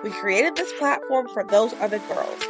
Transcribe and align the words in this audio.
We 0.05 0.11
created 0.11 0.57
this 0.57 0.73
platform 0.79 1.29
for 1.35 1.45
those 1.45 1.75
other 1.75 1.99
girls. 1.99 2.43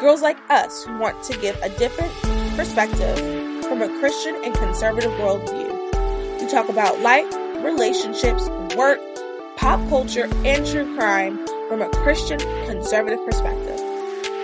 Girls 0.00 0.20
like 0.20 0.38
us 0.50 0.82
who 0.82 0.98
want 0.98 1.22
to 1.24 1.38
give 1.38 1.56
a 1.62 1.68
different 1.78 2.12
perspective 2.56 3.41
from 3.72 3.80
a 3.80 4.00
Christian 4.00 4.34
and 4.44 4.52
conservative 4.52 5.10
worldview. 5.12 6.42
We 6.42 6.46
talk 6.46 6.68
about 6.68 7.00
life, 7.00 7.24
relationships, 7.64 8.46
work, 8.76 9.00
pop 9.56 9.80
culture, 9.88 10.28
and 10.44 10.66
true 10.66 10.94
crime 10.94 11.38
from 11.70 11.80
a 11.80 11.88
Christian 11.88 12.38
conservative 12.66 13.24
perspective. 13.24 13.80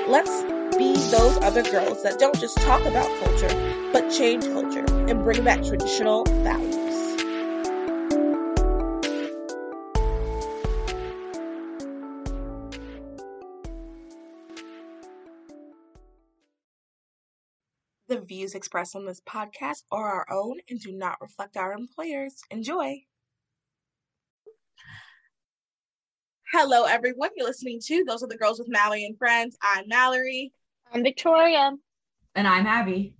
Let's 0.08 0.30
be 0.78 0.94
those 1.10 1.36
other 1.42 1.62
girls 1.62 2.02
that 2.04 2.18
don't 2.18 2.40
just 2.40 2.56
talk 2.56 2.80
about 2.86 3.06
culture, 3.20 3.90
but 3.92 4.08
change 4.08 4.46
culture 4.46 4.86
and 4.88 5.22
bring 5.22 5.44
back 5.44 5.62
traditional 5.62 6.24
values. 6.24 6.67
The 18.08 18.20
views 18.22 18.54
expressed 18.54 18.96
on 18.96 19.04
this 19.04 19.20
podcast 19.20 19.82
are 19.92 20.06
our 20.06 20.26
own 20.30 20.56
and 20.70 20.80
do 20.80 20.92
not 20.92 21.20
reflect 21.20 21.58
our 21.58 21.74
employers. 21.74 22.40
Enjoy. 22.50 23.02
Hello, 26.50 26.84
everyone. 26.84 27.28
You're 27.36 27.46
listening 27.46 27.80
to 27.84 28.04
Those 28.04 28.22
Other 28.22 28.38
Girls 28.38 28.58
with 28.58 28.70
Mallory 28.70 29.04
and 29.04 29.18
Friends. 29.18 29.58
I'm 29.60 29.86
Mallory. 29.88 30.52
I'm 30.90 31.02
Victoria. 31.02 31.72
And 32.34 32.48
I'm 32.48 32.66
Abby. 32.66 33.12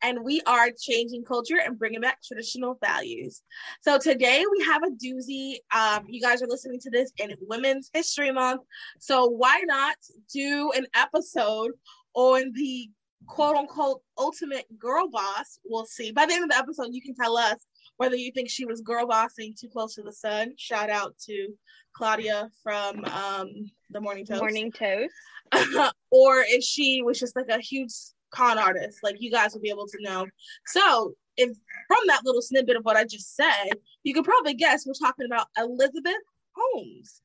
And 0.00 0.22
we 0.22 0.40
are 0.46 0.68
changing 0.80 1.24
culture 1.24 1.58
and 1.58 1.76
bringing 1.76 2.00
back 2.00 2.18
traditional 2.22 2.78
values. 2.80 3.42
So 3.80 3.98
today 3.98 4.44
we 4.48 4.64
have 4.64 4.84
a 4.84 4.90
doozy. 4.90 5.56
Um, 5.74 6.04
you 6.06 6.20
guys 6.20 6.40
are 6.40 6.46
listening 6.46 6.78
to 6.82 6.90
this 6.90 7.10
in 7.18 7.34
Women's 7.48 7.90
History 7.92 8.30
Month. 8.30 8.60
So 9.00 9.26
why 9.26 9.64
not 9.66 9.96
do 10.32 10.70
an 10.76 10.86
episode 10.94 11.72
on 12.14 12.52
the 12.54 12.88
quote 13.26 13.56
unquote 13.56 14.02
ultimate 14.18 14.66
girl 14.78 15.08
boss? 15.08 15.58
We'll 15.64 15.86
see. 15.86 16.12
By 16.12 16.26
the 16.26 16.34
end 16.34 16.44
of 16.44 16.50
the 16.50 16.56
episode, 16.56 16.88
you 16.92 17.02
can 17.02 17.14
tell 17.14 17.36
us 17.36 17.66
whether 17.96 18.16
you 18.16 18.32
think 18.32 18.50
she 18.50 18.66
was 18.66 18.80
girl 18.80 19.06
bossing 19.06 19.54
too 19.58 19.68
close 19.68 19.94
to 19.94 20.02
the 20.02 20.12
sun. 20.12 20.52
Shout 20.56 20.90
out 20.90 21.16
to 21.26 21.48
Claudia 21.94 22.50
from 22.62 23.04
um, 23.04 23.48
the 23.90 24.00
Morning 24.00 24.26
Toast. 24.26 24.40
Morning 24.40 24.70
Toast. 24.70 25.14
or 26.10 26.44
if 26.46 26.62
she 26.62 27.02
was 27.02 27.18
just 27.18 27.36
like 27.36 27.48
a 27.48 27.60
huge 27.60 27.92
con 28.30 28.58
artist, 28.58 28.98
like 29.02 29.16
you 29.18 29.30
guys 29.30 29.54
will 29.54 29.60
be 29.60 29.70
able 29.70 29.86
to 29.86 29.98
know. 30.00 30.26
So, 30.66 31.14
if 31.36 31.50
from 31.86 31.98
that 32.06 32.22
little 32.24 32.42
snippet 32.42 32.76
of 32.76 32.84
what 32.84 32.96
I 32.96 33.04
just 33.04 33.36
said, 33.36 33.72
you 34.02 34.14
could 34.14 34.24
probably 34.24 34.54
guess 34.54 34.86
we're 34.86 34.94
talking 34.94 35.26
about 35.26 35.48
Elizabeth 35.58 36.14
Holmes. 36.54 37.20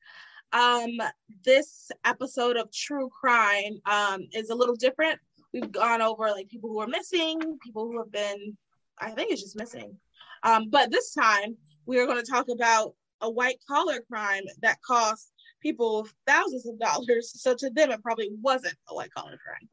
Um, 0.52 1.00
this 1.44 1.90
episode 2.04 2.56
of 2.58 2.70
True 2.70 3.08
Crime 3.08 3.80
um, 3.86 4.26
is 4.32 4.50
a 4.50 4.54
little 4.54 4.76
different. 4.76 5.18
We've 5.52 5.70
gone 5.70 6.02
over 6.02 6.30
like 6.30 6.48
people 6.48 6.70
who 6.70 6.80
are 6.80 6.86
missing, 6.86 7.58
people 7.62 7.86
who 7.86 7.98
have 7.98 8.12
been, 8.12 8.56
I 8.98 9.10
think 9.10 9.30
it's 9.30 9.42
just 9.42 9.56
missing. 9.56 9.96
Um, 10.42 10.70
but 10.70 10.90
this 10.90 11.12
time 11.12 11.56
we 11.86 11.98
are 11.98 12.06
going 12.06 12.22
to 12.22 12.30
talk 12.30 12.48
about 12.48 12.94
a 13.20 13.30
white 13.30 13.58
collar 13.68 14.00
crime 14.00 14.42
that 14.62 14.82
cost 14.82 15.32
people 15.60 16.08
thousands 16.26 16.66
of 16.66 16.78
dollars. 16.78 17.32
So 17.40 17.54
to 17.54 17.70
them, 17.70 17.90
it 17.90 18.02
probably 18.02 18.30
wasn't 18.40 18.76
a 18.88 18.94
white 18.94 19.12
collar 19.14 19.38
crime. 19.38 19.68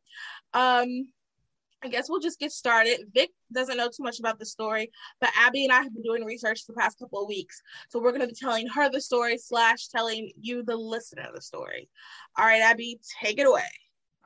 Um, 0.53 1.07
I 1.81 1.87
guess 1.87 2.09
we'll 2.09 2.19
just 2.19 2.39
get 2.39 2.51
started. 2.51 2.99
Vic 3.13 3.29
doesn't 3.53 3.77
know 3.77 3.87
too 3.87 4.03
much 4.03 4.19
about 4.19 4.37
the 4.37 4.45
story, 4.45 4.91
but 5.21 5.29
Abby 5.37 5.63
and 5.63 5.71
I 5.71 5.81
have 5.81 5.93
been 5.93 6.03
doing 6.03 6.25
research 6.25 6.65
the 6.65 6.73
past 6.73 6.99
couple 6.99 7.21
of 7.21 7.27
weeks. 7.29 7.61
So 7.87 7.99
we're 7.99 8.11
going 8.11 8.21
to 8.21 8.27
be 8.27 8.33
telling 8.33 8.67
her 8.67 8.89
the 8.89 8.99
story 8.99 9.37
slash 9.37 9.87
telling 9.87 10.31
you, 10.39 10.61
the 10.63 10.75
listener, 10.75 11.29
the 11.33 11.41
story. 11.41 11.89
All 12.37 12.45
right, 12.45 12.61
Abby, 12.61 12.99
take 13.23 13.39
it 13.39 13.47
away. 13.47 13.63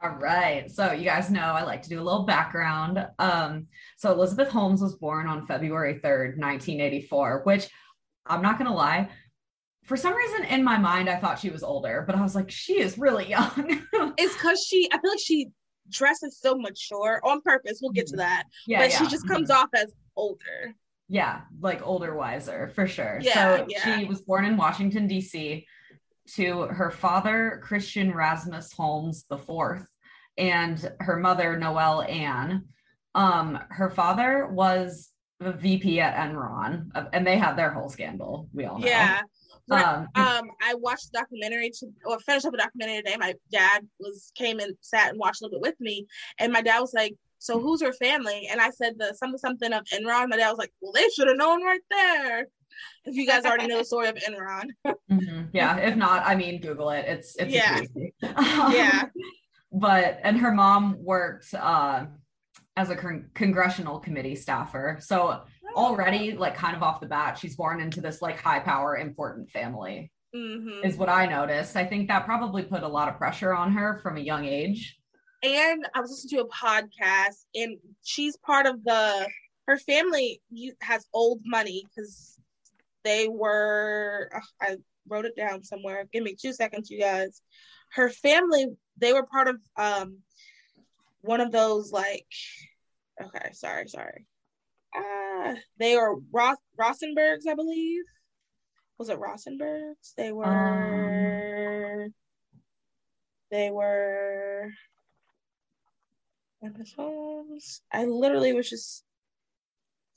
All 0.04 0.18
right. 0.18 0.70
So 0.70 0.92
you 0.92 1.06
guys 1.06 1.32
know 1.32 1.40
I 1.40 1.64
like 1.64 1.82
to 1.84 1.90
do 1.90 2.02
a 2.02 2.04
little 2.04 2.24
background. 2.24 3.08
Um, 3.20 3.68
so 3.96 4.12
Elizabeth 4.12 4.50
Holmes 4.50 4.82
was 4.82 4.96
born 4.96 5.28
on 5.28 5.48
February 5.48 5.94
3rd, 5.94 6.38
1984, 6.38 7.44
which 7.46 7.70
I'm 8.26 8.42
not 8.42 8.58
going 8.58 8.70
to 8.70 8.76
lie. 8.76 9.10
For 9.86 9.96
some 9.96 10.14
reason 10.14 10.44
in 10.46 10.62
my 10.62 10.78
mind, 10.78 11.10
I 11.10 11.16
thought 11.16 11.40
she 11.40 11.50
was 11.50 11.64
older, 11.64 12.04
but 12.06 12.16
I 12.16 12.22
was 12.22 12.36
like, 12.36 12.52
she 12.52 12.82
is 12.82 12.98
really 12.98 13.30
young. 13.30 13.82
it's 14.18 14.34
because 14.34 14.66
she, 14.68 14.90
I 14.92 15.00
feel 15.00 15.12
like 15.12 15.20
she 15.24 15.48
dresses 15.90 16.38
so 16.38 16.56
mature 16.56 17.22
on 17.24 17.42
purpose. 17.42 17.80
We'll 17.82 17.92
get 17.92 18.08
to 18.08 18.18
that. 18.18 18.44
Yeah, 18.68 18.80
but 18.80 18.92
yeah. 18.92 18.98
she 18.98 19.08
just 19.08 19.26
comes 19.26 19.50
off 19.50 19.70
as 19.74 19.94
older. 20.18 20.76
Yeah, 21.08 21.42
like 21.62 21.86
older, 21.86 22.14
wiser 22.14 22.72
for 22.76 22.88
sure. 22.88 23.20
Yeah, 23.22 23.34
so 23.58 23.66
yeah. 23.70 24.00
she 24.00 24.06
was 24.06 24.22
born 24.22 24.44
in 24.44 24.58
Washington, 24.58 25.08
D.C. 25.08 25.66
to 26.36 26.62
her 26.64 26.92
father, 26.92 27.62
Christian 27.64 28.14
Rasmus 28.14 28.74
Holmes 28.74 29.26
the 29.30 29.38
fourth, 29.38 29.86
and 30.38 30.92
her 31.00 31.18
mother, 31.18 31.58
Noelle 31.58 32.04
Ann. 32.04 32.66
Um, 33.16 33.60
her 33.70 33.90
father 33.90 34.48
was 34.48 35.12
the 35.40 35.54
VP 35.54 36.00
at 36.00 36.16
Enron, 36.16 36.90
and 37.14 37.26
they 37.26 37.38
had 37.38 37.56
their 37.56 37.72
whole 37.72 37.90
scandal. 37.90 38.50
We 38.54 38.66
all 38.66 38.80
know. 38.80 38.88
Yeah. 38.88 39.22
Um, 39.72 40.08
um, 40.16 40.50
I 40.62 40.76
watched 40.76 41.12
the 41.12 41.20
documentary 41.20 41.70
to 41.80 41.88
or 42.06 42.20
finished 42.20 42.46
up 42.46 42.54
a 42.54 42.58
documentary 42.58 42.98
today. 42.98 43.16
My 43.18 43.34
dad 43.52 43.88
was 44.00 44.32
came 44.36 44.60
and 44.60 44.76
sat 44.82 45.10
and 45.10 45.20
watched 45.20 45.42
a 45.42 45.46
little 45.46 45.60
bit 45.60 45.70
with 45.70 45.80
me, 45.80 46.06
and 46.40 46.52
my 46.52 46.62
dad 46.62 46.80
was 46.80 46.94
like, 46.94 47.16
"So 47.40 47.60
who's 47.60 47.82
her 47.82 47.94
family?" 47.94 48.50
And 48.52 48.60
I 48.60 48.72
said 48.72 48.96
the 48.98 49.14
something 49.14 49.38
something 49.38 49.72
of 49.72 49.86
Enron. 49.86 50.30
My 50.30 50.38
dad 50.38 50.50
was 50.50 50.58
like, 50.58 50.74
"Well, 50.82 50.92
they 50.92 51.08
should 51.10 51.30
have 51.30 51.38
known 51.38 51.64
right 51.64 51.82
there." 51.90 52.48
If 53.06 53.16
you 53.16 53.26
guys 53.26 53.46
already 53.46 53.68
know 53.68 53.78
the 53.78 53.86
story 53.86 54.10
of 54.10 54.16
Enron, 54.16 54.66
mm-hmm. 54.86 55.44
yeah. 55.54 55.78
If 55.78 55.96
not, 55.96 56.24
I 56.26 56.36
mean, 56.36 56.60
Google 56.60 56.90
it. 56.90 57.06
It's 57.08 57.36
it's 57.38 57.54
yeah, 57.54 57.82
yeah. 58.22 59.04
But 59.74 60.20
and 60.24 60.38
her 60.38 60.52
mom 60.52 60.98
worked. 61.04 61.54
Uh, 61.54 62.06
as 62.76 62.90
a 62.90 62.96
con- 62.96 63.30
congressional 63.34 64.00
committee 64.00 64.36
staffer. 64.36 64.98
So 65.00 65.42
already, 65.76 66.34
like, 66.34 66.56
kind 66.56 66.76
of 66.76 66.84
off 66.84 67.00
the 67.00 67.06
bat, 67.06 67.38
she's 67.38 67.56
born 67.56 67.80
into 67.80 68.02
this 68.02 68.22
like 68.22 68.40
high 68.40 68.60
power, 68.60 68.98
important 68.98 69.50
family. 69.50 70.12
Mm-hmm. 70.36 70.84
Is 70.84 70.98
what 70.98 71.10
I 71.10 71.28
noticed. 71.28 71.76
I 71.76 71.86
think 71.86 72.08
that 72.08 72.26
probably 72.26 72.64
put 72.64 72.82
a 72.82 72.88
lot 72.88 73.08
of 73.08 73.18
pressure 73.18 73.54
on 73.54 73.72
her 73.74 74.00
from 74.02 74.18
a 74.18 74.20
young 74.20 74.46
age. 74.46 74.98
And 75.44 75.88
I 75.94 76.02
was 76.02 76.10
listening 76.10 76.40
to 76.40 76.46
a 76.46 76.50
podcast, 76.50 77.46
and 77.54 77.78
she's 78.02 78.36
part 78.38 78.66
of 78.66 78.84
the. 78.84 79.28
Her 79.68 79.78
family 79.78 80.42
has 80.82 81.06
old 81.14 81.42
money 81.46 81.86
because 81.88 82.40
they 83.04 83.28
were. 83.28 84.32
I 84.60 84.78
wrote 85.08 85.26
it 85.26 85.36
down 85.36 85.64
somewhere. 85.64 86.06
Give 86.12 86.24
me 86.24 86.36
two 86.36 86.52
seconds, 86.52 86.90
you 86.90 87.00
guys. 87.00 87.40
Her 87.94 88.10
family, 88.10 88.68
they 88.98 89.14
were 89.14 89.26
part 89.26 89.48
of 89.48 89.58
um 89.78 90.18
one 91.22 91.42
of 91.42 91.52
those 91.52 91.92
like 91.92 92.28
okay, 93.22 93.52
sorry, 93.54 93.88
sorry. 93.88 94.26
uh, 94.96 95.56
they 95.80 95.96
were 95.96 96.16
Ross 96.32 96.58
Rosenbergs, 96.80 97.48
I 97.48 97.56
believe. 97.56 98.04
Was 98.98 99.10
it 99.10 99.20
Rosenbergs? 99.20 100.14
They 100.16 100.32
were. 100.32 100.46
Um, 100.46 102.14
they 103.52 103.72
were. 103.72 104.72
Homes. 106.96 107.82
I 107.92 108.06
literally 108.06 108.54
was 108.54 108.70
just 108.70 109.04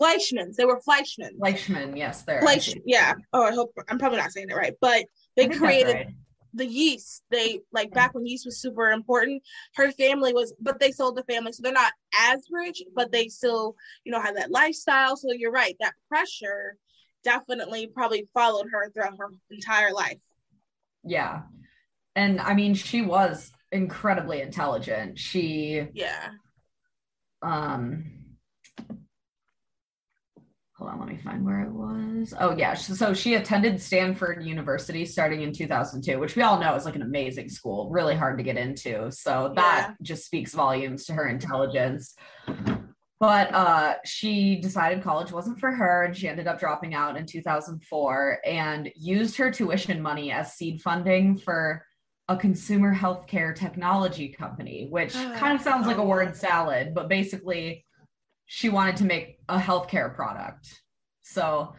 Fleischmann's. 0.01 0.57
They 0.57 0.65
were 0.65 0.81
Fleischmann's. 0.81 1.37
Fleischmann, 1.39 1.97
yes, 1.97 2.23
there. 2.23 2.41
Fleisch, 2.41 2.73
yeah. 2.85 3.15
Oh, 3.33 3.43
I 3.43 3.53
hope 3.53 3.73
I'm 3.89 3.99
probably 3.99 4.19
not 4.19 4.31
saying 4.31 4.51
it 4.51 4.55
right, 4.55 4.75
but 4.81 5.07
they 5.35 5.49
created 5.49 5.95
right. 5.95 6.07
The 6.57 6.67
yeast. 6.67 7.23
They 7.31 7.61
like 7.73 7.93
back 7.93 8.15
when 8.15 8.27
yeast 8.27 8.47
was 8.47 8.61
super 8.61 8.91
important. 8.91 9.43
Her 9.75 9.93
family 9.93 10.33
was, 10.33 10.55
but 10.61 10.81
they 10.81 10.93
sold 10.93 11.17
the 11.17 11.25
family, 11.25 11.53
so 11.53 11.63
they're 11.63 11.73
not 11.73 11.93
as 12.31 12.43
rich, 12.51 12.83
but 12.95 13.13
they 13.13 13.29
still, 13.29 13.77
you 14.05 14.13
know, 14.13 14.21
have 14.21 14.37
that 14.37 14.51
lifestyle. 14.51 15.17
So 15.17 15.33
you're 15.33 15.53
right. 15.53 15.77
That 15.81 15.95
pressure 16.09 16.77
definitely 17.23 17.89
probably 17.89 18.29
followed 18.35 18.67
her 18.73 18.91
throughout 18.91 19.19
her 19.19 19.31
entire 19.51 19.93
life. 19.93 20.19
Yeah, 21.05 21.43
and 22.15 22.41
I 22.41 22.55
mean, 22.55 22.75
she 22.75 23.03
was 23.03 23.53
incredibly 23.71 24.41
intelligent. 24.41 25.19
She, 25.19 25.87
yeah. 25.93 26.31
Um, 27.43 28.26
hold 30.87 31.01
on, 31.01 31.07
let 31.07 31.15
me 31.15 31.21
find 31.23 31.45
where 31.45 31.63
it 31.63 31.71
was. 31.71 32.35
Oh, 32.39 32.57
yeah. 32.57 32.75
So 32.75 33.13
she 33.13 33.35
attended 33.35 33.81
Stanford 33.81 34.45
University 34.45 35.05
starting 35.05 35.43
in 35.43 35.53
2002, 35.53 36.19
which 36.19 36.37
we 36.37 36.43
all 36.43 36.61
know 36.61 36.75
is 36.75 36.85
like 36.85 36.97
an 36.97 37.03
amazing 37.03 37.49
school, 37.49 37.91
really 37.91 38.15
hard 38.15 38.39
to 38.39 38.45
get 38.45 38.57
into. 38.57 39.11
So 39.11 39.53
that 39.57 39.89
yeah. 39.89 39.95
just 40.03 40.25
speaks 40.25 40.55
volumes 40.55 41.05
to 41.07 41.13
her 41.15 41.29
intelligence. 41.29 42.15
But 43.19 43.53
uh, 43.55 43.95
she 44.05 44.57
decided 44.57 45.03
college 45.03 45.33
wasn't 45.33 45.59
for 45.59 45.73
her 45.73 46.05
and 46.05 46.17
she 46.17 46.29
ended 46.29 46.47
up 46.47 46.61
dropping 46.61 46.95
out 46.95 47.17
in 47.17 47.25
2004 47.25 48.41
and 48.45 48.91
used 48.95 49.37
her 49.37 49.51
tuition 49.51 50.03
money 50.03 50.31
as 50.31 50.53
seed 50.53 50.83
funding 50.83 51.39
for 51.39 51.83
a 52.29 52.37
consumer 52.37 52.95
healthcare 52.95 53.55
technology 53.55 54.29
company, 54.29 54.89
which 54.91 55.15
kind 55.15 55.57
of 55.57 55.63
sounds 55.63 55.87
like 55.87 55.97
a 55.97 56.05
word 56.05 56.37
salad, 56.37 56.93
but 56.93 57.09
basically 57.09 57.86
she 58.47 58.69
wanted 58.69 58.97
to 58.97 59.05
make 59.05 59.39
a 59.49 59.59
healthcare 59.59 60.15
product. 60.15 60.83
So 61.23 61.75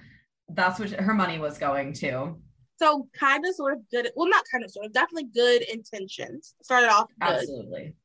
that's 0.49 0.79
what 0.79 0.91
her 0.91 1.13
money 1.13 1.39
was 1.39 1.57
going 1.57 1.93
to. 1.93 2.35
So 2.77 3.07
kind 3.17 3.45
of 3.45 3.55
sort 3.55 3.73
of 3.73 3.79
good, 3.89 4.11
well, 4.15 4.29
not 4.29 4.43
kind 4.51 4.63
of 4.63 4.71
sort 4.71 4.85
of, 4.85 4.93
definitely 4.93 5.29
good 5.33 5.63
intentions. 5.63 6.53
Started 6.61 6.89
off 6.89 7.07
good. 7.19 7.29
Absolutely. 7.29 7.95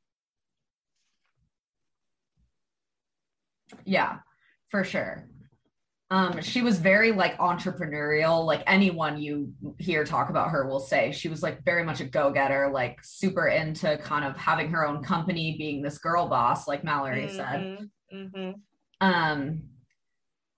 Yeah, 3.85 4.19
for 4.70 4.85
sure. 4.85 5.29
Um, 6.11 6.43
she 6.43 6.61
was 6.61 6.79
very 6.79 7.11
like 7.12 7.38
entrepreneurial. 7.38 8.44
Like 8.44 8.62
anyone 8.67 9.20
you 9.20 9.53
hear 9.79 10.05
talk 10.05 10.29
about 10.29 10.50
her 10.50 10.67
will 10.67 10.81
say 10.81 11.11
she 11.11 11.29
was 11.29 11.43
like 11.43 11.64
very 11.64 11.85
much 11.85 12.00
a 12.00 12.05
go-getter, 12.05 12.70
like 12.70 12.99
super 13.03 13.49
into 13.49 13.97
kind 13.99 14.25
of 14.25 14.37
having 14.37 14.70
her 14.70 14.87
own 14.87 15.03
company, 15.03 15.56
being 15.56 15.82
this 15.82 15.99
girl 15.99 16.29
boss, 16.29 16.69
like 16.69 16.85
Mallory 16.85 17.26
mm-hmm. 17.26 17.37
said. 17.37 17.91
Mm-hmm. 18.12 18.53
Um, 19.00 19.62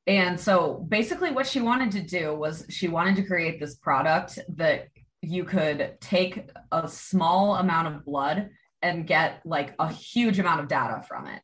and 0.06 0.38
so 0.38 0.84
basically, 0.88 1.30
what 1.30 1.46
she 1.46 1.60
wanted 1.60 1.92
to 1.92 2.02
do 2.02 2.34
was 2.34 2.66
she 2.68 2.88
wanted 2.88 3.16
to 3.16 3.22
create 3.22 3.58
this 3.58 3.76
product 3.76 4.38
that 4.56 4.88
you 5.22 5.44
could 5.44 5.96
take 6.00 6.50
a 6.70 6.86
small 6.88 7.56
amount 7.56 7.88
of 7.88 8.04
blood 8.04 8.50
and 8.82 9.06
get 9.06 9.40
like 9.46 9.74
a 9.78 9.90
huge 9.90 10.38
amount 10.38 10.60
of 10.60 10.68
data 10.68 11.02
from 11.08 11.26
it. 11.26 11.40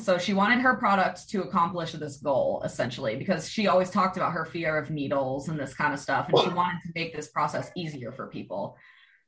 So 0.00 0.18
she 0.18 0.34
wanted 0.34 0.60
her 0.60 0.76
product 0.76 1.28
to 1.30 1.42
accomplish 1.42 1.92
this 1.92 2.18
goal 2.18 2.62
essentially 2.64 3.16
because 3.16 3.48
she 3.48 3.66
always 3.66 3.90
talked 3.90 4.16
about 4.16 4.32
her 4.32 4.44
fear 4.44 4.76
of 4.76 4.90
needles 4.90 5.48
and 5.48 5.58
this 5.58 5.74
kind 5.74 5.94
of 5.94 6.00
stuff 6.00 6.28
and 6.28 6.38
she 6.38 6.48
wanted 6.48 6.80
to 6.84 6.92
make 6.94 7.14
this 7.14 7.28
process 7.28 7.70
easier 7.76 8.12
for 8.12 8.26
people. 8.26 8.76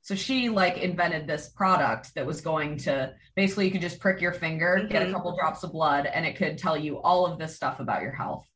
So 0.03 0.15
she 0.15 0.49
like 0.49 0.79
invented 0.79 1.27
this 1.27 1.49
product 1.49 2.15
that 2.15 2.27
was 2.27 2.41
going 2.41 2.79
to 2.79 3.13
basically 3.37 3.67
you 3.67 3.71
could 3.71 3.81
just 3.81 4.01
prick 4.01 4.21
your 4.21 4.33
finger, 4.33 4.79
mm-hmm. 4.79 4.89
get 4.89 5.03
a 5.03 5.05
mm-hmm. 5.05 5.15
couple 5.15 5.37
drops 5.37 5.63
of 5.63 5.73
blood, 5.73 6.07
and 6.07 6.25
it 6.25 6.37
could 6.37 6.59
tell 6.59 6.77
you 6.77 7.01
all 7.01 7.27
of 7.27 7.39
this 7.39 7.55
stuff 7.55 7.81
about 7.81 8.03
your 8.03 8.13
health. 8.13 8.47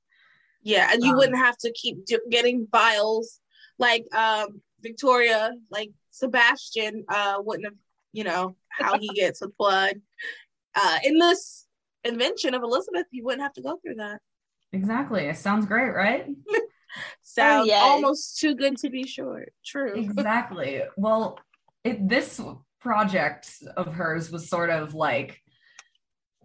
Yeah, 0.62 0.88
and 0.90 1.02
you 1.02 1.10
um, 1.10 1.18
wouldn't 1.18 1.38
have 1.38 1.58
to 1.58 1.72
keep 1.72 1.98
getting 2.30 2.66
vials 2.72 3.40
like 3.78 4.06
um, 4.14 4.62
Victoria, 4.80 5.52
like 5.70 5.90
Sebastian 6.10 7.04
uh, 7.08 7.36
wouldn't 7.40 7.66
have, 7.66 7.74
you 8.12 8.24
know, 8.24 8.56
how 8.70 8.98
he 8.98 9.08
gets 9.08 9.40
with 9.40 9.56
blood. 9.58 10.00
Uh, 10.74 10.98
in 11.04 11.18
this 11.18 11.66
invention 12.04 12.54
of 12.54 12.62
Elizabeth, 12.62 13.06
you 13.10 13.24
wouldn't 13.24 13.42
have 13.42 13.52
to 13.54 13.62
go 13.62 13.78
through 13.82 13.96
that. 13.96 14.20
Exactly. 14.72 15.26
It 15.26 15.36
sounds 15.36 15.66
great, 15.66 15.90
right? 15.90 16.26
Sounds 17.22 17.64
oh, 17.64 17.66
yes. 17.66 17.82
almost 17.82 18.38
too 18.38 18.54
good 18.54 18.76
to 18.78 18.90
be 18.90 19.06
short. 19.06 19.52
True. 19.64 19.94
Exactly. 20.04 20.82
Well, 20.96 21.38
it, 21.82 22.08
this 22.08 22.40
project 22.80 23.50
of 23.76 23.94
hers 23.94 24.30
was 24.30 24.48
sort 24.48 24.70
of 24.70 24.94
like 24.94 25.40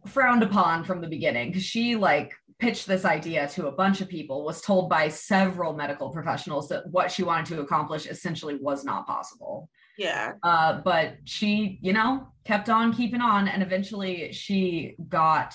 frowned 0.08 0.44
upon 0.44 0.84
from 0.84 1.02
the 1.02 1.08
beginning 1.08 1.50
because 1.50 1.64
she 1.64 1.96
like 1.96 2.34
pitched 2.60 2.88
this 2.88 3.06
idea 3.06 3.48
to 3.48 3.68
a 3.68 3.72
bunch 3.72 4.02
of 4.02 4.10
people 4.10 4.44
was 4.44 4.62
told 4.62 4.90
by 4.90 5.10
several 5.10 5.74
medical 5.74 6.10
professionals 6.10 6.70
that 6.70 6.90
what 6.92 7.12
she 7.12 7.24
wanted 7.24 7.46
to 7.46 7.62
accomplish 7.62 8.06
essentially 8.06 8.56
was 8.56 8.84
not 8.84 9.06
possible 9.06 9.70
yeah 9.98 10.34
uh, 10.44 10.80
but 10.84 11.18
she 11.26 11.78
you 11.82 11.94
know 11.94 12.28
kept 12.46 12.70
on 12.70 12.94
keeping 12.94 13.22
on 13.22 13.48
and 13.48 13.62
eventually 13.62 14.32
she 14.32 14.96
got 15.10 15.54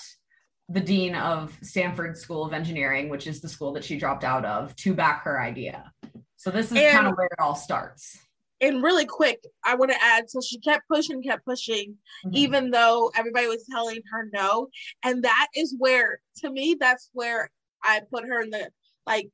the 0.69 0.79
dean 0.79 1.15
of 1.15 1.57
Stanford 1.61 2.17
School 2.17 2.43
of 2.45 2.53
Engineering, 2.53 3.09
which 3.09 3.27
is 3.27 3.41
the 3.41 3.49
school 3.49 3.73
that 3.73 3.83
she 3.83 3.97
dropped 3.97 4.23
out 4.23 4.45
of, 4.45 4.75
to 4.77 4.93
back 4.93 5.23
her 5.23 5.39
idea. 5.39 5.91
So 6.37 6.49
this 6.49 6.71
is 6.71 6.91
kind 6.91 7.07
of 7.07 7.15
where 7.15 7.27
it 7.27 7.39
all 7.39 7.55
starts. 7.55 8.19
And 8.61 8.81
really 8.81 9.05
quick, 9.05 9.43
I 9.63 9.75
want 9.75 9.91
to 9.91 10.01
add 10.01 10.29
so 10.29 10.39
she 10.41 10.59
kept 10.59 10.87
pushing, 10.87 11.21
kept 11.21 11.45
pushing, 11.45 11.97
mm-hmm. 12.25 12.35
even 12.35 12.71
though 12.71 13.11
everybody 13.15 13.47
was 13.47 13.65
telling 13.69 14.01
her 14.11 14.29
no. 14.33 14.69
And 15.03 15.23
that 15.23 15.47
is 15.55 15.75
where, 15.77 16.19
to 16.37 16.49
me, 16.49 16.75
that's 16.79 17.09
where 17.13 17.49
I 17.83 18.01
put 18.11 18.25
her 18.25 18.41
in 18.41 18.49
the 18.49 18.69
like 19.05 19.29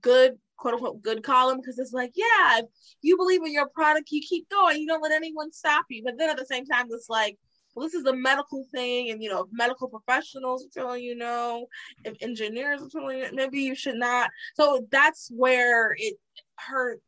good 0.00 0.38
quote 0.56 0.74
unquote 0.74 1.02
good 1.02 1.22
column 1.22 1.58
because 1.58 1.78
it's 1.78 1.92
like, 1.92 2.12
yeah, 2.14 2.58
if 2.58 2.66
you 3.02 3.16
believe 3.16 3.42
in 3.44 3.52
your 3.52 3.68
product, 3.68 4.10
you 4.10 4.22
keep 4.22 4.48
going, 4.48 4.80
you 4.80 4.86
don't 4.86 5.02
let 5.02 5.12
anyone 5.12 5.52
stop 5.52 5.84
you. 5.90 6.02
But 6.04 6.14
then 6.18 6.30
at 6.30 6.38
the 6.38 6.46
same 6.46 6.64
time, 6.66 6.86
it's 6.90 7.10
like, 7.10 7.38
well, 7.74 7.86
this 7.86 7.94
is 7.94 8.06
a 8.06 8.14
medical 8.14 8.64
thing, 8.72 9.10
and 9.10 9.22
you 9.22 9.28
know, 9.28 9.48
medical 9.50 9.88
professionals 9.88 10.64
are 10.64 10.80
telling 10.80 11.02
you 11.02 11.14
no, 11.14 11.66
if 12.04 12.16
engineers 12.20 12.82
are 12.82 12.88
telling 12.88 13.18
you 13.18 13.28
maybe 13.32 13.60
you 13.60 13.74
should 13.74 13.96
not. 13.96 14.30
So 14.54 14.86
that's 14.90 15.30
where 15.34 15.94
it 15.98 16.16
her 16.56 16.98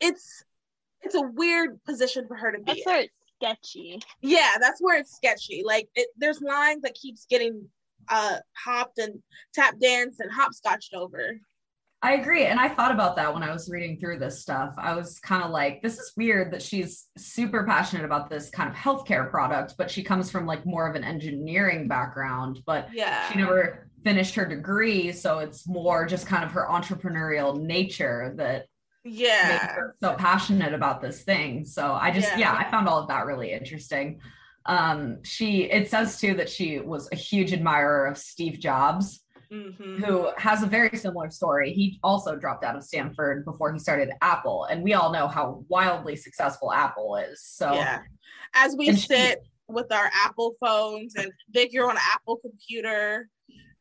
it's 0.00 0.44
it's 1.02 1.14
a 1.14 1.22
weird 1.22 1.82
position 1.84 2.26
for 2.26 2.36
her 2.36 2.52
to 2.52 2.58
be. 2.58 2.64
That's 2.66 2.86
where 2.86 3.00
it's 3.02 3.12
sketchy. 3.40 4.00
Yeah, 4.20 4.54
that's 4.60 4.80
where 4.80 4.98
it's 4.98 5.14
sketchy. 5.14 5.62
Like 5.64 5.88
it, 5.94 6.08
there's 6.16 6.40
lines 6.40 6.82
that 6.82 6.94
keeps 6.94 7.26
getting 7.26 7.68
uh 8.08 8.38
hopped 8.56 8.98
and 8.98 9.22
tap 9.54 9.78
danced 9.80 10.20
and 10.20 10.32
hopscotched 10.32 10.94
over. 10.94 11.40
I 12.00 12.14
agree. 12.14 12.44
And 12.44 12.60
I 12.60 12.68
thought 12.68 12.92
about 12.92 13.16
that 13.16 13.34
when 13.34 13.42
I 13.42 13.52
was 13.52 13.68
reading 13.68 13.98
through 13.98 14.20
this 14.20 14.40
stuff. 14.40 14.74
I 14.78 14.94
was 14.94 15.18
kind 15.18 15.42
of 15.42 15.50
like, 15.50 15.82
this 15.82 15.98
is 15.98 16.12
weird 16.16 16.52
that 16.52 16.62
she's 16.62 17.06
super 17.16 17.64
passionate 17.64 18.04
about 18.04 18.30
this 18.30 18.50
kind 18.50 18.70
of 18.70 18.76
healthcare 18.76 19.28
product, 19.28 19.74
but 19.76 19.90
she 19.90 20.04
comes 20.04 20.30
from 20.30 20.46
like 20.46 20.64
more 20.64 20.88
of 20.88 20.94
an 20.94 21.02
engineering 21.02 21.88
background, 21.88 22.60
but 22.66 22.88
yeah. 22.94 23.28
she 23.28 23.38
never 23.38 23.88
finished 24.04 24.36
her 24.36 24.46
degree. 24.46 25.10
So 25.10 25.40
it's 25.40 25.66
more 25.66 26.06
just 26.06 26.26
kind 26.26 26.44
of 26.44 26.52
her 26.52 26.66
entrepreneurial 26.70 27.60
nature 27.60 28.32
that 28.36 28.66
yeah 29.04 29.76
so 30.02 30.14
passionate 30.14 30.74
about 30.74 31.00
this 31.00 31.22
thing. 31.22 31.64
So 31.64 31.92
I 31.92 32.10
just 32.10 32.28
yeah. 32.32 32.38
yeah, 32.38 32.54
I 32.54 32.70
found 32.70 32.88
all 32.88 33.00
of 33.00 33.08
that 33.08 33.26
really 33.26 33.52
interesting. 33.52 34.20
Um, 34.66 35.24
she 35.24 35.64
it 35.64 35.90
says 35.90 36.20
too 36.20 36.34
that 36.34 36.48
she 36.48 36.78
was 36.78 37.08
a 37.10 37.16
huge 37.16 37.52
admirer 37.52 38.06
of 38.06 38.18
Steve 38.18 38.60
Jobs 38.60 39.20
mm-hmm. 39.52 40.02
who 40.02 40.30
has 40.36 40.62
a 40.62 40.66
very 40.66 40.96
similar 40.96 41.30
story. 41.30 41.72
He 41.72 41.98
also 42.02 42.36
dropped 42.36 42.64
out 42.64 42.76
of 42.76 42.84
Stanford 42.84 43.44
before 43.44 43.72
he 43.72 43.78
started 43.78 44.10
Apple, 44.22 44.64
and 44.64 44.82
we 44.82 44.94
all 44.94 45.12
know 45.12 45.28
how 45.28 45.64
wildly 45.68 46.16
successful 46.16 46.72
Apple 46.72 47.16
is. 47.16 47.42
So, 47.42 47.72
yeah, 47.74 48.00
as 48.54 48.76
we 48.76 48.94
sit 48.96 49.40
she, 49.42 49.50
with 49.72 49.92
our 49.92 50.10
Apple 50.14 50.56
phones 50.60 51.14
and 51.16 51.30
Vic, 51.50 51.72
you're 51.72 51.88
on 51.88 51.96
an 51.96 52.02
Apple 52.12 52.36
computer, 52.36 53.28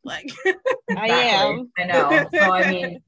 like 0.04 0.30
I 0.98 1.08
am. 1.08 1.72
I 1.78 1.84
know. 1.86 2.28
So 2.34 2.40
I 2.40 2.70
mean. 2.72 3.02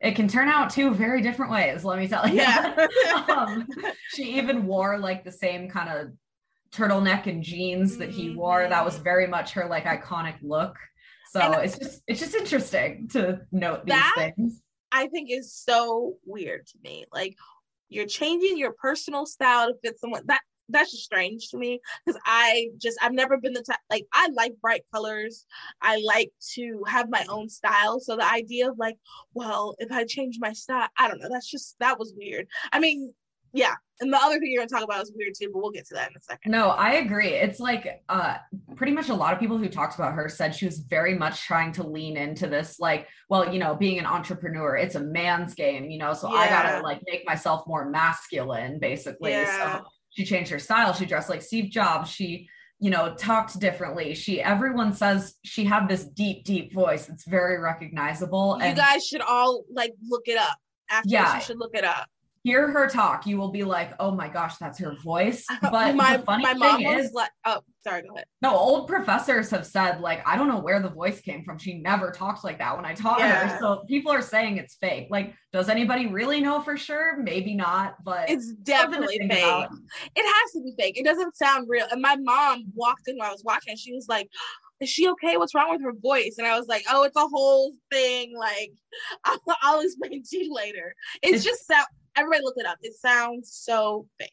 It 0.00 0.16
can 0.16 0.26
turn 0.26 0.48
out 0.48 0.68
two 0.68 0.92
very 0.92 1.22
different 1.22 1.52
ways, 1.52 1.84
let 1.84 1.96
me 1.96 2.08
tell 2.08 2.28
you. 2.28 2.34
Yeah. 2.34 2.88
um, 3.28 3.68
she 4.08 4.36
even 4.36 4.66
wore 4.66 4.98
like 4.98 5.22
the 5.22 5.30
same 5.30 5.70
kind 5.70 5.88
of 5.88 6.08
turtleneck 6.74 7.26
and 7.26 7.40
jeans 7.40 7.96
that 7.98 8.10
he 8.10 8.34
wore. 8.34 8.68
That 8.68 8.84
was 8.84 8.94
mm-hmm. 8.94 9.04
very 9.04 9.26
much 9.28 9.52
her 9.52 9.66
like 9.66 9.84
iconic 9.84 10.34
look. 10.42 10.76
So 11.32 11.40
and 11.40 11.64
it's 11.64 11.78
just 11.78 12.02
it's 12.06 12.20
just 12.20 12.34
interesting 12.34 13.08
to 13.12 13.40
note 13.50 13.86
these 13.86 14.12
things. 14.16 14.60
I 14.92 15.06
think 15.06 15.30
is 15.30 15.54
so 15.54 16.16
weird 16.26 16.66
to 16.66 16.78
me. 16.84 17.06
Like 17.10 17.36
you're 17.88 18.06
changing 18.06 18.58
your 18.58 18.72
personal 18.72 19.24
style 19.24 19.68
to 19.68 19.74
fit 19.82 19.98
someone 19.98 20.24
that 20.26 20.42
that's 20.68 20.90
just 20.90 21.04
strange 21.04 21.48
to 21.48 21.56
me 21.56 21.80
because 22.04 22.20
I 22.26 22.68
just 22.76 22.98
I've 23.00 23.14
never 23.14 23.38
been 23.38 23.54
the 23.54 23.62
type 23.62 23.78
like 23.90 24.04
I 24.12 24.28
like 24.34 24.60
bright 24.60 24.82
colors. 24.92 25.46
I 25.80 26.02
like 26.04 26.32
to 26.54 26.84
have 26.86 27.08
my 27.08 27.24
own 27.30 27.48
style. 27.48 27.98
So 27.98 28.16
the 28.16 28.30
idea 28.30 28.70
of 28.70 28.78
like, 28.78 28.98
well, 29.32 29.74
if 29.78 29.90
I 29.90 30.04
change 30.04 30.36
my 30.38 30.52
style, 30.52 30.88
I 30.98 31.08
don't 31.08 31.18
know. 31.18 31.30
That's 31.30 31.50
just 31.50 31.76
that 31.80 31.98
was 31.98 32.12
weird. 32.14 32.46
I 32.72 32.78
mean, 32.78 33.14
yeah. 33.52 33.74
And 34.00 34.12
the 34.12 34.16
other 34.16 34.38
thing 34.40 34.50
you're 34.50 34.66
gonna 34.66 34.68
talk 34.68 34.82
about 34.82 35.02
is 35.02 35.12
weird 35.14 35.34
too, 35.38 35.50
but 35.52 35.62
we'll 35.62 35.70
get 35.70 35.86
to 35.88 35.94
that 35.94 36.10
in 36.10 36.16
a 36.16 36.20
second. 36.20 36.50
No, 36.50 36.70
I 36.70 36.94
agree. 36.94 37.28
It's 37.28 37.60
like 37.60 38.02
uh 38.08 38.36
pretty 38.74 38.92
much 38.92 39.10
a 39.10 39.14
lot 39.14 39.32
of 39.32 39.38
people 39.38 39.58
who 39.58 39.68
talked 39.68 39.94
about 39.94 40.14
her 40.14 40.28
said 40.28 40.54
she 40.54 40.66
was 40.66 40.78
very 40.78 41.14
much 41.14 41.42
trying 41.42 41.70
to 41.72 41.86
lean 41.86 42.16
into 42.16 42.48
this, 42.48 42.80
like, 42.80 43.06
well, 43.28 43.52
you 43.52 43.60
know, 43.60 43.76
being 43.76 43.98
an 43.98 44.06
entrepreneur, 44.06 44.76
it's 44.76 44.96
a 44.96 45.00
man's 45.00 45.54
game, 45.54 45.88
you 45.88 45.98
know, 45.98 46.14
so 46.14 46.32
yeah. 46.32 46.40
I 46.40 46.48
gotta 46.48 46.82
like 46.82 47.00
make 47.06 47.24
myself 47.26 47.66
more 47.66 47.88
masculine, 47.88 48.80
basically. 48.80 49.32
Yeah. 49.32 49.78
So 49.78 49.84
she 50.10 50.24
changed 50.24 50.50
her 50.50 50.58
style. 50.58 50.92
She 50.94 51.06
dressed 51.06 51.30
like 51.30 51.42
Steve 51.42 51.70
Jobs. 51.70 52.10
She, 52.10 52.48
you 52.80 52.90
know, 52.90 53.14
talked 53.14 53.60
differently. 53.60 54.14
She 54.14 54.42
everyone 54.42 54.94
says 54.94 55.36
she 55.44 55.64
had 55.64 55.88
this 55.88 56.04
deep, 56.04 56.44
deep 56.44 56.72
voice. 56.72 57.08
It's 57.08 57.24
very 57.24 57.60
recognizable. 57.60 58.56
You 58.58 58.66
and, 58.66 58.76
guys 58.76 59.06
should 59.06 59.22
all 59.22 59.64
like 59.72 59.92
look 60.08 60.26
it 60.26 60.38
up. 60.38 60.58
After 60.90 61.08
yeah, 61.08 61.36
you 61.36 61.40
should 61.40 61.58
look 61.58 61.74
it 61.74 61.84
up 61.84 62.08
hear 62.42 62.70
her 62.70 62.88
talk, 62.88 63.26
you 63.26 63.38
will 63.38 63.50
be 63.50 63.64
like, 63.64 63.92
"Oh 64.00 64.10
my 64.10 64.28
gosh, 64.28 64.56
that's 64.56 64.78
her 64.78 64.94
voice." 65.02 65.44
Uh, 65.50 65.70
but 65.70 65.94
my, 65.94 66.16
the 66.16 66.22
funny 66.24 66.44
thing 66.44 66.88
is, 66.98 67.12
like, 67.12 67.30
"Oh, 67.44 67.60
sorry, 67.82 68.02
go 68.02 68.14
ahead." 68.14 68.26
No, 68.40 68.54
old 68.54 68.88
professors 68.88 69.50
have 69.50 69.66
said 69.66 70.00
like, 70.00 70.26
"I 70.26 70.36
don't 70.36 70.48
know 70.48 70.58
where 70.58 70.80
the 70.80 70.88
voice 70.88 71.20
came 71.20 71.44
from. 71.44 71.58
She 71.58 71.74
never 71.74 72.10
talked 72.10 72.44
like 72.44 72.58
that 72.58 72.76
when 72.76 72.84
I 72.84 72.94
taught 72.94 73.20
yeah. 73.20 73.48
her." 73.48 73.58
So 73.58 73.84
people 73.86 74.12
are 74.12 74.22
saying 74.22 74.56
it's 74.56 74.74
fake. 74.74 75.08
Like, 75.10 75.34
does 75.52 75.68
anybody 75.68 76.06
really 76.06 76.40
know 76.40 76.60
for 76.60 76.76
sure? 76.76 77.16
Maybe 77.22 77.54
not, 77.54 78.02
but 78.04 78.28
it's 78.28 78.52
definitely 78.52 79.18
fake. 79.18 79.42
About. 79.42 79.70
It 80.16 80.24
has 80.24 80.52
to 80.52 80.62
be 80.62 80.74
fake. 80.78 80.98
It 80.98 81.04
doesn't 81.04 81.36
sound 81.36 81.68
real. 81.68 81.86
And 81.90 82.02
my 82.02 82.16
mom 82.16 82.64
walked 82.74 83.08
in 83.08 83.16
while 83.16 83.28
I 83.28 83.32
was 83.32 83.44
watching. 83.44 83.76
She 83.76 83.92
was 83.92 84.08
like 84.08 84.28
is 84.80 84.90
she 84.90 85.08
okay? 85.08 85.36
What's 85.36 85.54
wrong 85.54 85.70
with 85.70 85.82
her 85.82 85.92
voice? 85.92 86.34
And 86.38 86.46
I 86.46 86.58
was 86.58 86.66
like, 86.66 86.82
oh, 86.90 87.04
it's 87.04 87.16
a 87.16 87.20
whole 87.20 87.72
thing. 87.92 88.36
Like, 88.36 88.72
I'll, 89.24 89.38
I'll 89.62 89.80
explain 89.80 90.24
to 90.24 90.36
you 90.36 90.52
later. 90.52 90.92
It's, 91.22 91.36
it's 91.36 91.44
just 91.44 91.68
that 91.68 91.86
everybody 92.16 92.42
look 92.42 92.54
it 92.56 92.66
up. 92.66 92.78
It 92.82 92.94
sounds 92.94 93.52
so 93.52 94.06
fake. 94.18 94.32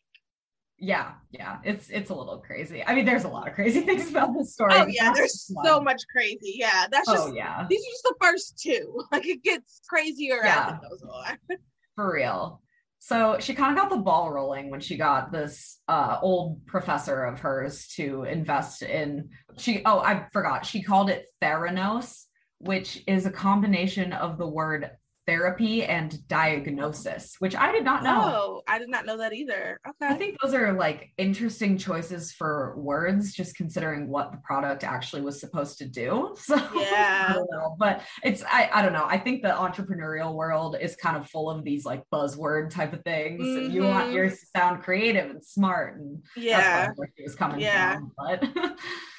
Yeah, 0.81 1.12
yeah, 1.31 1.57
it's 1.63 1.89
it's 1.89 2.09
a 2.09 2.15
little 2.15 2.38
crazy. 2.38 2.83
I 2.86 2.95
mean, 2.95 3.05
there's 3.05 3.25
a 3.25 3.29
lot 3.29 3.48
of 3.48 3.53
crazy 3.53 3.81
things 3.86 4.09
about 4.09 4.33
this 4.33 4.53
story. 4.53 4.74
Oh 4.74 4.88
yeah, 4.88 5.12
there's 5.13 5.51
so 5.63 5.81
much 5.81 6.01
crazy. 6.12 6.55
Yeah, 6.55 6.88
that's 6.89 7.07
oh, 7.09 7.13
just 7.13 7.27
oh, 7.29 7.33
yeah. 7.33 7.65
These 7.69 7.81
are 7.81 7.91
just 7.91 8.03
the 8.03 8.15
first 8.21 8.59
two. 8.59 9.01
Like 9.12 9.27
it 9.27 9.43
gets 9.43 9.81
crazier 9.89 10.39
yeah. 10.43 10.67
as 10.67 10.74
it 10.74 11.07
goes. 11.07 11.57
For 11.95 12.13
real. 12.13 12.62
So 13.00 13.38
she 13.39 13.53
kind 13.53 13.77
of 13.77 13.81
got 13.81 13.89
the 13.89 14.01
ball 14.01 14.31
rolling 14.31 14.69
when 14.69 14.81
she 14.81 14.98
got 14.98 15.31
this 15.31 15.79
uh, 15.88 16.19
old 16.21 16.65
professor 16.67 17.24
of 17.24 17.39
hers 17.39 17.88
to 17.95 18.24
invest 18.24 18.81
in. 18.83 19.29
She 19.57 19.81
oh 19.86 20.00
I 20.00 20.27
forgot. 20.31 20.65
She 20.65 20.83
called 20.83 21.09
it 21.09 21.25
Theranos, 21.41 22.25
which 22.59 23.03
is 23.07 23.25
a 23.25 23.31
combination 23.31 24.13
of 24.13 24.38
the 24.38 24.48
word 24.48 24.91
therapy 25.29 25.83
and 25.83 26.27
diagnosis, 26.27 27.36
which 27.38 27.55
I 27.55 27.71
did 27.71 27.83
not 27.83 28.01
know. 28.01 28.21
Oh, 28.24 28.62
I 28.67 28.79
did 28.79 28.89
not 28.89 29.05
know 29.05 29.15
that 29.17 29.31
either. 29.31 29.79
Okay. 29.88 30.12
I 30.12 30.15
think 30.15 30.38
those 30.41 30.55
are 30.55 30.74
like 30.74 31.12
interesting 31.19 31.77
choices 31.77 32.31
for 32.31 32.74
words, 32.77 33.31
just 33.31 33.55
considering 33.55 34.07
what 34.07 34.31
the 34.31 34.39
product 34.39 34.83
actually 34.83 35.21
was 35.21 35.39
supposed 35.39 35.77
to 35.79 35.86
do. 35.86 36.36
So 36.50 36.55
yeah, 36.74 37.27
I 37.29 37.33
don't 37.33 37.51
know, 37.51 37.75
but 37.77 38.01
it's 38.24 38.43
I, 38.43 38.71
I 38.74 38.81
don't 38.81 38.93
know. 38.93 39.05
I 39.07 39.19
think 39.19 39.43
the 39.43 39.50
entrepreneurial 39.50 40.33
world 40.33 40.75
is 40.81 40.95
kind 40.95 41.15
of 41.15 41.29
full 41.29 41.48
of 41.48 41.63
these 41.63 41.86
like 41.86 42.01
buzzword 42.12 42.71
type 42.71 42.91
of 42.93 43.03
things. 43.03 43.43
Mm-hmm. 43.43 43.71
You 43.71 43.83
want 43.83 44.12
yours 44.12 44.39
to 44.39 44.45
sound 44.48 44.81
creative 44.81 45.29
and 45.29 45.43
smart, 45.43 46.00
and 46.00 46.24
yeah, 46.36 46.88
that's 46.88 46.98
where 46.98 47.09
she 47.15 47.21
was 47.21 47.36
coming 47.36 47.59
yeah. 47.59 47.98
from. 47.98 48.12
But 48.17 48.77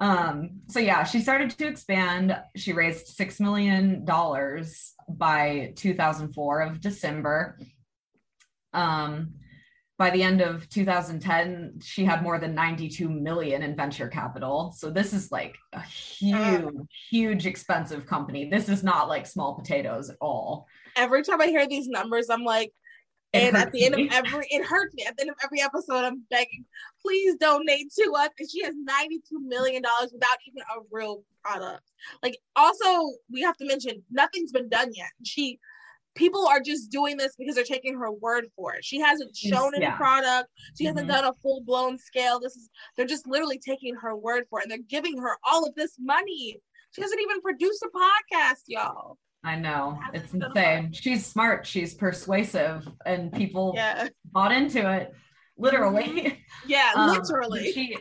Um, 0.00 0.62
so 0.68 0.80
yeah, 0.80 1.04
she 1.04 1.20
started 1.20 1.50
to 1.50 1.66
expand. 1.66 2.36
She 2.56 2.72
raised 2.72 3.08
six 3.08 3.38
million 3.38 4.04
dollars 4.04 4.94
by 5.18 5.72
2004 5.76 6.60
of 6.60 6.80
December. 6.80 7.58
Um, 8.72 9.34
by 10.00 10.08
the 10.08 10.22
end 10.22 10.40
of 10.40 10.66
2010, 10.70 11.80
she 11.82 12.06
had 12.06 12.22
more 12.22 12.38
than 12.38 12.54
92 12.54 13.06
million 13.06 13.62
in 13.62 13.76
venture 13.76 14.08
capital. 14.08 14.72
So 14.74 14.90
this 14.90 15.12
is 15.12 15.30
like 15.30 15.56
a 15.74 15.82
huge, 15.82 16.64
huge, 17.10 17.46
expensive 17.46 18.06
company. 18.06 18.48
This 18.48 18.70
is 18.70 18.82
not 18.82 19.08
like 19.08 19.26
small 19.26 19.54
potatoes 19.54 20.08
at 20.08 20.16
all. 20.18 20.66
Every 20.96 21.22
time 21.22 21.42
I 21.42 21.48
hear 21.48 21.66
these 21.66 21.86
numbers, 21.86 22.30
I'm 22.30 22.44
like, 22.44 22.72
and 23.32 23.56
at 23.56 23.70
the 23.72 23.84
end 23.84 23.94
of 23.94 24.00
every, 24.10 24.46
it 24.50 24.64
hurts 24.64 24.94
me. 24.94 25.04
At 25.06 25.16
the 25.16 25.22
end 25.22 25.30
of 25.30 25.36
every 25.44 25.60
episode, 25.60 26.04
I'm 26.04 26.22
begging, 26.30 26.64
please 27.00 27.36
donate 27.36 27.92
to 27.98 28.12
us. 28.16 28.30
And 28.38 28.50
she 28.50 28.62
has 28.64 28.74
$92 28.74 29.20
million 29.46 29.82
without 30.12 30.36
even 30.46 30.62
a 30.62 30.80
real 30.90 31.22
product. 31.42 31.82
Like, 32.22 32.38
also, 32.56 33.16
we 33.30 33.42
have 33.42 33.56
to 33.58 33.66
mention, 33.66 34.02
nothing's 34.10 34.52
been 34.52 34.68
done 34.68 34.90
yet. 34.92 35.10
She, 35.24 35.58
people 36.14 36.46
are 36.46 36.60
just 36.60 36.90
doing 36.90 37.16
this 37.16 37.36
because 37.38 37.54
they're 37.54 37.64
taking 37.64 37.96
her 37.98 38.10
word 38.10 38.46
for 38.56 38.74
it. 38.74 38.84
She 38.84 38.98
hasn't 38.98 39.36
shown 39.36 39.74
any 39.76 39.84
yeah. 39.84 39.96
product. 39.96 40.48
She 40.76 40.84
hasn't 40.84 41.08
mm-hmm. 41.08 41.22
done 41.22 41.32
a 41.32 41.34
full 41.42 41.62
blown 41.62 41.98
scale. 41.98 42.40
This 42.40 42.56
is, 42.56 42.68
they're 42.96 43.06
just 43.06 43.28
literally 43.28 43.58
taking 43.58 43.94
her 43.96 44.16
word 44.16 44.44
for 44.50 44.60
it. 44.60 44.64
And 44.64 44.72
they're 44.72 44.78
giving 44.88 45.18
her 45.18 45.36
all 45.44 45.66
of 45.66 45.74
this 45.76 45.96
money. 46.00 46.60
She 46.92 47.02
hasn't 47.02 47.20
even 47.20 47.40
produced 47.40 47.84
a 47.84 47.88
podcast, 47.96 48.62
y'all. 48.66 49.18
I 49.42 49.56
know 49.56 49.98
it's 50.12 50.34
insane. 50.34 50.92
She's 50.92 51.24
smart. 51.24 51.66
She's 51.66 51.94
persuasive, 51.94 52.86
and 53.06 53.32
people 53.32 53.72
yeah. 53.74 54.08
bought 54.24 54.52
into 54.52 54.90
it. 54.90 55.14
Literally. 55.56 56.04
Mm-hmm. 56.04 56.34
Yeah, 56.66 56.92
um, 56.94 57.10
literally. 57.10 57.72
She, 57.72 57.96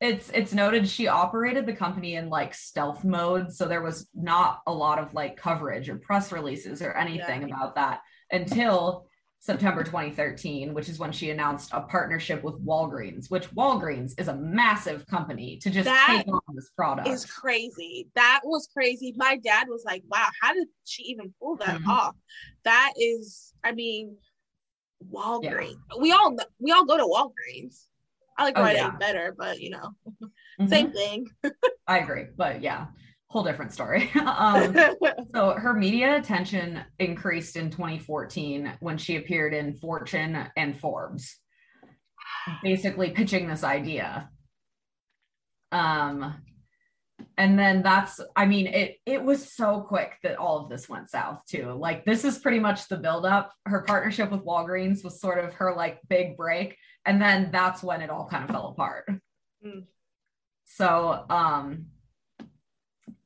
it's 0.00 0.28
it's 0.30 0.52
noted 0.52 0.86
she 0.86 1.06
operated 1.06 1.64
the 1.64 1.72
company 1.72 2.16
in 2.16 2.28
like 2.28 2.52
stealth 2.52 3.04
mode, 3.04 3.52
so 3.52 3.66
there 3.66 3.80
was 3.80 4.06
not 4.14 4.60
a 4.66 4.72
lot 4.72 4.98
of 4.98 5.14
like 5.14 5.36
coverage 5.36 5.88
or 5.88 5.96
press 5.96 6.30
releases 6.30 6.82
or 6.82 6.92
anything 6.92 7.48
yeah. 7.48 7.54
about 7.54 7.76
that 7.76 8.00
until 8.30 9.06
September 9.42 9.82
2013, 9.82 10.72
which 10.72 10.88
is 10.88 11.00
when 11.00 11.10
she 11.10 11.30
announced 11.30 11.70
a 11.72 11.80
partnership 11.80 12.44
with 12.44 12.64
Walgreens, 12.64 13.28
which 13.28 13.50
Walgreens 13.50 14.14
is 14.16 14.28
a 14.28 14.36
massive 14.36 15.04
company 15.08 15.56
to 15.56 15.68
just 15.68 15.86
that 15.86 16.22
take 16.24 16.32
on 16.32 16.40
this 16.54 16.70
product. 16.70 17.08
Is 17.08 17.26
crazy. 17.26 18.08
That 18.14 18.42
was 18.44 18.68
crazy. 18.72 19.12
My 19.16 19.36
dad 19.38 19.66
was 19.68 19.82
like, 19.84 20.04
"Wow, 20.08 20.28
how 20.40 20.54
did 20.54 20.68
she 20.84 21.02
even 21.04 21.34
pull 21.40 21.56
that 21.56 21.80
mm-hmm. 21.80 21.90
off?" 21.90 22.14
That 22.62 22.92
is, 22.96 23.52
I 23.64 23.72
mean, 23.72 24.16
Walgreens. 25.12 25.76
Yeah. 25.92 26.00
We 26.00 26.12
all 26.12 26.36
we 26.60 26.70
all 26.70 26.84
go 26.84 26.96
to 26.96 27.02
Walgreens. 27.02 27.86
I 28.38 28.44
like 28.44 28.54
oh, 28.56 28.62
Rite 28.62 28.76
yeah. 28.76 28.90
better, 28.90 29.34
but 29.36 29.60
you 29.60 29.70
know, 29.70 29.90
mm-hmm. 30.22 30.68
same 30.68 30.92
thing. 30.92 31.26
I 31.88 31.98
agree, 31.98 32.26
but 32.36 32.62
yeah, 32.62 32.86
whole 33.32 33.42
different 33.42 33.72
story. 33.72 34.10
um, 34.26 34.76
so 35.34 35.52
her 35.52 35.72
media 35.72 36.16
attention 36.16 36.84
increased 36.98 37.56
in 37.56 37.70
2014 37.70 38.74
when 38.80 38.98
she 38.98 39.16
appeared 39.16 39.54
in 39.54 39.74
Fortune 39.74 40.46
and 40.54 40.78
Forbes, 40.78 41.38
basically 42.62 43.10
pitching 43.10 43.48
this 43.48 43.64
idea. 43.64 44.28
Um, 45.72 46.34
and 47.38 47.58
then 47.58 47.82
that's, 47.82 48.20
I 48.36 48.44
mean, 48.44 48.66
it 48.66 48.98
it 49.06 49.24
was 49.24 49.50
so 49.50 49.80
quick 49.80 50.18
that 50.22 50.36
all 50.36 50.58
of 50.58 50.68
this 50.68 50.86
went 50.86 51.08
south 51.08 51.40
too. 51.48 51.72
Like 51.72 52.04
this 52.04 52.26
is 52.26 52.36
pretty 52.36 52.58
much 52.58 52.88
the 52.88 52.98
buildup. 52.98 53.50
Her 53.64 53.80
partnership 53.80 54.30
with 54.30 54.44
Walgreens 54.44 55.02
was 55.02 55.20
sort 55.20 55.42
of 55.42 55.54
her 55.54 55.74
like 55.74 56.00
big 56.06 56.36
break, 56.36 56.76
and 57.06 57.22
then 57.22 57.48
that's 57.50 57.82
when 57.82 58.02
it 58.02 58.10
all 58.10 58.28
kind 58.28 58.44
of 58.44 58.50
fell 58.50 58.68
apart. 58.68 59.08
Mm. 59.64 59.84
So, 60.64 61.24
um, 61.30 61.86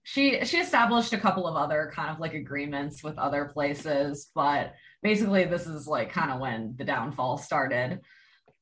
she 0.08 0.44
she 0.44 0.58
established 0.58 1.12
a 1.12 1.18
couple 1.18 1.48
of 1.48 1.56
other 1.56 1.90
kind 1.92 2.10
of 2.10 2.20
like 2.20 2.32
agreements 2.32 3.02
with 3.02 3.18
other 3.18 3.46
places 3.46 4.30
but 4.36 4.72
basically 5.02 5.44
this 5.44 5.66
is 5.66 5.88
like 5.88 6.12
kind 6.12 6.30
of 6.30 6.38
when 6.38 6.76
the 6.78 6.84
downfall 6.84 7.38
started. 7.38 8.00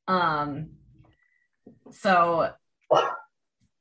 Um 0.08 0.70
so 1.90 2.50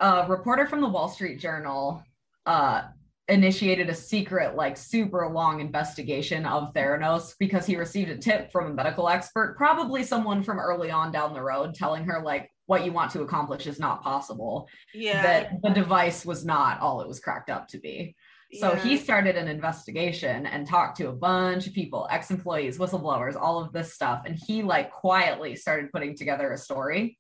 a 0.02 0.26
reporter 0.28 0.68
from 0.68 0.82
the 0.82 0.90
wall 0.90 1.08
street 1.08 1.40
journal 1.40 2.04
uh 2.46 2.82
initiated 3.30 3.90
a 3.90 3.96
secret 3.96 4.58
like 4.58 4.76
super 4.76 5.30
long 5.30 5.62
investigation 5.62 6.46
of 6.46 6.74
theranos 6.74 7.34
because 7.40 7.66
he 7.66 7.78
received 7.78 8.12
a 8.12 8.18
tip 8.18 8.52
from 8.52 8.72
a 8.72 8.74
medical 8.74 9.08
expert 9.08 9.56
probably 9.56 10.04
someone 10.04 10.44
from 10.44 10.60
early 10.60 10.92
on 10.92 11.14
down 11.14 11.34
the 11.34 11.42
road 11.42 11.74
telling 11.74 12.04
her 12.04 12.22
like 12.22 12.50
what 12.66 12.86
you 12.86 12.92
want 12.92 13.12
to 13.12 13.22
accomplish 13.22 13.68
is 13.68 13.80
not 13.80 14.04
possible. 14.04 14.68
Yeah. 14.94 15.22
That 15.22 15.62
the 15.62 15.70
device 15.70 16.26
was 16.26 16.46
not 16.46 16.80
all 16.80 17.02
it 17.02 17.08
was 17.08 17.20
cracked 17.20 17.50
up 17.50 17.68
to 17.70 17.80
be. 17.80 18.16
So 18.60 18.74
yeah. 18.74 18.80
he 18.84 18.98
started 18.98 19.36
an 19.36 19.48
investigation 19.48 20.46
and 20.46 20.68
talked 20.68 20.98
to 20.98 21.10
a 21.10 21.12
bunch 21.12 21.66
of 21.66 21.74
people, 21.74 22.08
ex-employees, 22.12 22.78
whistleblowers, 22.78 23.36
all 23.36 23.60
of 23.60 23.74
this 23.74 23.94
stuff. 23.94 24.24
And 24.26 24.38
he 24.48 24.62
like 24.62 24.92
quietly 24.92 25.56
started 25.56 25.92
putting 25.92 26.16
together 26.16 26.52
a 26.52 26.58
story. 26.58 27.18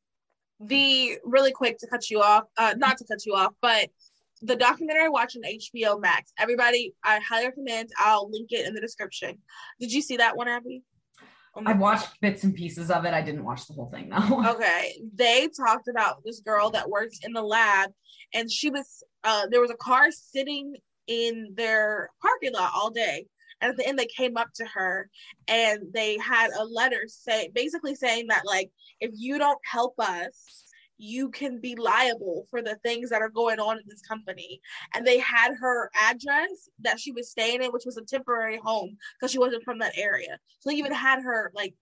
The 0.60 1.18
really 1.24 1.52
quick 1.52 1.80
to 1.80 1.88
cut 1.88 2.10
you 2.12 2.22
off, 2.22 2.44
uh, 2.58 2.76
not 2.78 2.98
to 2.98 3.06
cut 3.06 3.26
you 3.26 3.34
off, 3.34 3.54
but 3.62 3.90
the 4.44 4.56
documentary 4.56 5.06
I 5.06 5.10
watched 5.10 5.38
on 5.38 5.44
HBO 5.44 6.00
Max. 6.00 6.32
Everybody, 6.38 6.94
I 7.04 7.20
highly 7.20 7.46
recommend. 7.48 7.90
I'll 7.98 8.30
link 8.30 8.52
it 8.52 8.68
in 8.68 8.76
the 8.76 8.82
description. 8.82 9.40
Did 9.80 9.92
you 9.92 10.02
see 10.02 10.18
that 10.18 10.38
one, 10.38 10.48
Abby? 10.48 10.84
Oh 11.56 11.64
I 11.66 11.74
watched 11.74 12.06
God. 12.06 12.18
bits 12.22 12.44
and 12.44 12.56
pieces 12.56 12.90
of 12.90 13.06
it. 13.06 13.14
I 13.14 13.22
didn't 13.22 13.44
watch 13.44 13.68
the 13.68 13.74
whole 13.74 13.90
thing 13.90 14.10
though. 14.10 14.44
Okay. 14.54 15.00
They 15.16 15.48
talked 15.50 15.88
about 15.88 16.24
this 16.26 16.40
girl 16.40 16.70
that 16.72 16.90
works 16.90 17.20
in 17.24 17.34
the 17.34 17.42
lab 17.42 17.92
and 18.34 18.52
she 18.52 18.70
was 18.70 19.04
uh 19.24 19.48
there 19.52 19.62
was 19.62 19.72
a 19.72 19.78
car 19.78 20.10
sitting 20.12 20.76
in 21.08 21.54
their 21.56 22.10
parking 22.22 22.54
lot 22.54 22.72
all 22.74 22.90
day. 22.90 23.26
And 23.62 23.72
at 23.72 23.78
the 23.78 23.88
end 23.88 24.00
they 24.00 24.08
came 24.08 24.36
up 24.36 24.50
to 24.56 24.66
her 24.66 25.10
and 25.48 25.84
they 25.94 26.18
had 26.18 26.50
a 26.58 26.66
letter 26.66 27.04
say 27.08 27.50
basically 27.54 27.96
saying 27.96 28.28
that 28.28 28.44
like 28.46 28.72
if 29.00 29.12
you 29.14 29.38
don't 29.38 29.60
help 29.70 29.94
us 30.00 30.63
you 30.98 31.30
can 31.30 31.60
be 31.60 31.76
liable 31.76 32.46
for 32.50 32.62
the 32.62 32.76
things 32.84 33.10
that 33.10 33.22
are 33.22 33.30
going 33.30 33.60
on 33.60 33.78
in 33.78 33.84
this 33.88 34.02
company. 34.02 34.62
And 34.94 35.06
they 35.06 35.20
had 35.20 35.54
her 35.60 35.90
address 36.00 36.70
that 36.80 37.00
she 37.00 37.12
was 37.12 37.30
staying 37.30 37.64
in, 37.64 37.72
which 37.72 37.86
was 37.86 37.98
a 37.98 38.06
temporary 38.06 38.58
home 38.58 38.98
because 39.20 39.32
she 39.32 39.40
wasn't 39.40 39.64
from 39.64 39.80
that 39.80 39.98
area. 39.98 40.38
So 40.60 40.70
they 40.70 40.76
even 40.78 40.94
had 40.94 41.22
her 41.22 41.52
like 41.56 41.74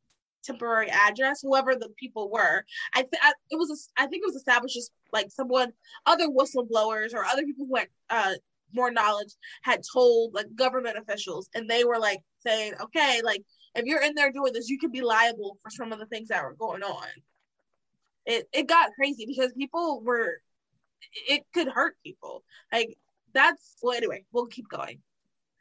temporary 0.43 0.89
address, 0.89 1.41
whoever 1.41 1.75
the 1.75 1.89
people 1.99 2.31
were. 2.31 2.65
I, 2.93 3.01
th- 3.01 3.21
I 3.21 3.33
it 3.49 3.57
was 3.57 3.69
a, 3.69 4.01
I 4.01 4.07
think 4.07 4.23
it 4.23 4.27
was 4.27 4.35
established 4.35 4.77
as 4.77 4.89
like 5.11 5.29
someone, 5.29 5.71
other 6.05 6.27
whistleblowers 6.27 7.13
or 7.13 7.25
other 7.25 7.43
people 7.43 7.67
who 7.67 7.75
had 7.77 7.87
uh, 8.09 8.33
more 8.73 8.91
knowledge 8.91 9.33
had 9.63 9.81
told 9.93 10.33
like 10.33 10.55
government 10.55 10.97
officials, 10.97 11.49
and 11.53 11.69
they 11.69 11.83
were 11.83 11.99
like 11.99 12.21
saying, 12.39 12.73
okay, 12.81 13.21
like 13.23 13.43
if 13.75 13.85
you're 13.85 14.01
in 14.01 14.15
there 14.15 14.31
doing 14.31 14.53
this, 14.53 14.69
you 14.69 14.79
could 14.79 14.91
be 14.91 15.01
liable 15.01 15.57
for 15.61 15.69
some 15.69 15.91
of 15.91 15.99
the 15.99 16.05
things 16.07 16.29
that 16.29 16.43
were 16.43 16.55
going 16.55 16.83
on 16.83 17.07
it 18.25 18.47
it 18.53 18.67
got 18.67 18.91
crazy 18.95 19.25
because 19.25 19.53
people 19.53 20.01
were 20.03 20.41
it 21.27 21.43
could 21.53 21.67
hurt 21.67 21.95
people. 22.03 22.43
Like 22.71 22.97
that's 23.33 23.77
well 23.81 23.97
anyway, 23.97 24.25
we'll 24.31 24.47
keep 24.47 24.67
going. 24.69 24.99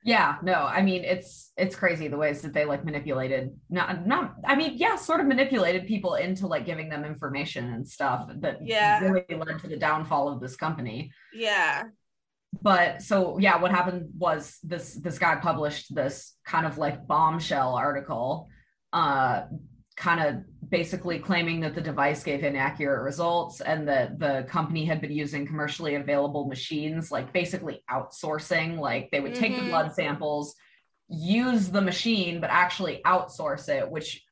Yeah, 0.03 0.37
no, 0.43 0.55
I 0.55 0.83
mean 0.83 1.05
it's 1.05 1.53
it's 1.57 1.77
crazy 1.77 2.09
the 2.09 2.17
ways 2.17 2.41
that 2.43 2.55
they 2.55 2.65
like 2.65 2.85
manipulated 2.85 3.51
not 3.69 4.07
not 4.07 4.35
I 4.47 4.57
mean, 4.57 4.73
yeah, 4.77 4.97
sort 4.97 5.21
of 5.21 5.27
manipulated 5.27 5.87
people 5.87 6.15
into 6.15 6.47
like 6.47 6.65
giving 6.65 6.89
them 6.89 7.05
information 7.05 7.73
and 7.75 7.87
stuff 7.87 8.31
that 8.37 8.59
yeah 8.63 9.01
really 9.01 9.25
led 9.29 9.59
to 9.61 9.69
the 9.69 9.77
downfall 9.77 10.29
of 10.29 10.41
this 10.41 10.57
company. 10.57 11.13
Yeah. 11.35 11.85
But 12.63 13.03
so 13.03 13.39
yeah, 13.39 13.61
what 13.61 13.71
happened 13.71 14.09
was 14.17 14.59
this 14.63 14.95
this 14.95 15.19
guy 15.19 15.37
published 15.37 15.95
this 15.95 16.35
kind 16.47 16.67
of 16.67 16.79
like 16.79 17.07
bombshell 17.07 17.75
article 17.75 18.49
uh 18.93 19.43
kind 19.97 20.21
of 20.21 20.43
basically 20.71 21.19
claiming 21.19 21.61
that 21.61 21.75
the 21.75 21.81
device 21.81 22.23
gave 22.23 22.45
inaccurate 22.45 23.03
results 23.03 23.61
and 23.61 23.89
that 23.89 24.19
the 24.19 24.47
company 24.49 24.85
had 24.85 25.01
been 25.01 25.13
using 25.13 25.47
commercially 25.47 25.97
available 25.97 26.47
machines, 26.47 27.11
like 27.11 27.33
basically 27.33 27.83
outsourcing. 27.91 28.79
Like 28.79 29.11
they 29.11 29.21
would 29.21 29.35
take 29.35 29.53
mm-hmm. 29.53 29.65
the 29.65 29.71
blood 29.71 29.95
samples, 29.95 30.55
use 31.09 31.69
the 31.69 31.81
machine, 31.81 32.41
but 32.41 32.51
actually 32.51 33.01
outsource 33.05 33.69
it, 33.69 33.91
which 33.91 34.25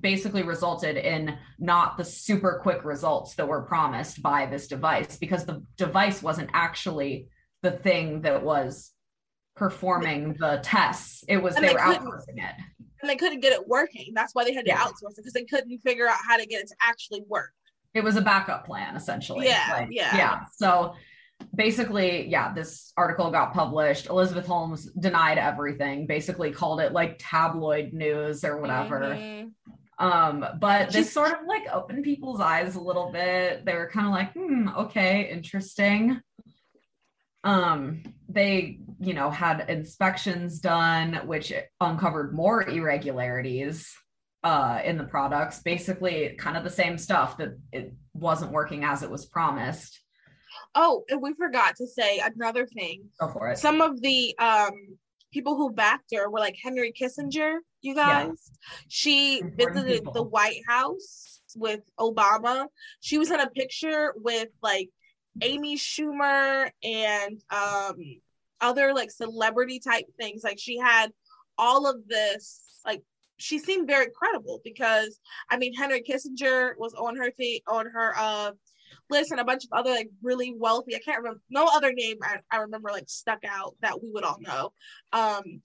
basically 0.00 0.42
resulted 0.42 0.98
in 0.98 1.38
not 1.58 1.96
the 1.96 2.04
super 2.04 2.60
quick 2.62 2.84
results 2.84 3.34
that 3.36 3.48
were 3.48 3.62
promised 3.62 4.22
by 4.22 4.44
this 4.44 4.68
device 4.68 5.16
because 5.16 5.46
the 5.46 5.64
device 5.78 6.22
wasn't 6.22 6.50
actually 6.52 7.28
the 7.62 7.70
thing 7.70 8.20
that 8.20 8.42
was 8.42 8.92
performing 9.56 10.36
the 10.38 10.60
tests. 10.62 11.24
It 11.26 11.38
was 11.38 11.56
and 11.56 11.64
they, 11.64 11.68
they 11.68 11.74
were 11.74 11.80
outsourcing 11.80 12.36
it 12.36 12.54
and 13.00 13.10
they 13.10 13.16
couldn't 13.16 13.40
get 13.40 13.52
it 13.52 13.66
working. 13.66 14.12
That's 14.14 14.34
why 14.34 14.44
they 14.44 14.54
had 14.54 14.64
to 14.64 14.70
yeah. 14.70 14.78
outsource 14.78 15.12
it 15.12 15.18
because 15.18 15.32
they 15.32 15.44
couldn't 15.44 15.78
figure 15.80 16.08
out 16.08 16.18
how 16.26 16.36
to 16.36 16.46
get 16.46 16.62
it 16.62 16.68
to 16.68 16.74
actually 16.82 17.22
work. 17.28 17.52
It 17.94 18.04
was 18.04 18.16
a 18.16 18.20
backup 18.20 18.66
plan, 18.66 18.96
essentially. 18.96 19.46
Yeah, 19.46 19.66
like, 19.72 19.88
yeah, 19.90 20.16
yeah. 20.16 20.40
So 20.56 20.94
basically, 21.54 22.28
yeah, 22.28 22.52
this 22.52 22.92
article 22.96 23.30
got 23.30 23.54
published. 23.54 24.06
Elizabeth 24.06 24.46
Holmes 24.46 24.90
denied 24.92 25.38
everything. 25.38 26.06
Basically, 26.06 26.50
called 26.50 26.80
it 26.80 26.92
like 26.92 27.16
tabloid 27.18 27.92
news 27.92 28.44
or 28.44 28.60
whatever. 28.60 29.00
Mm-hmm. 29.00 29.48
Um, 30.00 30.44
but 30.60 30.90
this 30.90 31.12
sort 31.12 31.32
of 31.32 31.38
like 31.46 31.64
opened 31.72 32.04
people's 32.04 32.40
eyes 32.40 32.76
a 32.76 32.80
little 32.80 33.10
bit. 33.10 33.64
They 33.64 33.74
were 33.74 33.88
kind 33.88 34.06
of 34.06 34.12
like, 34.12 34.32
hmm, 34.32 34.68
okay, 34.68 35.28
interesting. 35.30 36.20
Um, 37.42 38.02
they 38.28 38.80
you 39.00 39.14
know 39.14 39.30
had 39.30 39.68
inspections 39.68 40.58
done 40.60 41.14
which 41.26 41.52
uncovered 41.80 42.34
more 42.34 42.68
irregularities 42.68 43.94
uh, 44.44 44.80
in 44.84 44.96
the 44.96 45.04
products 45.04 45.60
basically 45.60 46.34
kind 46.38 46.56
of 46.56 46.62
the 46.64 46.70
same 46.70 46.96
stuff 46.96 47.36
that 47.38 47.58
it 47.72 47.92
wasn't 48.14 48.50
working 48.52 48.84
as 48.84 49.02
it 49.02 49.10
was 49.10 49.26
promised. 49.26 50.00
Oh 50.74 51.04
and 51.08 51.20
we 51.20 51.34
forgot 51.34 51.76
to 51.76 51.86
say 51.86 52.20
another 52.20 52.66
thing. 52.66 53.04
Go 53.20 53.28
for 53.28 53.50
it. 53.50 53.58
Some 53.58 53.80
of 53.80 54.00
the 54.00 54.36
um 54.38 54.70
people 55.32 55.56
who 55.56 55.72
backed 55.72 56.14
her 56.14 56.30
were 56.30 56.38
like 56.38 56.56
henry 56.62 56.92
kissinger 56.92 57.56
you 57.82 57.94
guys. 57.94 58.28
Yeah. 58.28 58.76
she 58.88 59.40
Important 59.40 59.76
visited 59.86 59.98
people. 59.98 60.12
the 60.14 60.22
white 60.22 60.62
house 60.66 61.40
with 61.56 61.80
obama. 61.98 62.66
She 63.00 63.18
was 63.18 63.30
in 63.30 63.40
a 63.40 63.50
picture 63.50 64.14
with 64.16 64.48
like 64.62 64.88
amy 65.42 65.76
schumer 65.76 66.70
and 66.82 67.40
um 67.50 67.96
other 68.60 68.94
like 68.94 69.10
celebrity 69.10 69.80
type 69.80 70.06
things. 70.18 70.42
Like 70.44 70.58
she 70.58 70.78
had 70.78 71.12
all 71.56 71.88
of 71.88 72.06
this, 72.08 72.80
like 72.84 73.02
she 73.36 73.58
seemed 73.58 73.86
very 73.86 74.08
credible 74.14 74.60
because 74.64 75.18
I 75.50 75.56
mean 75.56 75.74
Henry 75.74 76.02
Kissinger 76.02 76.72
was 76.78 76.94
on 76.94 77.16
her 77.16 77.30
feet 77.32 77.62
on 77.66 77.86
her 77.86 78.14
uh 78.16 78.52
list 79.10 79.30
and 79.30 79.40
a 79.40 79.44
bunch 79.44 79.64
of 79.64 79.70
other 79.72 79.90
like 79.90 80.10
really 80.22 80.54
wealthy, 80.56 80.96
I 80.96 81.00
can't 81.00 81.18
remember 81.18 81.40
no 81.50 81.68
other 81.72 81.92
name 81.92 82.16
I, 82.22 82.38
I 82.50 82.58
remember 82.58 82.90
like 82.90 83.08
stuck 83.08 83.40
out 83.48 83.76
that 83.82 84.02
we 84.02 84.10
would 84.10 84.24
all 84.24 84.38
know. 84.40 84.72
Um 85.12 85.62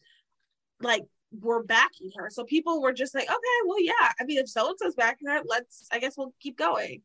like 0.81 1.03
were 1.39 1.63
backing 1.63 2.11
her. 2.17 2.29
So 2.29 2.43
people 2.43 2.81
were 2.81 2.93
just 2.93 3.15
like, 3.15 3.25
okay, 3.25 3.59
well, 3.65 3.81
yeah. 3.81 4.11
I 4.19 4.23
mean, 4.25 4.37
if 4.37 4.49
so 4.49 4.69
and 4.69 4.77
so's 4.79 4.95
backing 4.95 5.27
her, 5.27 5.41
let's, 5.47 5.87
I 5.91 5.99
guess 5.99 6.17
we'll 6.17 6.33
keep 6.39 6.57
going. 6.57 7.01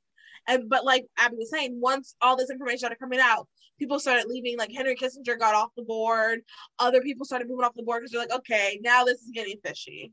And 0.47 0.69
but 0.69 0.85
like 0.85 1.07
Abby 1.19 1.37
was 1.37 1.51
saying, 1.51 1.79
once 1.81 2.15
all 2.21 2.37
this 2.37 2.51
information 2.51 2.79
started 2.79 2.99
coming 2.99 3.21
out, 3.21 3.49
people 3.79 3.99
started 3.99 4.27
leaving. 4.29 4.59
Like 4.59 4.73
Henry 4.73 4.97
Kissinger 4.97 5.39
got 5.39 5.55
off 5.55 5.71
the 5.77 5.85
board. 5.85 6.41
Other 6.79 7.01
people 7.01 7.25
started 7.25 7.49
moving 7.49 7.65
off 7.65 7.75
the 7.75 7.83
board 7.83 8.01
because 8.01 8.13
they're 8.13 8.21
like, 8.21 8.35
okay, 8.35 8.79
now 8.83 9.05
this 9.05 9.21
is 9.21 9.31
getting 9.33 9.59
fishy. 9.65 10.13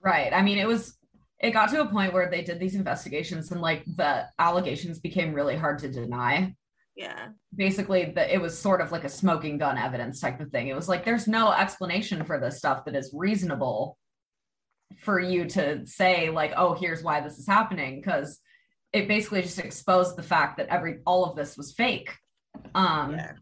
Right. 0.00 0.32
I 0.32 0.42
mean, 0.42 0.58
it 0.58 0.66
was 0.66 0.96
it 1.40 1.52
got 1.52 1.70
to 1.70 1.82
a 1.82 1.86
point 1.86 2.12
where 2.12 2.28
they 2.30 2.42
did 2.42 2.58
these 2.58 2.74
investigations 2.74 3.52
and 3.52 3.60
like 3.60 3.84
the 3.96 4.26
allegations 4.38 4.98
became 4.98 5.32
really 5.32 5.56
hard 5.56 5.78
to 5.80 5.88
deny. 5.88 6.54
Yeah. 6.96 7.28
Basically, 7.54 8.06
the, 8.06 8.32
it 8.32 8.40
was 8.40 8.58
sort 8.58 8.80
of 8.80 8.90
like 8.90 9.04
a 9.04 9.08
smoking 9.08 9.56
gun 9.56 9.78
evidence 9.78 10.20
type 10.20 10.40
of 10.40 10.50
thing. 10.50 10.66
It 10.66 10.74
was 10.74 10.88
like 10.88 11.04
there's 11.04 11.28
no 11.28 11.52
explanation 11.52 12.24
for 12.24 12.40
this 12.40 12.58
stuff 12.58 12.84
that 12.86 12.96
is 12.96 13.14
reasonable 13.14 13.96
for 15.00 15.20
you 15.20 15.44
to 15.44 15.86
say 15.86 16.30
like, 16.30 16.54
oh, 16.56 16.74
here's 16.74 17.04
why 17.04 17.20
this 17.20 17.38
is 17.38 17.46
happening 17.46 18.00
because 18.00 18.40
it 18.92 19.06
basically 19.06 19.42
just 19.42 19.58
exposed 19.58 20.16
the 20.16 20.22
fact 20.22 20.56
that 20.56 20.68
every 20.68 20.98
all 21.06 21.24
of 21.24 21.36
this 21.36 21.56
was 21.56 21.72
fake. 21.72 22.16
Um, 22.74 23.12
yeah. 23.12 23.32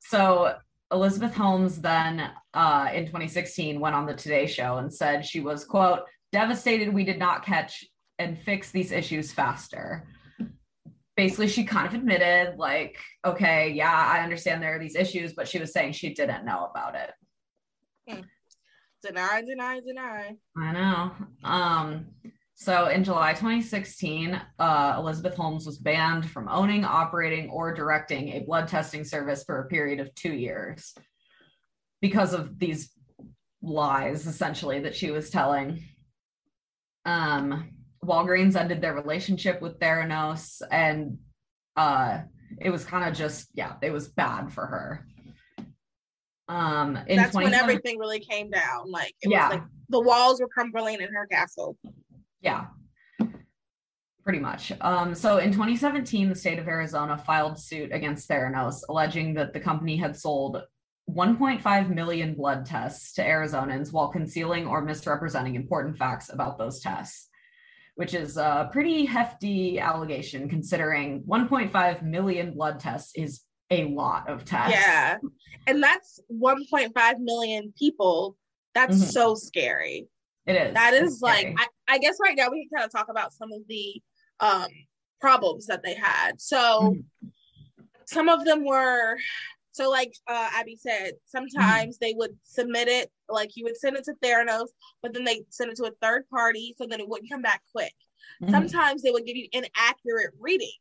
So 0.00 0.56
Elizabeth 0.90 1.34
Holmes 1.34 1.80
then 1.80 2.30
uh, 2.54 2.88
in 2.92 3.06
2016 3.06 3.80
went 3.80 3.94
on 3.94 4.06
the 4.06 4.14
Today 4.14 4.46
Show 4.46 4.76
and 4.78 4.92
said 4.92 5.24
she 5.24 5.40
was 5.40 5.64
quote 5.64 6.00
devastated 6.32 6.92
we 6.92 7.04
did 7.04 7.18
not 7.18 7.44
catch 7.44 7.84
and 8.18 8.38
fix 8.38 8.70
these 8.70 8.90
issues 8.90 9.32
faster. 9.32 10.06
Basically, 11.16 11.48
she 11.48 11.64
kind 11.64 11.86
of 11.86 11.94
admitted, 11.94 12.56
like, 12.56 12.96
okay, 13.24 13.70
yeah, 13.70 13.92
I 13.92 14.22
understand 14.22 14.62
there 14.62 14.74
are 14.74 14.78
these 14.78 14.96
issues, 14.96 15.34
but 15.34 15.46
she 15.46 15.58
was 15.58 15.72
saying 15.72 15.92
she 15.92 16.14
didn't 16.14 16.46
know 16.46 16.70
about 16.70 16.94
it. 16.94 17.10
Hmm. 18.08 18.20
Deny, 19.04 19.42
deny, 19.42 19.80
deny. 19.80 20.36
I 20.56 20.72
know. 20.72 21.12
Um, 21.44 22.06
so 22.62 22.86
in 22.86 23.02
July 23.02 23.32
2016, 23.32 24.40
uh, 24.60 24.94
Elizabeth 24.96 25.34
Holmes 25.34 25.66
was 25.66 25.78
banned 25.78 26.30
from 26.30 26.48
owning, 26.48 26.84
operating, 26.84 27.50
or 27.50 27.74
directing 27.74 28.28
a 28.28 28.38
blood 28.38 28.68
testing 28.68 29.02
service 29.02 29.42
for 29.42 29.58
a 29.58 29.66
period 29.66 29.98
of 29.98 30.14
two 30.14 30.32
years 30.32 30.94
because 32.00 32.32
of 32.32 32.60
these 32.60 32.92
lies, 33.62 34.28
essentially, 34.28 34.78
that 34.78 34.94
she 34.94 35.10
was 35.10 35.28
telling. 35.28 35.82
Um, 37.04 37.70
Walgreens 38.04 38.54
ended 38.54 38.80
their 38.80 38.94
relationship 38.94 39.60
with 39.60 39.80
Theranos, 39.80 40.62
and 40.70 41.18
uh, 41.76 42.20
it 42.60 42.70
was 42.70 42.84
kind 42.84 43.08
of 43.08 43.16
just, 43.16 43.48
yeah, 43.54 43.74
it 43.82 43.90
was 43.90 44.06
bad 44.06 44.52
for 44.52 44.66
her. 44.66 45.06
Um, 46.48 46.96
That's 47.08 47.34
when 47.34 47.54
everything 47.54 47.98
really 47.98 48.20
came 48.20 48.50
down. 48.50 48.88
Like, 48.88 49.16
it 49.20 49.30
yeah. 49.30 49.48
was 49.48 49.58
like 49.58 49.66
the 49.88 50.00
walls 50.00 50.40
were 50.40 50.46
crumbling 50.46 51.00
in 51.00 51.12
her 51.12 51.26
castle. 51.26 51.76
Yeah. 52.42 52.66
Pretty 54.24 54.38
much. 54.38 54.72
Um, 54.80 55.14
so 55.14 55.38
in 55.38 55.50
2017, 55.50 56.28
the 56.28 56.34
state 56.34 56.58
of 56.58 56.68
Arizona 56.68 57.18
filed 57.18 57.58
suit 57.58 57.90
against 57.92 58.28
Theranos, 58.28 58.82
alleging 58.88 59.34
that 59.34 59.52
the 59.52 59.60
company 59.60 59.96
had 59.96 60.16
sold 60.16 60.62
1.5 61.10 61.94
million 61.94 62.34
blood 62.34 62.64
tests 62.64 63.14
to 63.14 63.22
Arizonans 63.22 63.92
while 63.92 64.08
concealing 64.08 64.66
or 64.66 64.82
misrepresenting 64.82 65.56
important 65.56 65.98
facts 65.98 66.30
about 66.32 66.56
those 66.56 66.80
tests, 66.80 67.28
which 67.96 68.14
is 68.14 68.36
a 68.36 68.68
pretty 68.72 69.04
hefty 69.04 69.80
allegation 69.80 70.48
considering 70.48 71.22
1.5 71.24 72.02
million 72.02 72.54
blood 72.54 72.78
tests 72.78 73.12
is 73.16 73.42
a 73.70 73.88
lot 73.88 74.28
of 74.28 74.44
tests. 74.44 74.74
Yeah. 74.74 75.18
And 75.66 75.82
that's 75.82 76.20
1.5 76.30 77.18
million 77.18 77.72
people. 77.76 78.36
That's 78.74 78.96
mm-hmm. 78.96 79.10
so 79.10 79.34
scary. 79.34 80.08
It 80.46 80.54
is. 80.54 80.74
That 80.74 80.94
is 80.94 81.20
like 81.20 81.54
I, 81.56 81.66
I, 81.94 81.98
guess 81.98 82.16
right 82.22 82.36
now 82.36 82.50
we 82.50 82.66
can 82.66 82.78
kind 82.78 82.86
of 82.86 82.92
talk 82.92 83.08
about 83.08 83.32
some 83.32 83.52
of 83.52 83.60
the 83.68 84.02
um 84.40 84.68
problems 85.20 85.66
that 85.66 85.82
they 85.82 85.94
had. 85.94 86.40
So 86.40 86.58
mm-hmm. 86.58 87.28
some 88.06 88.28
of 88.28 88.44
them 88.44 88.64
were 88.64 89.16
so 89.72 89.88
like 89.88 90.14
uh, 90.28 90.50
Abby 90.52 90.76
said, 90.76 91.12
sometimes 91.24 91.96
they 91.96 92.12
would 92.14 92.36
submit 92.42 92.88
it, 92.88 93.10
like 93.28 93.56
you 93.56 93.64
would 93.64 93.76
send 93.78 93.96
it 93.96 94.04
to 94.04 94.14
Theranos, 94.22 94.68
but 95.02 95.14
then 95.14 95.24
they 95.24 95.44
send 95.48 95.70
it 95.70 95.76
to 95.76 95.84
a 95.84 95.92
third 96.02 96.28
party, 96.28 96.74
so 96.76 96.86
then 96.86 97.00
it 97.00 97.08
wouldn't 97.08 97.30
come 97.30 97.40
back 97.40 97.62
quick. 97.72 97.94
Mm-hmm. 98.42 98.52
Sometimes 98.52 99.02
they 99.02 99.10
would 99.10 99.24
give 99.24 99.36
you 99.36 99.48
inaccurate 99.52 100.34
readings 100.38 100.72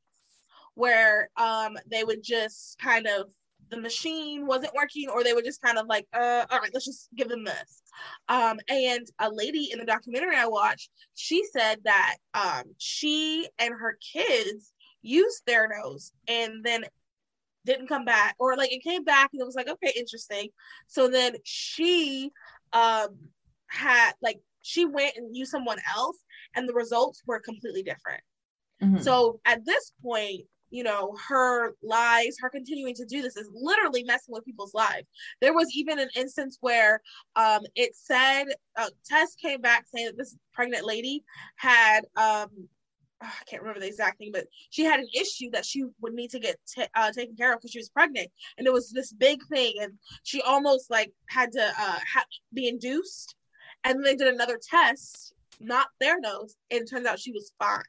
where 0.75 1.29
um 1.37 1.77
they 1.89 2.03
would 2.03 2.23
just 2.23 2.77
kind 2.79 3.07
of 3.07 3.29
the 3.71 3.79
machine 3.79 4.45
wasn't 4.45 4.73
working 4.75 5.09
or 5.09 5.23
they 5.23 5.33
were 5.33 5.41
just 5.41 5.61
kind 5.61 5.77
of 5.77 5.87
like 5.87 6.05
uh 6.13 6.45
all 6.51 6.59
right 6.59 6.71
let's 6.73 6.85
just 6.85 7.09
give 7.15 7.29
them 7.29 7.43
this. 7.43 7.81
Um 8.29 8.59
and 8.67 9.07
a 9.19 9.29
lady 9.31 9.69
in 9.71 9.79
the 9.79 9.85
documentary 9.85 10.35
i 10.35 10.45
watched 10.45 10.89
she 11.15 11.43
said 11.51 11.77
that 11.85 12.17
um 12.33 12.63
she 12.77 13.47
and 13.57 13.73
her 13.73 13.97
kids 14.13 14.73
used 15.01 15.41
theranos 15.47 16.11
and 16.27 16.63
then 16.63 16.83
didn't 17.65 17.87
come 17.87 18.05
back 18.05 18.35
or 18.39 18.55
like 18.55 18.71
it 18.71 18.83
came 18.83 19.03
back 19.03 19.29
and 19.33 19.41
it 19.41 19.45
was 19.45 19.55
like 19.55 19.69
okay 19.69 19.93
interesting. 19.95 20.49
So 20.87 21.09
then 21.09 21.35
she 21.43 22.31
um 22.73 23.17
had 23.67 24.13
like 24.21 24.39
she 24.61 24.85
went 24.85 25.13
and 25.15 25.35
used 25.35 25.51
someone 25.51 25.79
else 25.95 26.17
and 26.55 26.67
the 26.67 26.73
results 26.73 27.21
were 27.25 27.39
completely 27.39 27.83
different. 27.83 28.21
Mm-hmm. 28.81 28.97
so 29.03 29.39
at 29.45 29.63
this 29.63 29.93
point 30.03 30.41
you 30.71 30.83
know, 30.83 31.15
her 31.27 31.75
lies, 31.83 32.37
her 32.41 32.49
continuing 32.49 32.95
to 32.95 33.05
do 33.05 33.21
this 33.21 33.37
is 33.37 33.49
literally 33.53 34.03
messing 34.03 34.33
with 34.33 34.45
people's 34.45 34.73
lives. 34.73 35.07
There 35.41 35.53
was 35.53 35.71
even 35.75 35.99
an 35.99 36.09
instance 36.15 36.57
where 36.61 37.01
um, 37.35 37.61
it 37.75 37.95
said 37.95 38.45
a 38.77 38.87
test 39.05 39.39
came 39.39 39.61
back 39.61 39.85
saying 39.93 40.07
that 40.07 40.17
this 40.17 40.35
pregnant 40.53 40.85
lady 40.85 41.23
had 41.57 42.01
um, 42.15 42.47
I 43.21 43.43
can't 43.45 43.61
remember 43.61 43.81
the 43.81 43.87
exact 43.87 44.17
thing, 44.17 44.31
but 44.33 44.45
she 44.69 44.83
had 44.83 44.99
an 44.99 45.07
issue 45.13 45.49
that 45.51 45.65
she 45.65 45.85
would 46.01 46.13
need 46.13 46.31
to 46.31 46.39
get 46.39 46.57
t- 46.67 46.85
uh, 46.95 47.11
taken 47.11 47.35
care 47.35 47.53
of 47.53 47.59
because 47.59 47.71
she 47.71 47.79
was 47.79 47.89
pregnant, 47.89 48.29
and 48.57 48.65
it 48.65 48.73
was 48.73 48.91
this 48.91 49.13
big 49.13 49.45
thing, 49.47 49.73
and 49.81 49.93
she 50.23 50.41
almost 50.41 50.89
like 50.89 51.11
had 51.29 51.51
to 51.53 51.63
uh, 51.63 51.99
ha- 52.13 52.25
be 52.53 52.67
induced, 52.67 53.35
and 53.83 53.95
then 53.95 54.03
they 54.03 54.15
did 54.15 54.33
another 54.33 54.59
test, 54.61 55.33
not 55.63 55.87
Theranos, 56.01 56.51
and 56.69 56.81
it 56.81 56.89
turns 56.89 57.05
out 57.05 57.19
she 57.19 57.31
was 57.31 57.51
fine. 57.59 57.81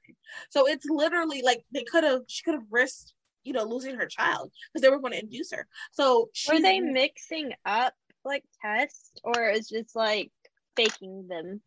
So 0.50 0.66
it's 0.66 0.86
literally 0.88 1.42
like 1.42 1.64
they 1.72 1.84
could 1.84 2.04
have 2.04 2.22
she 2.26 2.42
could 2.44 2.54
have 2.54 2.66
risked 2.70 3.14
you 3.44 3.52
know 3.52 3.64
losing 3.64 3.96
her 3.96 4.06
child 4.06 4.52
because 4.72 4.82
they 4.82 4.90
were 4.90 5.00
going 5.00 5.12
to 5.12 5.20
induce 5.20 5.52
her. 5.52 5.66
So 5.92 6.30
were 6.48 6.60
they 6.60 6.80
mixing 6.80 7.52
up 7.64 7.94
like 8.24 8.44
tests 8.64 9.12
or 9.24 9.48
is 9.48 9.68
just 9.68 9.96
like 9.96 10.30
faking 10.76 11.26
them? 11.28 11.60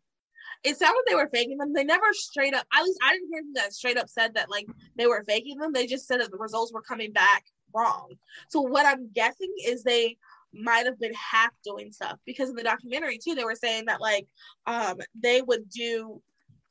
It 0.64 0.76
sounded 0.76 1.02
they 1.06 1.14
were 1.14 1.30
faking 1.32 1.58
them. 1.58 1.72
They 1.72 1.84
never 1.84 2.12
straight 2.12 2.54
up. 2.54 2.66
At 2.74 2.84
least 2.84 2.98
I 3.02 3.12
didn't 3.12 3.28
hear 3.30 3.42
them 3.42 3.52
that 3.54 3.72
straight 3.72 3.98
up 3.98 4.08
said 4.08 4.34
that 4.34 4.50
like 4.50 4.66
they 4.96 5.06
were 5.06 5.24
faking 5.26 5.58
them. 5.58 5.72
They 5.72 5.86
just 5.86 6.06
said 6.06 6.20
that 6.20 6.30
the 6.30 6.38
results 6.38 6.72
were 6.72 6.82
coming 6.82 7.12
back 7.12 7.44
wrong. 7.74 8.14
So 8.48 8.60
what 8.60 8.86
I'm 8.86 9.10
guessing 9.12 9.52
is 9.64 9.82
they 9.82 10.16
might 10.60 10.86
have 10.86 10.98
been 10.98 11.14
half 11.14 11.50
doing 11.64 11.92
stuff. 11.92 12.18
Because 12.24 12.50
in 12.50 12.56
the 12.56 12.62
documentary 12.62 13.18
too 13.18 13.34
they 13.34 13.44
were 13.44 13.54
saying 13.54 13.84
that 13.86 14.00
like 14.00 14.26
um 14.66 14.98
they 15.14 15.42
would 15.42 15.68
do 15.70 16.20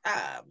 um 0.06 0.44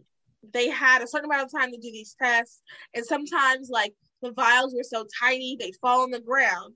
they 0.53 0.69
had 0.69 1.01
a 1.01 1.07
certain 1.07 1.29
amount 1.29 1.43
of 1.45 1.51
time 1.51 1.71
to 1.71 1.77
do 1.77 1.91
these 1.91 2.15
tests. 2.21 2.61
And 2.93 3.05
sometimes 3.05 3.69
like 3.69 3.93
the 4.21 4.31
vials 4.31 4.75
were 4.75 4.83
so 4.83 5.05
tiny 5.21 5.57
they'd 5.59 5.75
fall 5.81 6.01
on 6.01 6.11
the 6.11 6.19
ground 6.19 6.75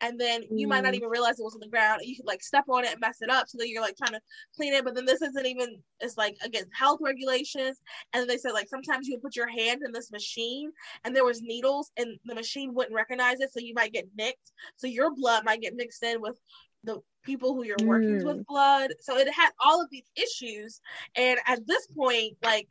and 0.00 0.20
then 0.20 0.42
you 0.50 0.66
mm. 0.66 0.70
might 0.70 0.82
not 0.82 0.92
mm. 0.92 0.96
even 0.96 1.08
realize 1.08 1.38
it 1.38 1.44
was 1.44 1.54
on 1.54 1.60
the 1.60 1.68
ground. 1.68 2.02
You 2.04 2.16
could 2.16 2.26
like 2.26 2.42
step 2.42 2.64
on 2.68 2.84
it 2.84 2.92
and 2.92 3.00
mess 3.00 3.18
it 3.20 3.30
up, 3.30 3.48
so 3.48 3.58
that 3.58 3.68
you're 3.68 3.82
like 3.82 3.96
trying 3.96 4.12
to 4.12 4.20
clean 4.54 4.74
it. 4.74 4.84
But 4.84 4.94
then 4.94 5.06
this 5.06 5.22
isn't 5.22 5.46
even. 5.46 5.76
It's 6.00 6.16
like 6.16 6.36
against 6.44 6.70
health 6.74 7.00
regulations. 7.02 7.80
And 8.12 8.20
then 8.20 8.28
they 8.28 8.38
said 8.38 8.52
like 8.52 8.68
sometimes 8.68 9.06
you 9.06 9.14
would 9.14 9.22
put 9.22 9.36
your 9.36 9.48
hand 9.48 9.82
in 9.84 9.92
this 9.92 10.10
machine, 10.10 10.70
and 11.04 11.14
there 11.14 11.24
was 11.24 11.42
needles, 11.42 11.90
and 11.96 12.18
the 12.24 12.34
machine 12.34 12.74
wouldn't 12.74 12.94
recognize 12.94 13.40
it, 13.40 13.52
so 13.52 13.60
you 13.60 13.74
might 13.74 13.92
get 13.92 14.08
nicked. 14.16 14.52
So 14.76 14.86
your 14.86 15.14
blood 15.14 15.44
might 15.44 15.62
get 15.62 15.76
mixed 15.76 16.02
in 16.02 16.20
with 16.20 16.38
the 16.84 17.00
people 17.24 17.54
who 17.54 17.64
you're 17.64 17.76
working 17.82 18.20
mm. 18.20 18.24
with 18.24 18.46
blood. 18.46 18.92
So 19.00 19.16
it 19.18 19.28
had 19.32 19.50
all 19.58 19.82
of 19.82 19.88
these 19.90 20.08
issues. 20.16 20.80
And 21.16 21.38
at 21.46 21.66
this 21.66 21.86
point, 21.88 22.36
like 22.42 22.68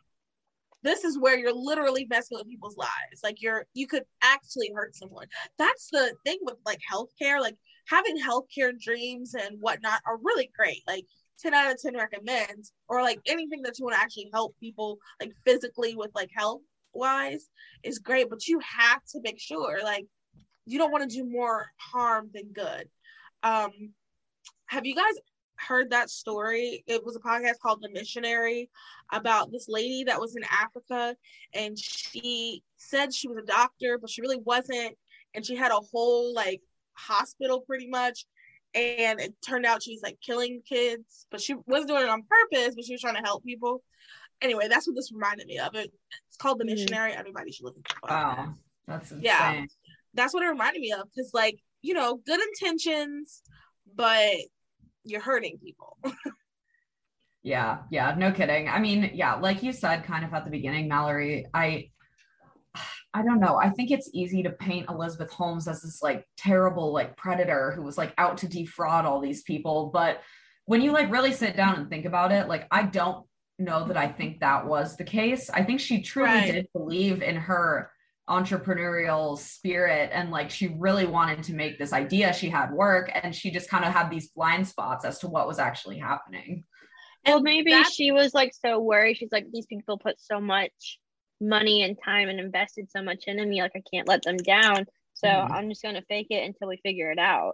this 0.85 1.03
is 1.03 1.17
where 1.17 1.37
you're 1.37 1.53
literally 1.53 2.05
messing 2.09 2.37
with 2.37 2.47
people's 2.47 2.77
lives. 2.77 3.21
Like 3.23 3.41
you're 3.41 3.65
you 3.73 3.87
could 3.87 4.03
actually 4.21 4.71
hurt 4.73 4.95
someone. 4.95 5.27
That's 5.57 5.89
the 5.91 6.13
thing 6.25 6.37
with 6.41 6.57
like 6.65 6.79
healthcare. 6.91 7.39
Like 7.41 7.55
having 7.87 8.17
healthcare 8.17 8.79
dreams 8.79 9.33
and 9.33 9.57
whatnot 9.59 10.01
are 10.05 10.17
really 10.23 10.51
great. 10.55 10.81
Like 10.87 11.05
10 11.39 11.53
out 11.53 11.71
of 11.71 11.81
10 11.81 11.95
recommends 11.95 12.71
or 12.87 13.01
like 13.01 13.19
anything 13.25 13.61
that 13.63 13.77
you 13.77 13.85
want 13.85 13.95
to 13.95 14.01
actually 14.01 14.29
help 14.33 14.55
people 14.59 14.97
like 15.19 15.33
physically 15.45 15.95
with 15.95 16.11
like 16.15 16.29
health 16.33 16.61
wise 16.93 17.49
is 17.83 17.99
great 17.99 18.29
but 18.29 18.47
you 18.47 18.59
have 18.59 19.03
to 19.03 19.19
make 19.21 19.39
sure 19.39 19.83
like 19.83 20.05
you 20.65 20.77
don't 20.77 20.91
want 20.91 21.09
to 21.09 21.13
do 21.13 21.25
more 21.25 21.67
harm 21.77 22.29
than 22.33 22.53
good 22.53 22.87
um 23.43 23.71
have 24.67 24.85
you 24.85 24.95
guys 24.95 25.13
heard 25.57 25.91
that 25.91 26.09
story. 26.09 26.83
It 26.87 27.03
was 27.05 27.15
a 27.15 27.19
podcast 27.19 27.59
called 27.61 27.81
The 27.81 27.89
Missionary 27.89 28.69
about 29.11 29.51
this 29.51 29.67
lady 29.69 30.03
that 30.05 30.19
was 30.19 30.35
in 30.35 30.43
Africa 30.43 31.15
and 31.53 31.77
she 31.77 32.63
said 32.77 33.13
she 33.13 33.27
was 33.27 33.37
a 33.37 33.45
doctor, 33.45 33.97
but 33.99 34.09
she 34.09 34.21
really 34.21 34.39
wasn't. 34.43 34.95
And 35.33 35.45
she 35.45 35.55
had 35.55 35.71
a 35.71 35.79
whole 35.91 36.33
like 36.33 36.61
hospital 36.93 37.61
pretty 37.61 37.87
much. 37.87 38.25
And 38.73 39.21
it 39.21 39.33
turned 39.45 39.65
out 39.65 39.83
she's 39.83 40.01
like 40.01 40.17
killing 40.25 40.61
kids, 40.67 41.25
but 41.31 41.39
she 41.41 41.55
wasn't 41.65 41.89
doing 41.89 42.03
it 42.03 42.09
on 42.09 42.23
purpose, 42.23 42.75
but 42.75 42.83
she 42.83 42.93
was 42.93 43.01
trying 43.01 43.15
to 43.15 43.21
help 43.21 43.43
people. 43.43 43.81
Anyway, 44.41 44.67
that's 44.67 44.85
what 44.85 44.95
this 44.95 45.13
reminded 45.13 45.47
me 45.47 45.59
of. 45.59 45.73
It 45.75 45.91
it's 46.27 46.37
called 46.37 46.59
The 46.59 46.65
mm-hmm. 46.65 46.73
Missionary. 46.73 47.13
Everybody 47.13 47.51
should 47.51 47.65
listen 47.65 47.83
to 47.83 47.95
it. 47.95 48.09
Wow. 48.09 48.53
That's 48.87 49.11
insane. 49.11 49.23
Yeah. 49.23 49.65
That's 50.13 50.33
what 50.33 50.43
it 50.43 50.49
reminded 50.49 50.81
me 50.81 50.91
of. 50.91 51.07
Cause 51.15 51.31
like, 51.33 51.59
you 51.81 51.93
know, 51.93 52.19
good 52.25 52.39
intentions, 52.41 53.41
but 53.95 54.35
you're 55.05 55.21
hurting 55.21 55.57
people. 55.59 55.97
yeah, 57.43 57.79
yeah, 57.91 58.15
no 58.17 58.31
kidding. 58.31 58.67
I 58.67 58.79
mean, 58.79 59.11
yeah, 59.13 59.35
like 59.35 59.63
you 59.63 59.71
said 59.71 60.03
kind 60.03 60.25
of 60.25 60.33
at 60.33 60.43
the 60.43 60.51
beginning, 60.51 60.87
Mallory, 60.87 61.45
I 61.53 61.89
I 63.13 63.23
don't 63.23 63.39
know. 63.39 63.55
I 63.55 63.69
think 63.69 63.91
it's 63.91 64.09
easy 64.13 64.43
to 64.43 64.49
paint 64.49 64.89
Elizabeth 64.89 65.31
Holmes 65.31 65.69
as 65.69 65.81
this 65.81 66.03
like 66.03 66.27
terrible 66.35 66.91
like 66.91 67.15
predator 67.15 67.71
who 67.71 67.81
was 67.81 67.97
like 67.97 68.13
out 68.17 68.39
to 68.39 68.47
defraud 68.49 69.05
all 69.05 69.21
these 69.21 69.43
people, 69.43 69.89
but 69.93 70.21
when 70.65 70.81
you 70.81 70.91
like 70.91 71.11
really 71.11 71.31
sit 71.31 71.55
down 71.55 71.75
and 71.75 71.89
think 71.89 72.05
about 72.05 72.31
it, 72.31 72.49
like 72.49 72.67
I 72.71 72.83
don't 72.83 73.25
know 73.57 73.87
that 73.87 73.95
I 73.95 74.07
think 74.07 74.39
that 74.39 74.65
was 74.65 74.97
the 74.97 75.03
case. 75.03 75.49
I 75.49 75.63
think 75.63 75.79
she 75.79 76.01
truly 76.01 76.29
right. 76.29 76.51
did 76.51 76.67
believe 76.73 77.21
in 77.21 77.35
her 77.35 77.91
entrepreneurial 78.29 79.37
spirit. 79.37 80.09
And 80.13 80.31
like 80.31 80.49
she 80.49 80.67
really 80.77 81.05
wanted 81.05 81.43
to 81.43 81.53
make 81.53 81.77
this 81.77 81.93
idea. 81.93 82.33
She 82.33 82.49
had 82.49 82.71
work 82.71 83.11
and 83.13 83.35
she 83.35 83.51
just 83.51 83.69
kind 83.69 83.85
of 83.85 83.93
had 83.93 84.09
these 84.09 84.29
blind 84.29 84.67
spots 84.67 85.05
as 85.05 85.19
to 85.19 85.27
what 85.27 85.47
was 85.47 85.59
actually 85.59 85.99
happening. 85.99 86.63
Well 87.25 87.41
maybe 87.41 87.71
That's- 87.71 87.93
she 87.93 88.11
was 88.11 88.33
like 88.33 88.53
so 88.53 88.79
worried. 88.79 89.17
She's 89.17 89.31
like 89.31 89.45
these 89.51 89.65
people 89.65 89.97
put 89.97 90.19
so 90.19 90.39
much 90.39 90.99
money 91.41 91.83
and 91.83 91.97
time 92.03 92.29
and 92.29 92.39
invested 92.39 92.89
so 92.89 93.01
much 93.01 93.25
into 93.27 93.45
me. 93.45 93.61
Like 93.61 93.73
i 93.75 93.83
can't 93.93 94.07
let 94.07 94.23
them 94.23 94.37
down. 94.37 94.85
So 95.13 95.27
mm-hmm. 95.27 95.53
i'm 95.53 95.69
just 95.69 95.81
going 95.81 95.95
to 95.95 96.03
fake 96.03 96.27
it 96.29 96.45
until 96.45 96.67
we 96.67 96.77
figure 96.77 97.11
it 97.11 97.19
out. 97.19 97.53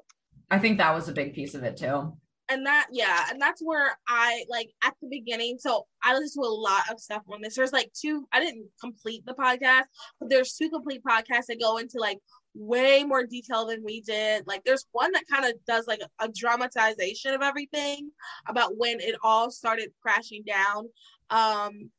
I 0.49 0.59
think 0.59 0.77
that 0.77 0.93
was 0.93 1.07
a 1.09 1.13
big 1.13 1.33
piece 1.33 1.53
of 1.53 1.63
it 1.63 1.77
too 1.77 2.13
and 2.51 2.65
that 2.65 2.87
yeah 2.91 3.25
and 3.29 3.41
that's 3.41 3.61
where 3.63 3.97
i 4.07 4.43
like 4.49 4.69
at 4.83 4.93
the 5.01 5.07
beginning 5.07 5.57
so 5.57 5.85
i 6.03 6.13
listen 6.13 6.43
to 6.43 6.47
a 6.47 6.49
lot 6.49 6.83
of 6.91 6.99
stuff 6.99 7.23
on 7.31 7.41
this. 7.41 7.55
There's 7.55 7.71
like 7.71 7.91
two 7.93 8.27
i 8.31 8.39
didn't 8.39 8.67
complete 8.79 9.25
the 9.25 9.33
podcast 9.33 9.83
but 10.19 10.29
there's 10.29 10.53
two 10.53 10.69
complete 10.69 11.01
podcasts 11.03 11.45
that 11.47 11.61
go 11.61 11.77
into 11.77 11.97
like 11.99 12.19
way 12.53 13.03
more 13.03 13.25
detail 13.25 13.65
than 13.65 13.83
we 13.83 14.01
did. 14.01 14.45
Like 14.45 14.63
there's 14.63 14.85
one 14.91 15.11
that 15.13 15.23
kind 15.31 15.45
of 15.45 15.53
does 15.65 15.87
like 15.87 16.01
a, 16.01 16.25
a 16.25 16.29
dramatization 16.35 17.33
of 17.33 17.41
everything 17.41 18.11
about 18.47 18.77
when 18.77 18.99
it 18.99 19.15
all 19.23 19.51
started 19.51 19.91
crashing 20.01 20.43
down. 20.45 20.89
Um 21.29 21.91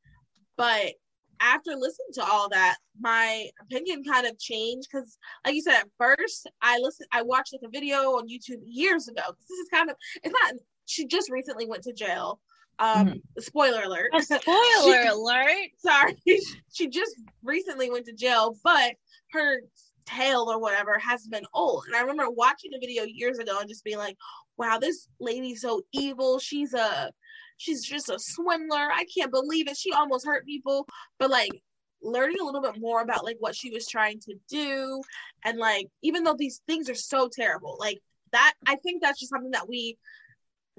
but 0.57 0.93
after 1.43 1.73
listening 1.73 2.13
to 2.15 2.25
all 2.25 2.49
that, 2.51 2.77
my 3.01 3.49
opinion 3.61 4.05
kind 4.05 4.27
of 4.27 4.39
changed 4.39 4.89
because, 4.91 5.19
like 5.45 5.55
you 5.55 5.63
said, 5.63 5.81
at 5.81 5.89
first 5.99 6.49
I 6.63 6.79
listened, 6.79 7.09
I 7.13 7.23
watched 7.23 7.53
like 7.53 7.63
a 7.65 7.71
video 7.71 8.13
on 8.13 8.29
YouTube 8.29 8.63
years 8.65 9.09
ago. 9.09 9.23
This 9.27 9.59
is 9.59 9.69
kind 9.69 9.91
of 9.91 9.97
it's 10.23 10.35
not. 10.43 10.55
She 10.87 11.07
just 11.07 11.31
recently 11.31 11.67
went 11.67 11.83
to 11.85 11.93
jail. 11.93 12.41
Um, 12.79 13.07
mm-hmm. 13.07 13.41
spoiler 13.41 13.83
alert. 13.83 14.11
A 14.15 14.23
spoiler 14.23 15.03
she, 15.03 15.09
alert. 15.09 15.71
Sorry, 15.79 16.17
she 16.73 16.89
just 16.89 17.15
recently 17.43 17.91
went 17.91 18.07
to 18.07 18.13
jail, 18.13 18.57
but 18.65 18.95
her 19.33 19.61
tale 20.07 20.47
or 20.49 20.61
whatever 20.61 20.99
has 20.99 21.27
been 21.27 21.45
old. 21.55 21.85
And 21.87 21.97
I 21.97 22.01
remember 22.01 22.31
watching 22.31 22.73
a 22.75 22.81
video 22.81 23.05
years 23.05 23.39
ago 23.39 23.59
and 23.59 23.69
just 23.69 23.85
being 23.85 23.99
like, 23.99 24.17
"Wow, 24.57 24.79
this 24.79 25.09
lady's 25.21 25.63
so 25.63 25.83
evil. 25.93 26.39
She's 26.39 26.75
a 26.75 27.13
she's 27.59 27.83
just 27.85 28.09
a 28.09 28.19
swindler. 28.19 28.91
I 28.93 29.05
can't 29.15 29.31
believe 29.31 29.69
it. 29.69 29.77
She 29.77 29.93
almost 29.93 30.27
hurt 30.27 30.47
people. 30.47 30.87
But 31.19 31.31
like 31.31 31.51
learning 32.03 32.39
a 32.41 32.45
little 32.45 32.63
bit 32.63 32.81
more 32.81 33.01
about 33.01 33.25
like 33.25 33.37
what 33.41 33.55
she 33.55 33.71
was 33.71 33.87
trying 33.87 34.19
to 34.19 34.35
do 34.49 35.01
and 35.45 35.57
like 35.59 35.87
even 36.03 36.25
though 36.25 36.35
these 36.37 36.61
things 36.67 36.91
are 36.91 36.95
so 36.95 37.29
terrible, 37.33 37.77
like 37.79 37.99
that 38.33 38.55
I 38.67 38.77
think 38.77 39.03
that's 39.03 39.21
just 39.21 39.31
something 39.31 39.53
that 39.53 39.69
we 39.69 39.97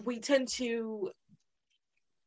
we 0.03 0.19
tend 0.19 0.47
to 0.49 1.11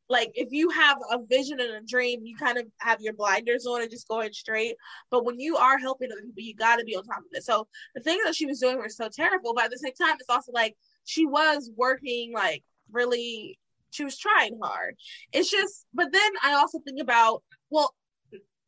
like 0.09 0.31
if 0.35 0.53
you 0.53 0.71
have 0.71 0.99
a 1.11 1.19
vision 1.19 1.61
and 1.61 1.73
a 1.73 1.81
dream, 1.81 2.21
you 2.25 2.37
kind 2.37 2.59
of 2.59 2.67
have 2.79 3.01
your 3.01 3.13
blinders 3.13 3.67
on 3.67 3.83
and 3.83 3.91
just 3.91 4.07
going 4.09 4.33
straight. 4.33 4.77
But 5.11 5.25
when 5.25 5.41
you 5.41 5.57
are 5.57 5.79
helping 5.79 6.13
other 6.13 6.21
people, 6.23 6.43
you 6.43 6.55
got 6.55 6.77
to 6.77 6.85
be 6.85 6.97
on 6.97 7.05
top 7.05 7.19
of 7.19 7.25
it. 7.33 7.45
So 7.45 7.67
the 7.95 8.01
things 8.01 8.23
that 8.25 8.37
she 8.37 8.47
was 8.47 8.61
doing 8.61 8.79
were 8.79 8.89
so 8.89 9.09
terrible, 9.09 9.53
but 9.55 9.65
at 9.65 9.71
the 9.71 9.79
same 9.79 9.95
time, 9.95 10.17
it's 10.21 10.31
also 10.31 10.53
like 10.53 10.77
she 11.05 11.27
was 11.27 11.71
working 11.77 12.33
like 12.33 12.63
really. 12.91 13.59
She 13.97 14.05
was 14.05 14.19
trying 14.19 14.59
hard. 14.63 14.95
It's 15.33 15.51
just, 15.51 15.87
but 15.95 16.13
then 16.13 16.31
I 16.45 16.55
also 16.55 16.79
think 16.81 17.01
about 17.01 17.43
well, 17.71 17.95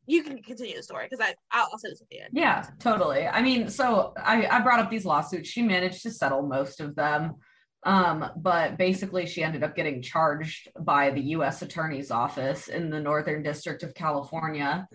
you 0.07 0.23
can 0.23 0.41
continue 0.41 0.75
the 0.75 0.81
story 0.81 1.07
because 1.09 1.23
I 1.23 1.35
I'll, 1.51 1.69
I'll 1.71 1.77
say 1.77 1.89
this 1.89 2.01
at 2.01 2.09
the 2.09 2.21
end. 2.21 2.31
Yeah, 2.33 2.65
totally. 2.79 3.27
I 3.27 3.43
mean, 3.43 3.69
so 3.69 4.13
I 4.17 4.47
I 4.47 4.59
brought 4.61 4.79
up 4.79 4.89
these 4.89 5.05
lawsuits. 5.05 5.49
She 5.49 5.61
managed 5.61 6.01
to 6.03 6.11
settle 6.11 6.41
most 6.41 6.81
of 6.81 6.95
them. 6.95 7.35
Um, 7.83 8.29
but 8.35 8.77
basically, 8.77 9.25
she 9.25 9.43
ended 9.43 9.63
up 9.63 9.75
getting 9.75 10.01
charged 10.01 10.69
by 10.81 11.11
the 11.11 11.21
U.S. 11.37 11.61
Attorney's 11.61 12.11
Office 12.11 12.67
in 12.67 12.89
the 12.89 12.99
Northern 12.99 13.41
District 13.41 13.83
of 13.83 13.93
California. 13.93 14.87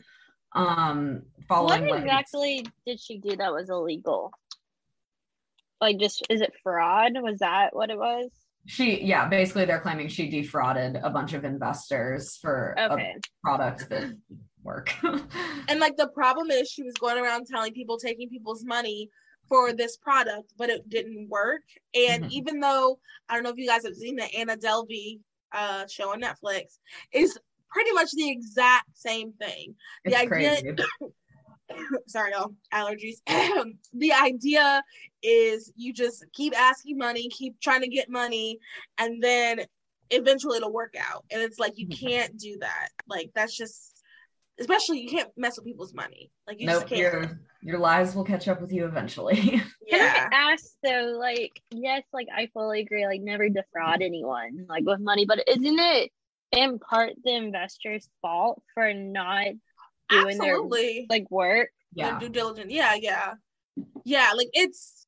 Um, 0.55 1.23
following 1.49 1.89
what 1.89 2.01
exactly 2.01 2.67
did 2.87 3.01
she 3.01 3.19
do 3.19 3.37
that 3.37 3.53
was 3.53 3.71
illegal? 3.71 4.33
Like, 5.81 5.99
just 5.99 6.27
is 6.29 6.41
it 6.41 6.53
fraud? 6.63 7.13
Was 7.15 7.39
that 7.39 7.75
what 7.75 7.91
it 7.91 7.99
was? 7.99 8.31
She, 8.67 9.03
yeah, 9.05 9.29
basically, 9.29 9.67
they're 9.67 9.81
claiming 9.81 10.09
she 10.09 10.29
defrauded 10.29 10.99
a 11.03 11.11
bunch 11.11 11.35
of 11.35 11.45
investors 11.45 12.39
for 12.41 12.75
okay. 12.79 13.15
a 13.17 13.21
product 13.43 13.91
that 13.91 14.17
work. 14.63 14.95
and 15.69 15.81
like 15.81 15.97
the 15.97 16.09
problem 16.09 16.51
is, 16.51 16.71
she 16.71 16.83
was 16.83 16.95
going 16.95 17.23
around 17.23 17.47
telling 17.47 17.75
people, 17.75 17.99
taking 17.99 18.29
people's 18.29 18.65
money 18.65 19.11
for 19.49 19.73
this 19.73 19.97
product, 19.97 20.53
but 20.57 20.71
it 20.71 20.89
didn't 20.89 21.29
work. 21.29 21.63
And 21.95 22.25
mm-hmm. 22.25 22.33
even 22.33 22.61
though 22.61 22.99
I 23.29 23.35
don't 23.35 23.43
know 23.43 23.51
if 23.51 23.59
you 23.59 23.69
guys 23.69 23.85
have 23.85 23.95
seen 23.95 24.17
the 24.17 24.35
Anna 24.35 24.57
Delvey 24.57 25.21
uh, 25.53 25.87
show 25.87 26.13
on 26.13 26.23
Netflix, 26.23 26.79
is 27.13 27.39
pretty 27.71 27.93
much 27.93 28.11
the 28.13 28.31
exact 28.31 28.97
same 28.97 29.33
thing. 29.33 29.75
It's 30.05 30.15
the 30.15 30.21
idea. 30.21 30.77
sorry, 32.07 32.33
y'all, 32.33 32.55
allergies. 32.73 33.17
the 33.93 34.13
idea 34.13 34.83
is 35.23 35.73
you 35.77 35.93
just 35.93 36.25
keep 36.33 36.59
asking 36.59 36.99
money, 36.99 37.29
keep 37.29 37.61
trying 37.61 37.83
to 37.83 37.89
get 37.89 38.11
money, 38.11 38.59
and 38.99 39.23
then 39.23 39.61
eventually 40.11 40.59
it'll 40.59 40.73
work 40.73 40.95
out. 40.99 41.25
And 41.31 41.43
it's 41.43 41.59
like 41.59 41.73
you 41.77 41.87
mm-hmm. 41.87 42.07
can't 42.07 42.39
do 42.39 42.59
that. 42.61 42.89
Like 43.07 43.31
that's 43.35 43.57
just 43.57 43.95
especially 44.61 45.01
you 45.01 45.09
can't 45.09 45.31
mess 45.37 45.57
with 45.57 45.67
people's 45.67 45.95
money. 45.95 46.31
Like 46.47 46.61
you 46.61 46.67
nope, 46.67 46.83
just 46.83 46.89
can't. 46.89 47.01
Your, 47.01 47.41
your 47.63 47.79
lies 47.79 48.15
will 48.15 48.25
catch 48.25 48.49
up 48.49 48.61
with 48.61 48.73
you 48.73 48.87
eventually. 48.87 49.63
yeah. 49.87 50.29
Can 50.29 50.33
I 50.33 50.53
ask 50.53 50.65
though, 50.83 51.17
like, 51.19 51.61
yes, 51.71 52.03
like 52.13 52.29
I 52.35 52.49
fully 52.53 52.81
agree, 52.81 53.07
like 53.07 53.21
never 53.21 53.49
defraud 53.49 54.03
anyone 54.03 54.67
like 54.69 54.85
with 54.85 55.01
money, 55.01 55.25
but 55.27 55.43
isn't 55.49 55.79
it 55.79 56.13
in 56.53 56.79
part 56.79 57.13
the 57.25 57.35
investor's 57.35 58.09
fault 58.23 58.63
for 58.75 58.93
not 58.95 59.47
doing 60.09 60.41
Absolutely. 60.41 61.07
their 61.09 61.19
like 61.19 61.31
work? 61.31 61.69
Yeah. 61.95 62.11
Their 62.11 62.21
due 62.21 62.29
diligence. 62.29 62.73
Yeah, 62.73 62.95
yeah. 62.95 63.35
Yeah, 64.05 64.33
like 64.37 64.49
it's 64.53 65.05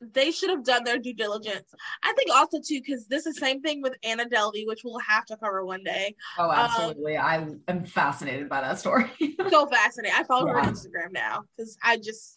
they 0.00 0.30
should 0.30 0.50
have 0.50 0.64
done 0.64 0.84
their 0.84 0.98
due 0.98 1.14
diligence. 1.14 1.72
I 2.02 2.12
think 2.14 2.30
also 2.34 2.58
too, 2.58 2.80
because 2.84 3.06
this 3.06 3.26
is 3.26 3.34
the 3.34 3.40
same 3.40 3.62
thing 3.62 3.82
with 3.82 3.94
Anna 4.02 4.26
Delvey, 4.26 4.66
which 4.66 4.82
we'll 4.84 4.98
have 4.98 5.24
to 5.26 5.36
cover 5.36 5.64
one 5.64 5.82
day. 5.82 6.14
Oh, 6.38 6.50
um, 6.50 6.50
absolutely. 6.50 7.16
Um, 7.16 7.62
I 7.68 7.70
am 7.70 7.84
fascinated 7.84 8.48
by 8.48 8.60
that 8.60 8.78
story. 8.78 9.10
so 9.48 9.66
fascinating. 9.66 10.16
I 10.18 10.24
follow 10.24 10.46
yeah. 10.46 10.52
her 10.52 10.60
on 10.60 10.74
Instagram 10.74 11.12
now 11.12 11.42
because 11.56 11.76
I 11.82 11.96
just 11.96 12.35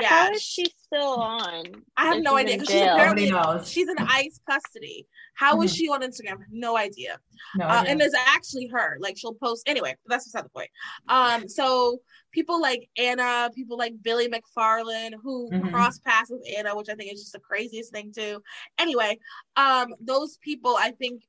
yeah. 0.00 0.08
How 0.08 0.30
is 0.30 0.42
she 0.42 0.66
still 0.76 1.14
on? 1.20 1.64
I 1.96 2.06
have 2.06 2.22
no 2.22 2.36
idea. 2.36 2.58
She's 2.58 2.82
apparently 2.82 3.30
knows. 3.30 3.68
she's 3.70 3.88
in 3.88 3.96
ICE 3.98 4.40
custody. 4.48 5.06
How 5.34 5.54
mm-hmm. 5.54 5.64
is 5.64 5.74
she 5.74 5.88
on 5.88 6.02
Instagram? 6.02 6.38
No 6.50 6.76
idea. 6.76 7.18
No 7.56 7.66
uh, 7.66 7.84
and 7.86 8.00
it's 8.00 8.14
actually 8.14 8.66
her. 8.66 8.96
Like 9.00 9.16
she'll 9.16 9.34
post 9.34 9.68
anyway. 9.68 9.96
That's 10.06 10.24
beside 10.24 10.44
the 10.44 10.50
point. 10.50 10.70
Um, 11.08 11.48
so 11.48 12.00
people 12.32 12.60
like 12.60 12.88
Anna, 12.98 13.50
people 13.54 13.78
like 13.78 13.94
Billy 14.02 14.28
McFarland, 14.28 15.12
who 15.22 15.50
mm-hmm. 15.50 15.68
cross 15.68 15.98
paths 15.98 16.30
with 16.30 16.46
Anna, 16.56 16.76
which 16.76 16.88
I 16.88 16.94
think 16.94 17.12
is 17.12 17.20
just 17.20 17.32
the 17.32 17.40
craziest 17.40 17.92
thing 17.92 18.12
too. 18.12 18.42
Anyway, 18.78 19.18
um, 19.56 19.94
those 20.00 20.38
people, 20.38 20.76
I 20.78 20.90
think 20.90 21.22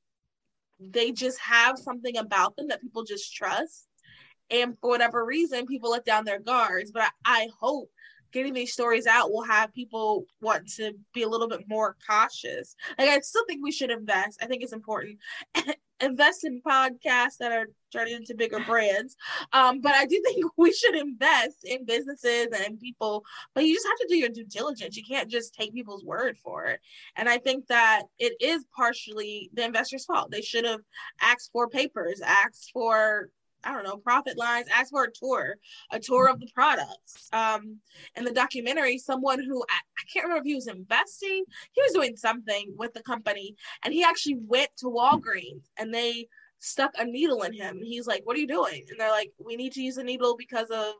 they 0.80 1.12
just 1.12 1.38
have 1.40 1.78
something 1.78 2.16
about 2.16 2.56
them 2.56 2.68
that 2.68 2.80
people 2.80 3.04
just 3.04 3.34
trust. 3.34 3.88
And 4.50 4.78
for 4.78 4.90
whatever 4.90 5.24
reason, 5.24 5.66
people 5.66 5.90
let 5.90 6.04
down 6.04 6.24
their 6.24 6.38
guards. 6.38 6.90
But 6.92 7.02
I, 7.02 7.08
I 7.24 7.48
hope 7.58 7.90
getting 8.34 8.52
these 8.52 8.72
stories 8.72 9.06
out 9.06 9.30
will 9.30 9.44
have 9.44 9.72
people 9.72 10.26
want 10.42 10.68
to 10.68 10.92
be 11.14 11.22
a 11.22 11.28
little 11.28 11.48
bit 11.48 11.66
more 11.68 11.96
cautious. 12.06 12.74
Like 12.98 13.08
I 13.08 13.20
still 13.20 13.44
think 13.46 13.62
we 13.62 13.72
should 13.72 13.90
invest. 13.90 14.42
I 14.42 14.46
think 14.46 14.62
it's 14.62 14.72
important. 14.72 15.18
invest 16.00 16.44
in 16.44 16.60
podcasts 16.60 17.38
that 17.38 17.52
are 17.52 17.68
turning 17.92 18.14
into 18.16 18.34
bigger 18.34 18.58
brands. 18.66 19.16
Um, 19.52 19.80
but 19.80 19.94
I 19.94 20.04
do 20.04 20.20
think 20.24 20.44
we 20.56 20.72
should 20.72 20.96
invest 20.96 21.64
in 21.64 21.84
businesses 21.84 22.48
and 22.52 22.78
people, 22.78 23.24
but 23.54 23.64
you 23.64 23.74
just 23.74 23.86
have 23.86 23.98
to 24.00 24.06
do 24.08 24.16
your 24.16 24.28
due 24.28 24.44
diligence. 24.44 24.96
You 24.96 25.04
can't 25.08 25.30
just 25.30 25.54
take 25.54 25.72
people's 25.72 26.04
word 26.04 26.36
for 26.36 26.66
it. 26.66 26.80
And 27.16 27.28
I 27.28 27.38
think 27.38 27.68
that 27.68 28.02
it 28.18 28.34
is 28.40 28.66
partially 28.76 29.48
the 29.54 29.64
investor's 29.64 30.04
fault. 30.04 30.32
They 30.32 30.42
should 30.42 30.64
have 30.64 30.80
asked 31.20 31.50
for 31.52 31.68
papers, 31.68 32.20
asked 32.20 32.70
for 32.72 33.30
I 33.64 33.72
don't 33.72 33.84
know, 33.84 33.96
profit 33.96 34.36
lines, 34.36 34.68
ask 34.72 34.90
for 34.90 35.04
a 35.04 35.10
tour, 35.10 35.56
a 35.90 35.98
tour 35.98 36.28
of 36.28 36.40
the 36.40 36.48
products. 36.54 37.28
Um, 37.32 37.78
in 38.16 38.24
the 38.24 38.32
documentary, 38.32 38.98
someone 38.98 39.42
who 39.42 39.62
I, 39.62 39.78
I, 39.98 40.02
can't 40.12 40.24
remember 40.24 40.42
if 40.42 40.46
he 40.46 40.54
was 40.54 40.66
investing, 40.66 41.44
he 41.72 41.82
was 41.82 41.92
doing 41.92 42.16
something 42.16 42.74
with 42.76 42.92
the 42.94 43.02
company, 43.02 43.56
and 43.84 43.92
he 43.92 44.04
actually 44.04 44.38
went 44.46 44.70
to 44.78 44.86
Walgreens 44.86 45.64
and 45.78 45.92
they 45.92 46.28
stuck 46.58 46.92
a 46.98 47.04
needle 47.04 47.42
in 47.42 47.52
him. 47.52 47.76
And 47.76 47.86
he's 47.86 48.06
like, 48.06 48.22
What 48.24 48.36
are 48.36 48.40
you 48.40 48.46
doing? 48.46 48.84
And 48.88 48.98
they're 48.98 49.10
like, 49.10 49.32
We 49.38 49.56
need 49.56 49.72
to 49.72 49.82
use 49.82 49.96
a 49.98 50.04
needle 50.04 50.36
because 50.36 50.70
of 50.70 50.94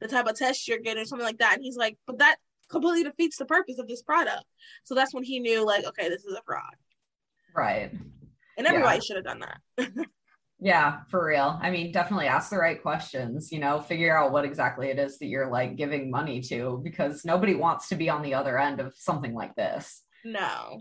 the 0.00 0.08
type 0.08 0.26
of 0.26 0.36
test 0.36 0.68
you're 0.68 0.78
getting, 0.78 1.02
or 1.02 1.06
something 1.06 1.26
like 1.26 1.38
that. 1.38 1.54
And 1.54 1.62
he's 1.62 1.76
like, 1.76 1.96
But 2.06 2.18
that 2.18 2.36
completely 2.68 3.04
defeats 3.04 3.36
the 3.36 3.46
purpose 3.46 3.78
of 3.78 3.88
this 3.88 4.02
product. 4.02 4.44
So 4.84 4.94
that's 4.94 5.14
when 5.14 5.24
he 5.24 5.40
knew, 5.40 5.64
like, 5.64 5.84
okay, 5.86 6.08
this 6.08 6.24
is 6.24 6.34
a 6.34 6.42
fraud. 6.44 6.74
Right. 7.54 7.92
And 8.58 8.66
everybody 8.66 8.96
yeah. 8.96 9.00
should 9.00 9.16
have 9.16 9.24
done 9.24 9.40
that. 9.40 9.88
Yeah, 10.58 11.00
for 11.10 11.26
real. 11.26 11.58
I 11.60 11.70
mean, 11.70 11.92
definitely 11.92 12.28
ask 12.28 12.48
the 12.48 12.56
right 12.56 12.80
questions, 12.80 13.52
you 13.52 13.58
know, 13.58 13.80
figure 13.80 14.16
out 14.16 14.32
what 14.32 14.46
exactly 14.46 14.88
it 14.88 14.98
is 14.98 15.18
that 15.18 15.26
you're 15.26 15.50
like 15.50 15.76
giving 15.76 16.10
money 16.10 16.40
to 16.42 16.80
because 16.82 17.24
nobody 17.24 17.54
wants 17.54 17.88
to 17.88 17.94
be 17.94 18.08
on 18.08 18.22
the 18.22 18.34
other 18.34 18.58
end 18.58 18.80
of 18.80 18.94
something 18.96 19.34
like 19.34 19.54
this. 19.54 20.02
No. 20.24 20.80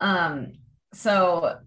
Um 0.00 0.52
so 0.92 1.58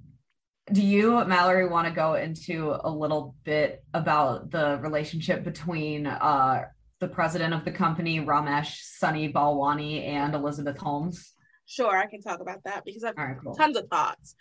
do 0.72 0.82
you 0.82 1.24
Mallory 1.26 1.68
want 1.68 1.88
to 1.88 1.94
go 1.94 2.14
into 2.16 2.76
a 2.82 2.90
little 2.90 3.36
bit 3.44 3.84
about 3.94 4.52
the 4.52 4.80
relationship 4.82 5.44
between 5.44 6.08
uh 6.08 6.64
the 7.00 7.08
president 7.10 7.54
of 7.54 7.66
the 7.66 7.72
company 7.72 8.22
Ramesh 8.22 8.78
Sunny 8.98 9.32
Balwani 9.32 10.08
and 10.08 10.34
Elizabeth 10.34 10.78
Holmes? 10.78 11.34
Sure, 11.66 11.96
I 11.96 12.08
can 12.08 12.22
talk 12.22 12.40
about 12.40 12.64
that 12.64 12.86
because 12.86 13.04
I've 13.04 13.16
right, 13.18 13.36
cool. 13.44 13.54
tons 13.54 13.76
of 13.76 13.88
thoughts. 13.90 14.36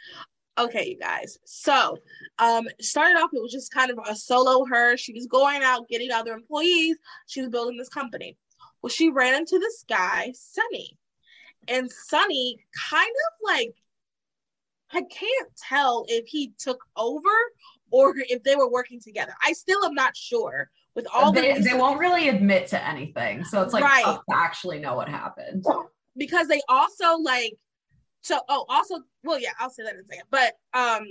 Okay, 0.59 0.89
you 0.89 0.99
guys. 0.99 1.39
So, 1.45 1.99
um, 2.39 2.67
started 2.81 3.19
off, 3.19 3.31
it 3.35 3.43
was 3.43 3.53
just 3.53 3.73
kind 3.73 3.91
of 3.91 3.99
a 4.09 4.17
solo 4.17 4.65
her. 4.65 4.97
She 4.97 5.13
was 5.13 5.27
going 5.27 5.63
out, 5.63 5.89
getting 5.89 6.11
other 6.11 6.33
employees. 6.33 6.97
She 7.27 7.41
was 7.41 7.51
building 7.51 7.77
this 7.77 7.91
company. 7.91 8.37
Well, 8.81 8.91
she 8.91 9.11
ran 9.11 9.35
into 9.35 9.59
this 9.59 9.85
guy, 9.89 10.33
Sunny. 10.35 10.97
And 11.69 11.91
Sunny 11.91 12.59
kind 12.91 13.11
of 13.11 13.55
like, 13.55 13.75
I 14.93 15.03
can't 15.03 15.49
tell 15.69 16.07
if 16.09 16.27
he 16.27 16.53
took 16.59 16.79
over 16.97 17.29
or 17.91 18.15
if 18.17 18.43
they 18.43 18.57
were 18.57 18.71
working 18.71 19.01
together. 19.01 19.35
I 19.43 19.53
still 19.53 19.85
am 19.85 19.95
not 19.95 20.17
sure. 20.17 20.71
With 20.95 21.07
all 21.13 21.31
they, 21.31 21.53
the 21.53 21.61
they 21.61 21.75
won't 21.75 21.99
really 21.99 22.31
admit 22.31 22.69
to 22.69 22.83
anything, 22.83 23.45
so 23.45 23.61
it's 23.61 23.75
like 23.75 23.85
right. 23.85 24.03
tough 24.03 24.23
to 24.31 24.37
actually 24.37 24.79
know 24.79 24.95
what 24.95 25.11
happened. 25.11 25.63
Because 26.17 26.49
they 26.49 26.63
also 26.71 27.19
like 27.19 27.53
so, 28.27 28.41
oh, 28.49 28.67
also, 28.69 28.97
well, 29.23 29.39
yeah, 29.39 29.53
I'll 29.61 29.71
say 29.71 29.85
that 29.85 29.95
in 29.95 30.01
a 30.01 30.05
second. 30.05 30.25
But 30.33 30.55
um, 30.75 31.07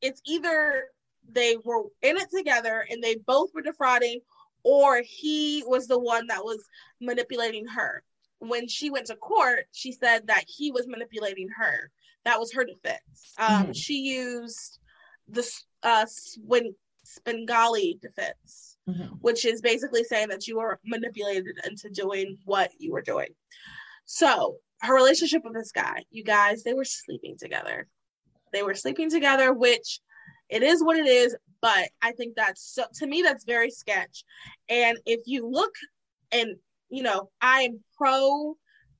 it's 0.00 0.22
either 0.24 0.84
they 1.28 1.56
were 1.64 1.82
in 2.02 2.16
it 2.16 2.28
together 2.30 2.86
and 2.88 3.02
they 3.02 3.16
both 3.16 3.50
were 3.52 3.62
defrauding, 3.62 4.20
or 4.62 5.02
he 5.04 5.64
was 5.66 5.88
the 5.88 5.98
one 5.98 6.28
that 6.28 6.44
was 6.44 6.64
manipulating 7.00 7.66
her. 7.66 8.04
When 8.38 8.68
she 8.68 8.90
went 8.90 9.06
to 9.06 9.16
court, 9.16 9.64
she 9.72 9.90
said 9.90 10.28
that 10.28 10.44
he 10.46 10.70
was 10.70 10.86
manipulating 10.86 11.48
her. 11.56 11.90
That 12.24 12.38
was 12.38 12.52
her 12.52 12.64
defense. 12.64 13.34
Um, 13.38 13.64
mm-hmm. 13.64 13.72
She 13.72 13.94
used 13.94 14.78
the 15.26 15.44
uh, 15.82 16.06
when 16.44 16.76
Svengali 17.02 17.98
defense, 18.00 18.76
mm-hmm. 18.88 19.14
which 19.20 19.44
is 19.44 19.60
basically 19.62 20.04
saying 20.04 20.28
that 20.28 20.46
you 20.46 20.58
were 20.58 20.78
manipulated 20.84 21.58
into 21.66 21.90
doing 21.90 22.38
what 22.44 22.70
you 22.78 22.92
were 22.92 23.02
doing. 23.02 23.30
So 24.04 24.58
her 24.82 24.94
relationship 24.94 25.42
with 25.44 25.54
this 25.54 25.72
guy, 25.72 26.04
you 26.10 26.24
guys, 26.24 26.62
they 26.62 26.74
were 26.74 26.84
sleeping 26.84 27.36
together. 27.38 27.86
They 28.52 28.62
were 28.62 28.74
sleeping 28.74 29.10
together, 29.10 29.52
which 29.52 30.00
it 30.48 30.62
is 30.62 30.82
what 30.82 30.96
it 30.96 31.06
is, 31.06 31.36
but 31.60 31.88
I 32.02 32.12
think 32.12 32.36
that's 32.36 32.62
so 32.74 32.84
to 32.94 33.06
me 33.06 33.22
that's 33.22 33.44
very 33.44 33.70
sketch. 33.70 34.24
And 34.68 34.98
if 35.06 35.20
you 35.26 35.48
look 35.48 35.72
and 36.32 36.56
you 36.88 37.02
know, 37.02 37.30
I 37.40 37.62
am 37.62 37.80
pro 37.96 38.56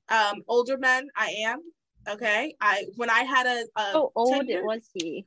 um 0.09 0.43
older 0.47 0.77
men. 0.77 1.07
I 1.15 1.29
am. 1.45 1.61
Okay. 2.09 2.55
I 2.59 2.85
when 2.95 3.09
I 3.09 3.21
had 3.21 3.45
a, 3.45 3.63
a 3.75 3.91
how 3.93 4.11
old 4.15 4.33
tender, 4.33 4.63
was 4.63 4.89
he? 4.93 5.25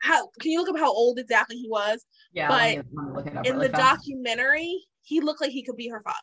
how 0.00 0.28
can 0.40 0.50
you 0.50 0.60
look 0.60 0.70
up 0.70 0.78
how 0.78 0.92
old 0.92 1.18
exactly 1.18 1.56
he 1.56 1.68
was? 1.68 2.04
Yeah, 2.32 2.48
but 2.48 2.76
let 2.76 2.76
me, 2.76 2.82
let 2.94 3.06
me 3.06 3.12
look 3.14 3.26
it 3.26 3.36
up 3.36 3.46
in 3.46 3.54
really 3.54 3.68
the 3.68 3.72
fast. 3.72 4.06
documentary, 4.06 4.86
he 5.02 5.20
looked 5.20 5.40
like 5.40 5.50
he 5.50 5.62
could 5.62 5.76
be 5.76 5.88
her 5.88 6.00
father. 6.02 6.16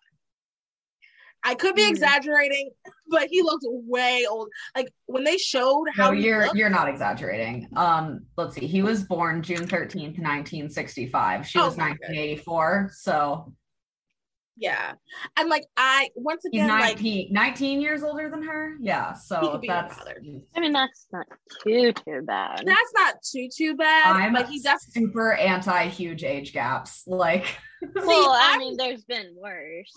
I 1.43 1.55
could 1.55 1.75
be 1.75 1.83
Mhm. 1.85 1.91
exaggerating, 1.91 2.71
but 3.09 3.27
he 3.29 3.41
looked 3.41 3.63
way 3.67 4.25
old. 4.29 4.49
Like 4.75 4.91
when 5.05 5.23
they 5.23 5.37
showed 5.37 5.85
how 5.95 6.07
No, 6.07 6.11
you're 6.11 6.43
looked, 6.45 6.55
you're 6.57 6.69
not 6.69 6.89
exaggerating. 6.89 7.69
Um, 7.75 8.25
let's 8.37 8.55
see. 8.55 8.67
He 8.67 8.81
was 8.81 9.03
born 9.03 9.41
June 9.41 9.67
13th, 9.67 10.17
1965. 10.17 11.47
She 11.47 11.59
Oh, 11.59 11.65
was 11.65 11.73
okay, 11.75 11.83
good. 11.91 11.99
1984. 12.01 12.89
So 12.93 13.53
yeah. 14.59 14.93
And 15.37 15.49
like 15.49 15.65
I 15.77 16.09
once 16.15 16.41
he's 16.51 16.63
again 16.63 16.69
like 16.69 16.95
19, 16.95 17.31
19 17.31 17.79
years 17.79 18.01
older 18.03 18.27
than 18.29 18.41
her. 18.41 18.75
Yeah. 18.81 19.13
So 19.13 19.51
could 19.51 19.61
be 19.61 19.67
her 19.67 19.73
that's. 19.87 19.99
I 20.55 20.59
mean, 20.59 20.73
that's 20.73 21.07
not 21.13 21.27
too 21.63 21.93
too 21.93 22.21
bad. 22.25 22.63
that's 22.65 22.93
not 22.95 23.15
too 23.21 23.47
too 23.55 23.75
bad, 23.75 24.15
I'm 24.15 24.33
but 24.33 24.47
he 24.49 24.59
definitely 24.59 25.03
super 25.11 25.33
anti 25.33 25.87
huge 25.89 26.23
age 26.23 26.53
gaps. 26.53 27.03
Like 27.05 27.45
well, 27.95 28.31
I 28.31 28.49
I'm- 28.53 28.59
mean, 28.59 28.75
there's 28.77 29.03
been 29.05 29.35
worse. 29.39 29.93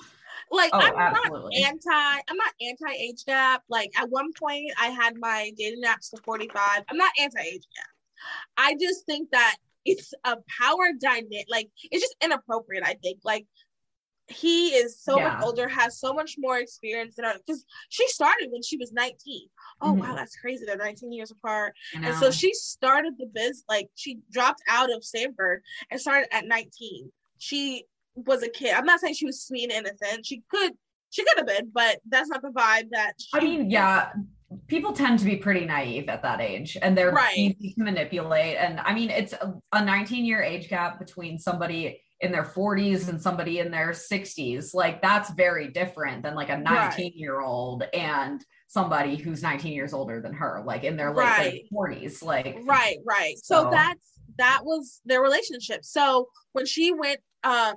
Like 0.50 0.70
Oh, 0.72 0.80
I'm 0.80 1.14
absolutely. 1.14 1.60
not 1.62 1.70
anti 1.72 2.20
I'm 2.28 2.36
not 2.36 2.52
anti 2.60 2.96
age 2.98 3.24
gap. 3.24 3.62
Like 3.68 3.90
at 3.98 4.10
one 4.10 4.32
point 4.32 4.72
I 4.78 4.88
had 4.88 5.14
my 5.18 5.52
dating 5.56 5.82
apps 5.84 6.10
to 6.10 6.22
45. 6.22 6.82
I'm 6.88 6.96
not 6.96 7.12
anti 7.18 7.40
age 7.40 7.66
gap. 7.74 7.86
I 8.56 8.76
just 8.80 9.06
think 9.06 9.30
that 9.30 9.56
it's 9.84 10.12
a 10.24 10.36
power 10.60 10.90
dynamic 11.00 11.46
like 11.48 11.70
it's 11.90 12.02
just 12.02 12.16
inappropriate, 12.22 12.84
I 12.86 12.94
think. 13.02 13.20
Like 13.24 13.46
he 14.28 14.68
is 14.68 15.00
so 15.02 15.16
Yeah. 15.18 15.28
much 15.28 15.38
older, 15.42 15.68
has 15.68 15.98
so 15.98 16.12
much 16.14 16.36
more 16.38 16.58
experience 16.58 17.16
than 17.16 17.24
her 17.24 17.34
because 17.44 17.64
she 17.88 18.06
started 18.08 18.48
when 18.50 18.62
she 18.62 18.76
was 18.76 18.92
19. 18.92 19.48
Oh 19.80 19.94
wow, 19.94 20.06
Mhm. 20.12 20.16
that's 20.16 20.36
crazy. 20.36 20.64
They're 20.66 20.76
19 20.76 21.12
years 21.12 21.30
apart. 21.30 21.74
And 21.94 22.14
so 22.14 22.30
she 22.30 22.52
started 22.54 23.14
the 23.18 23.26
biz, 23.26 23.64
like 23.68 23.88
she 23.94 24.18
dropped 24.30 24.62
out 24.68 24.92
of 24.92 25.04
Stanford 25.04 25.62
and 25.90 26.00
started 26.00 26.32
at 26.32 26.46
19. 26.46 27.10
She 27.38 27.86
was 28.26 28.42
a 28.42 28.48
kid. 28.48 28.74
I'm 28.74 28.84
not 28.84 29.00
saying 29.00 29.14
she 29.14 29.26
was 29.26 29.42
sweet 29.42 29.64
and 29.72 29.86
innocent. 29.86 30.26
She 30.26 30.42
could, 30.50 30.72
she 31.10 31.24
could 31.24 31.38
have 31.38 31.46
been, 31.46 31.70
but 31.72 31.98
that's 32.08 32.28
not 32.28 32.42
the 32.42 32.48
vibe 32.48 32.88
that. 32.92 33.12
She, 33.18 33.28
I 33.34 33.40
mean, 33.42 33.70
yeah, 33.70 34.10
people 34.68 34.92
tend 34.92 35.18
to 35.20 35.24
be 35.24 35.36
pretty 35.36 35.64
naive 35.66 36.08
at 36.08 36.22
that 36.22 36.40
age 36.40 36.76
and 36.80 36.96
they're 36.96 37.12
Right. 37.12 37.36
easy 37.36 37.74
to 37.76 37.84
manipulate. 37.84 38.56
And 38.56 38.80
I 38.80 38.94
mean, 38.94 39.10
it's 39.10 39.32
a, 39.32 39.54
a 39.72 39.84
19 39.84 40.24
year 40.24 40.42
age 40.42 40.68
gap 40.68 40.98
between 40.98 41.38
somebody 41.38 42.02
in 42.20 42.32
their 42.32 42.44
40s 42.44 43.08
and 43.08 43.20
somebody 43.20 43.60
in 43.60 43.70
their 43.70 43.90
60s. 43.90 44.74
Like, 44.74 45.00
that's 45.00 45.30
very 45.30 45.68
different 45.68 46.22
than 46.22 46.34
like 46.34 46.50
a 46.50 46.58
19 46.58 47.12
year 47.14 47.40
old 47.40 47.84
and 47.94 48.44
somebody 48.68 49.16
who's 49.16 49.42
19 49.42 49.72
years 49.72 49.92
older 49.92 50.20
than 50.20 50.32
her, 50.34 50.62
like 50.64 50.84
in 50.84 50.96
their 50.96 51.12
late 51.14 51.24
Right. 51.24 51.62
40s. 51.72 52.22
Like, 52.22 52.58
right, 52.64 52.98
right. 53.06 53.34
So, 53.42 53.64
So- 53.64 53.70
that's 53.70 54.00
that 54.38 54.60
was 54.64 55.00
their 55.04 55.20
relationship. 55.20 55.84
So 55.84 56.28
when 56.52 56.64
she 56.64 56.92
went, 56.94 57.20
um, 57.44 57.74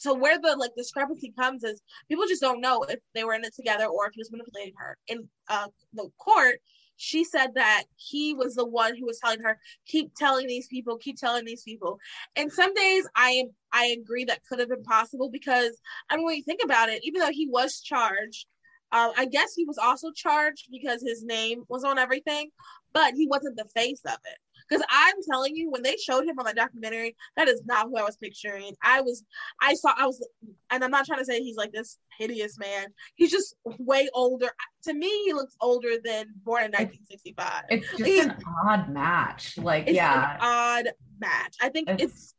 so 0.00 0.14
where 0.14 0.38
the 0.40 0.56
like 0.56 0.70
discrepancy 0.78 1.30
comes 1.38 1.62
is 1.62 1.82
people 2.08 2.24
just 2.26 2.40
don't 2.40 2.62
know 2.62 2.82
if 2.84 2.98
they 3.14 3.22
were 3.22 3.34
in 3.34 3.44
it 3.44 3.54
together 3.54 3.84
or 3.84 4.06
if 4.06 4.14
he 4.14 4.20
was 4.20 4.32
manipulating 4.32 4.72
her. 4.78 4.96
In 5.08 5.28
uh 5.50 5.66
the 5.92 6.08
court, 6.18 6.54
she 6.96 7.22
said 7.22 7.48
that 7.54 7.84
he 7.96 8.32
was 8.32 8.54
the 8.54 8.66
one 8.66 8.96
who 8.96 9.04
was 9.04 9.18
telling 9.18 9.40
her, 9.40 9.58
keep 9.86 10.14
telling 10.14 10.46
these 10.46 10.68
people, 10.68 10.96
keep 10.96 11.18
telling 11.18 11.44
these 11.44 11.62
people. 11.62 11.98
And 12.34 12.50
some 12.50 12.72
days 12.72 13.06
I 13.14 13.28
am 13.30 13.50
I 13.72 13.94
agree 14.00 14.24
that 14.24 14.40
could 14.48 14.58
have 14.58 14.70
been 14.70 14.84
possible 14.84 15.28
because 15.30 15.78
I 16.08 16.16
mean 16.16 16.24
when 16.24 16.36
you 16.36 16.44
think 16.44 16.60
about 16.64 16.88
it, 16.88 17.04
even 17.04 17.20
though 17.20 17.30
he 17.30 17.46
was 17.46 17.82
charged, 17.82 18.46
uh, 18.92 19.12
I 19.18 19.26
guess 19.26 19.52
he 19.54 19.66
was 19.66 19.76
also 19.76 20.12
charged 20.12 20.68
because 20.72 21.02
his 21.02 21.22
name 21.22 21.64
was 21.68 21.84
on 21.84 21.98
everything, 21.98 22.48
but 22.94 23.12
he 23.12 23.26
wasn't 23.26 23.58
the 23.58 23.68
face 23.76 24.00
of 24.06 24.16
it. 24.24 24.38
Because 24.70 24.84
I'm 24.88 25.16
telling 25.28 25.56
you, 25.56 25.70
when 25.70 25.82
they 25.82 25.96
showed 25.96 26.24
him 26.24 26.38
on 26.38 26.44
the 26.46 26.54
documentary, 26.54 27.16
that 27.36 27.48
is 27.48 27.62
not 27.66 27.86
who 27.88 27.96
I 27.96 28.04
was 28.04 28.16
picturing. 28.16 28.74
I 28.82 29.00
was, 29.00 29.24
I 29.60 29.74
saw, 29.74 29.92
I 29.96 30.06
was, 30.06 30.24
and 30.70 30.84
I'm 30.84 30.90
not 30.92 31.06
trying 31.06 31.18
to 31.18 31.24
say 31.24 31.40
he's 31.42 31.56
like 31.56 31.72
this 31.72 31.98
hideous 32.18 32.56
man. 32.58 32.86
He's 33.16 33.30
just 33.32 33.56
way 33.78 34.08
older. 34.14 34.50
To 34.84 34.92
me, 34.94 35.08
he 35.24 35.32
looks 35.32 35.56
older 35.60 35.96
than 36.04 36.26
born 36.44 36.64
in 36.64 36.70
1965. 36.70 37.64
it's 37.70 37.88
just 37.90 38.04
He's- 38.04 38.26
an 38.26 38.36
odd 38.64 38.88
match. 38.90 39.58
Like, 39.58 39.88
It's 39.88 39.96
yeah. 39.96 40.34
an 40.34 40.38
odd 40.40 40.88
match. 41.18 41.56
I 41.60 41.68
think 41.70 41.88
It's- 41.90 42.08
it's, 42.08 42.34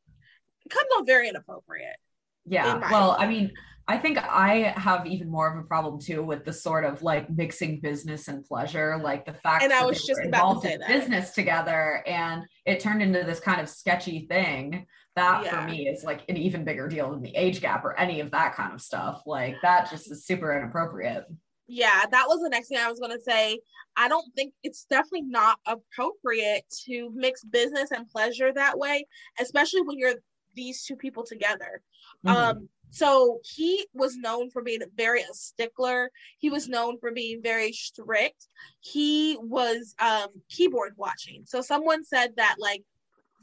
it 0.65 0.69
comes 0.69 0.87
off 0.97 1.05
very 1.05 1.27
inappropriate. 1.27 1.97
Yeah. 2.45 2.89
Well, 2.91 3.15
I 3.19 3.27
mean, 3.27 3.51
I 3.87 3.97
think 3.97 4.17
I 4.17 4.73
have 4.77 5.05
even 5.07 5.29
more 5.29 5.51
of 5.51 5.57
a 5.63 5.67
problem 5.67 5.99
too 5.99 6.23
with 6.23 6.45
the 6.45 6.53
sort 6.53 6.85
of 6.85 7.01
like 7.01 7.29
mixing 7.29 7.79
business 7.81 8.27
and 8.27 8.45
pleasure, 8.45 8.97
like 9.03 9.25
the 9.25 9.33
fact 9.33 9.63
And 9.63 9.73
I 9.73 9.79
that 9.79 9.87
was 9.87 10.01
they 10.01 10.07
just 10.07 10.21
were 10.21 10.27
about 10.29 10.39
to 10.39 10.47
involved 10.47 10.65
in 10.67 10.79
that. 10.79 10.87
business 10.87 11.31
together 11.31 12.03
and 12.07 12.43
it 12.65 12.79
turned 12.79 13.01
into 13.01 13.23
this 13.23 13.39
kind 13.39 13.59
of 13.59 13.67
sketchy 13.69 14.27
thing. 14.27 14.85
That 15.15 15.43
Yeah. 15.43 15.65
for 15.65 15.69
me 15.69 15.87
is 15.87 16.03
like 16.03 16.21
an 16.29 16.37
even 16.37 16.63
bigger 16.63 16.87
deal 16.87 17.11
than 17.11 17.21
the 17.21 17.35
age 17.35 17.59
gap 17.59 17.83
or 17.83 17.97
any 17.99 18.21
of 18.21 18.31
that 18.31 18.55
kind 18.55 18.73
of 18.73 18.81
stuff. 18.81 19.23
Like 19.25 19.55
that 19.61 19.89
just 19.89 20.09
is 20.11 20.25
super 20.25 20.55
inappropriate. 20.57 21.25
yeah, 21.67 22.03
that 22.11 22.25
was 22.27 22.41
the 22.41 22.49
next 22.49 22.67
thing 22.67 22.77
I 22.77 22.89
was 22.89 22.99
going 22.99 23.17
to 23.17 23.23
say. 23.23 23.59
I 23.97 24.07
don't 24.09 24.33
think 24.35 24.53
it's 24.63 24.85
definitely 24.85 25.21
not 25.23 25.57
appropriate 25.65 26.63
to 26.85 27.11
mix 27.13 27.43
business 27.45 27.91
and 27.91 28.07
pleasure 28.07 28.51
that 28.53 28.77
way, 28.77 29.05
especially 29.39 29.81
when 29.81 29.97
you're 29.97 30.15
these 30.55 30.83
two 30.85 30.95
people 30.97 31.23
together. 31.25 31.81
Mhm. 32.25 32.31
Um, 32.31 32.69
so 32.91 33.39
he 33.43 33.85
was 33.93 34.17
known 34.17 34.49
for 34.51 34.61
being 34.61 34.81
very 34.95 35.21
a 35.21 35.33
stickler. 35.33 36.11
He 36.39 36.49
was 36.49 36.67
known 36.67 36.99
for 36.99 37.11
being 37.11 37.41
very 37.41 37.71
strict. 37.71 38.47
He 38.81 39.37
was 39.41 39.95
um, 39.99 40.27
keyboard 40.49 40.93
watching. 40.97 41.43
So 41.45 41.61
someone 41.61 42.03
said 42.03 42.33
that 42.35 42.55
like 42.59 42.83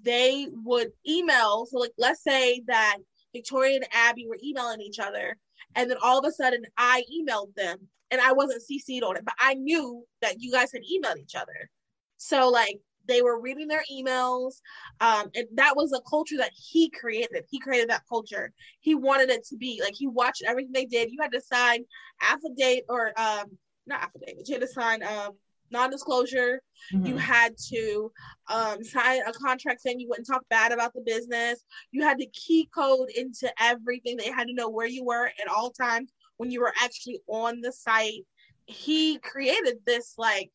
they 0.04 0.48
would 0.52 0.92
email. 1.08 1.66
So 1.66 1.78
like 1.78 1.92
let's 1.96 2.22
say 2.22 2.62
that 2.66 2.98
Victoria 3.32 3.76
and 3.76 3.88
Abby 3.92 4.26
were 4.28 4.38
emailing 4.42 4.82
each 4.82 4.98
other, 4.98 5.36
and 5.74 5.90
then 5.90 5.96
all 6.02 6.18
of 6.18 6.24
a 6.26 6.32
sudden 6.32 6.64
I 6.76 7.02
emailed 7.12 7.54
them 7.54 7.88
and 8.10 8.20
I 8.20 8.32
wasn't 8.32 8.62
CC'd 8.62 9.02
on 9.02 9.16
it, 9.16 9.24
but 9.24 9.34
I 9.40 9.54
knew 9.54 10.04
that 10.20 10.40
you 10.40 10.52
guys 10.52 10.72
had 10.72 10.82
emailed 10.82 11.18
each 11.18 11.34
other. 11.34 11.70
So 12.18 12.48
like 12.48 12.80
they 13.08 13.22
were 13.22 13.40
reading 13.40 13.66
their 13.66 13.82
emails, 13.92 14.60
um, 15.00 15.30
and 15.34 15.46
that 15.54 15.74
was 15.74 15.92
a 15.92 16.00
culture 16.08 16.36
that 16.36 16.52
he 16.54 16.90
created. 16.90 17.44
He 17.50 17.58
created 17.58 17.90
that 17.90 18.02
culture. 18.08 18.52
He 18.80 18.94
wanted 18.94 19.30
it 19.30 19.44
to 19.46 19.56
be 19.56 19.80
like 19.82 19.94
he 19.96 20.06
watched 20.06 20.42
everything 20.46 20.72
they 20.72 20.84
did. 20.84 21.10
You 21.10 21.18
had 21.20 21.32
to 21.32 21.40
sign 21.40 21.84
affidavit 22.20 22.84
or 22.88 23.18
um, 23.18 23.58
not 23.86 24.02
affidavit. 24.02 24.46
You 24.48 24.54
had 24.54 24.60
to 24.62 24.68
sign 24.68 25.02
um, 25.02 25.32
non-disclosure. 25.70 26.62
You 26.92 27.14
Mhm. 27.16 27.18
had 27.18 27.56
to 27.72 28.12
um, 28.48 28.82
sign 28.84 29.20
a 29.26 29.32
contract 29.32 29.80
saying 29.82 30.00
you 30.00 30.08
wouldn't 30.08 30.26
talk 30.26 30.44
bad 30.48 30.72
about 30.72 30.94
the 30.94 31.02
business. 31.02 31.64
You 31.90 32.02
had 32.02 32.18
to 32.18 32.26
key 32.26 32.68
code 32.74 33.10
into 33.10 33.52
everything. 33.60 34.16
They 34.16 34.30
had 34.30 34.46
to 34.48 34.54
know 34.54 34.68
where 34.68 34.86
you 34.86 35.04
were 35.04 35.26
at 35.26 35.48
all 35.48 35.70
times 35.70 36.12
when 36.36 36.50
you 36.50 36.60
were 36.60 36.72
actually 36.80 37.20
on 37.26 37.60
the 37.60 37.72
site. 37.72 38.24
He 38.66 39.18
created 39.18 39.78
this 39.86 40.14
like 40.18 40.50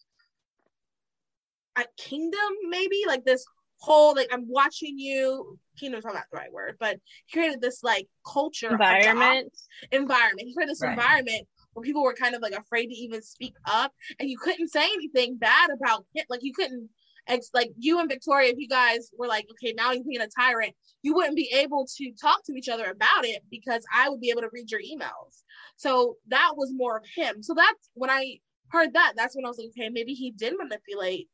a 1.75 1.85
kingdom, 1.97 2.39
maybe 2.69 3.03
like 3.07 3.25
this 3.25 3.45
whole 3.79 4.15
like 4.15 4.29
I'm 4.31 4.47
watching 4.47 4.97
you. 4.97 5.57
Kingdom's 5.79 6.05
not 6.05 6.13
the 6.13 6.37
right 6.37 6.51
word, 6.53 6.77
but 6.79 6.97
he 7.25 7.33
created 7.39 7.59
this 7.59 7.83
like 7.83 8.07
culture 8.31 8.69
of 8.73 8.79
the 8.79 8.85
Environment. 9.09 9.51
environment. 9.91 10.47
He 10.47 10.53
created 10.53 10.71
this 10.71 10.81
Right. 10.81 10.91
environment 10.91 11.47
where 11.73 11.83
people 11.83 12.03
were 12.03 12.13
kind 12.13 12.35
of 12.35 12.41
like 12.41 12.53
afraid 12.53 12.87
to 12.87 12.93
even 12.93 13.21
speak 13.21 13.55
up, 13.65 13.91
and 14.19 14.29
you 14.29 14.37
couldn't 14.37 14.69
say 14.69 14.83
anything 14.85 15.37
bad 15.37 15.69
about 15.71 16.05
him. 16.13 16.25
Like 16.29 16.43
you 16.43 16.53
couldn't, 16.53 16.89
ex- 17.27 17.49
like 17.53 17.71
you 17.77 17.99
and 17.99 18.07
Victoria, 18.07 18.51
if 18.51 18.57
you 18.59 18.67
guys 18.67 19.09
were 19.17 19.27
like, 19.27 19.47
okay, 19.51 19.73
now 19.75 19.91
he's 19.91 20.03
being 20.03 20.21
a 20.21 20.27
tyrant, 20.27 20.75
you 21.01 21.15
wouldn't 21.15 21.35
be 21.35 21.51
able 21.55 21.87
to 21.97 22.11
talk 22.21 22.43
to 22.45 22.53
each 22.53 22.69
other 22.69 22.85
about 22.85 23.25
it 23.25 23.43
because 23.49 23.83
I 23.91 24.09
would 24.09 24.21
be 24.21 24.29
able 24.29 24.41
to 24.41 24.49
read 24.53 24.69
your 24.69 24.81
emails. 24.81 25.41
So 25.75 26.17
that 26.27 26.51
was 26.55 26.71
more 26.71 26.97
of 26.97 27.05
him. 27.15 27.41
So 27.41 27.55
that's 27.55 27.89
when 27.95 28.11
I 28.11 28.37
heard 28.69 28.93
that. 28.93 29.13
That's 29.17 29.35
when 29.35 29.45
I 29.45 29.49
was 29.49 29.57
like, 29.57 29.69
okay, 29.69 29.89
maybe 29.89 30.13
he 30.13 30.29
did 30.31 30.53
manipulate 30.57 31.27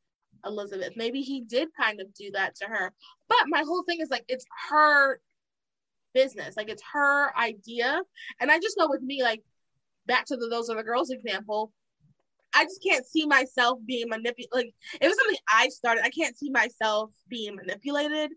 Elizabeth. 0.45 0.93
Maybe 0.95 1.21
he 1.21 1.41
did 1.41 1.69
kind 1.80 1.99
of 2.02 2.13
do 2.13 2.32
that 2.34 2.56
to 2.56 2.65
her. 2.65 2.93
But 3.28 3.38
my 3.47 3.62
whole 3.62 3.84
thing 3.84 3.99
is 4.02 4.10
like, 4.10 4.25
it's 4.28 4.45
her 4.69 5.19
business. 6.13 6.55
Like 6.57 6.70
it's 6.70 6.84
her 6.93 7.38
idea. 7.38 8.01
And 8.39 8.51
I 8.51 8.59
just 8.59 8.78
know 8.78 8.88
with 8.89 9.01
me, 9.01 9.22
like 9.24 9.41
back 10.07 10.26
to 10.26 10.38
the 10.38 10.47
Those 10.49 10.70
Other 10.70 10.84
Girls 10.84 11.11
example, 11.11 11.72
I 12.55 12.63
just 12.63 12.84
can't 12.84 13.05
see 13.05 13.26
myself 13.28 13.80
being 13.86 14.09
manipulated. 14.09 14.49
Like 14.51 14.74
it 14.99 15.07
was 15.07 15.16
something 15.18 15.38
I 15.53 15.70
started. 15.70 16.03
I 16.03 16.09
can't 16.09 16.38
see 16.38 16.49
myself 16.49 17.11
being 17.28 17.55
manipulated 17.55 18.32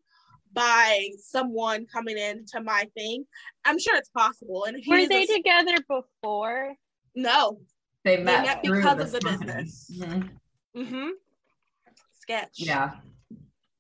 by 0.53 1.09
someone 1.18 1.87
coming 1.87 2.18
into 2.18 2.61
my 2.62 2.87
thing. 2.95 3.24
I'm 3.64 3.79
sure 3.79 3.97
it's 3.97 4.11
possible. 4.11 4.64
And 4.64 4.76
Were 4.87 5.07
they 5.09 5.22
a- 5.22 5.26
together 5.26 5.76
before? 5.89 6.74
no, 7.14 7.59
They 8.05 8.18
met, 8.18 8.45
met 8.45 8.62
through 8.64 8.76
because 8.83 9.01
of 9.01 9.12
the 9.12 9.20
company. 9.20 9.47
business. 9.62 9.91
Mhm. 9.99 10.31
mm-hmm. 10.76 11.09
Sketch. 12.23 12.55
Yeah. 12.55 12.93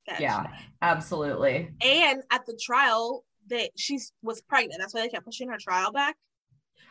sketch. 0.06 0.20
Yeah. 0.20 0.46
Absolutely. 0.82 1.70
And 1.80 2.22
at 2.30 2.44
the 2.46 2.58
trial, 2.62 3.24
that 3.48 3.70
she 3.76 3.98
was 4.22 4.40
pregnant. 4.42 4.80
That's 4.80 4.94
why 4.94 5.02
they 5.02 5.08
kept 5.08 5.24
pushing 5.24 5.48
her 5.48 5.58
trial 5.58 5.92
back. 5.92 6.16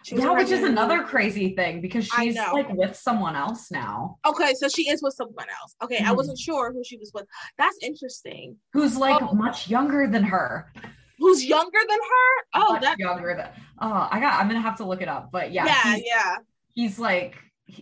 Yeah, 0.05 0.31
which 0.31 0.49
is 0.49 0.63
another 0.63 1.03
crazy 1.03 1.55
thing 1.55 1.79
because 1.79 2.07
she's 2.07 2.35
like 2.35 2.71
with 2.73 2.95
someone 2.95 3.35
else 3.35 3.69
now. 3.69 4.17
Okay, 4.25 4.53
so 4.55 4.67
she 4.67 4.89
is 4.89 5.03
with 5.03 5.13
someone 5.13 5.45
else. 5.61 5.75
Okay, 5.83 5.97
mm-hmm. 5.97 6.07
I 6.07 6.11
wasn't 6.11 6.39
sure 6.39 6.73
who 6.73 6.83
she 6.83 6.97
was 6.97 7.11
with. 7.13 7.25
That's 7.59 7.77
interesting. 7.83 8.55
Who's 8.73 8.97
like 8.97 9.21
oh. 9.21 9.33
much 9.33 9.69
younger 9.69 10.07
than 10.07 10.23
her. 10.23 10.73
Who's 11.19 11.45
younger 11.45 11.79
than 11.87 11.99
her? 11.99 12.45
Oh, 12.55 12.79
that's 12.81 12.97
younger 12.97 13.35
than. 13.37 13.49
Oh, 13.79 14.07
I 14.09 14.19
got. 14.19 14.39
I'm 14.39 14.47
gonna 14.47 14.61
have 14.61 14.77
to 14.77 14.85
look 14.85 15.03
it 15.03 15.07
up. 15.07 15.29
But 15.31 15.51
yeah, 15.51 15.65
yeah, 15.67 15.93
he's, 15.93 16.03
yeah. 16.07 16.35
He's 16.73 16.99
like 16.99 17.35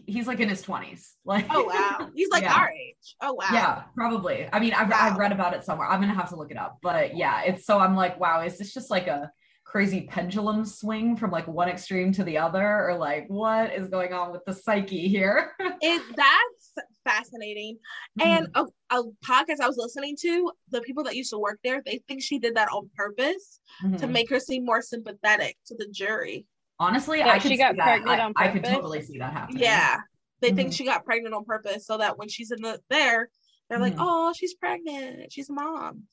he's 0.05 0.27
like 0.27 0.39
in 0.39 0.49
his 0.49 0.63
20s 0.63 1.13
like 1.25 1.45
oh 1.49 1.63
wow. 1.63 2.09
He's 2.15 2.29
like 2.29 2.43
yeah. 2.43 2.55
our 2.55 2.71
age. 2.71 3.15
Oh 3.21 3.33
wow. 3.33 3.47
Yeah 3.51 3.83
probably. 3.95 4.47
I 4.51 4.59
mean 4.59 4.73
I've, 4.73 4.89
wow. 4.89 4.97
I've 4.99 5.17
read 5.17 5.31
about 5.31 5.53
it 5.53 5.63
somewhere. 5.63 5.87
I'm 5.87 5.99
gonna 5.99 6.13
have 6.13 6.29
to 6.29 6.35
look 6.35 6.51
it 6.51 6.57
up. 6.57 6.77
But 6.81 7.15
yeah 7.17 7.41
it's 7.43 7.65
so 7.65 7.79
i'm 7.79 7.95
like 7.95 8.19
wow 8.19 8.41
is 8.41 8.57
this 8.57 8.73
just 8.73 8.89
like 8.89 9.07
a 9.07 9.31
crazy 9.69 10.07
pendulum 10.09 10.65
swing 10.65 11.15
from 11.15 11.29
like 11.29 11.47
one 11.47 11.69
extreme 11.69 12.11
to 12.11 12.23
the 12.23 12.37
other? 12.37 12.89
Or 12.89 12.97
like 12.97 13.25
what 13.27 13.71
is 13.71 13.87
going 13.87 14.13
on 14.13 14.31
with 14.31 14.43
the 14.45 14.53
psyche 14.53 15.07
here? 15.07 15.51
It 15.81 16.01
that's 16.13 16.89
fascinating. 17.05 17.77
Mm-hmm. 18.19 18.27
and 18.27 18.47
a, 18.55 18.65
a, 18.89 19.03
podcast 19.25 19.61
i 19.61 19.67
was 19.67 19.77
listening 19.77 20.17
to 20.21 20.51
the 20.71 20.81
people 20.81 21.05
that 21.05 21.15
used 21.15 21.29
to 21.29 21.39
work 21.39 21.59
there 21.63 21.81
they 21.85 22.01
think 22.07 22.21
she 22.21 22.37
did 22.37 22.55
that 22.55 22.67
on 22.67 22.89
purpose 22.97 23.61
mm-hmm. 23.81 23.95
to 23.95 24.07
make 24.07 24.29
her 24.29 24.41
seem 24.41 24.65
more 24.65 24.81
sympathetic 24.81 25.55
to 25.67 25.75
the 25.75 25.87
jury 25.87 26.45
honestly 26.79 27.21
i 27.21 27.37
she 27.37 27.57
got 27.57 27.75
pregnant 27.75 28.21
on 28.21 28.33
purpose. 28.33 28.35
I, 28.37 28.49
I 28.49 28.51
could 28.51 28.63
totally 28.63 29.01
see 29.01 29.19
that 29.19 29.33
happening 29.33 29.61
yeah 29.61 29.97
they 30.41 30.47
mm-hmm. 30.47 30.57
think 30.57 30.73
she 30.73 30.85
got 30.85 31.05
pregnant 31.05 31.33
on 31.33 31.45
purpose 31.45 31.85
so 31.85 31.97
that 31.97 32.17
when 32.17 32.29
she's 32.29 32.51
in 32.51 32.61
the 32.61 32.79
there 32.89 33.29
they're 33.69 33.79
like 33.79 33.95
oh 33.97 34.33
she's 34.35 34.55
pregnant 34.55 35.31
she's 35.31 35.49
a 35.49 35.53
mom 35.53 36.03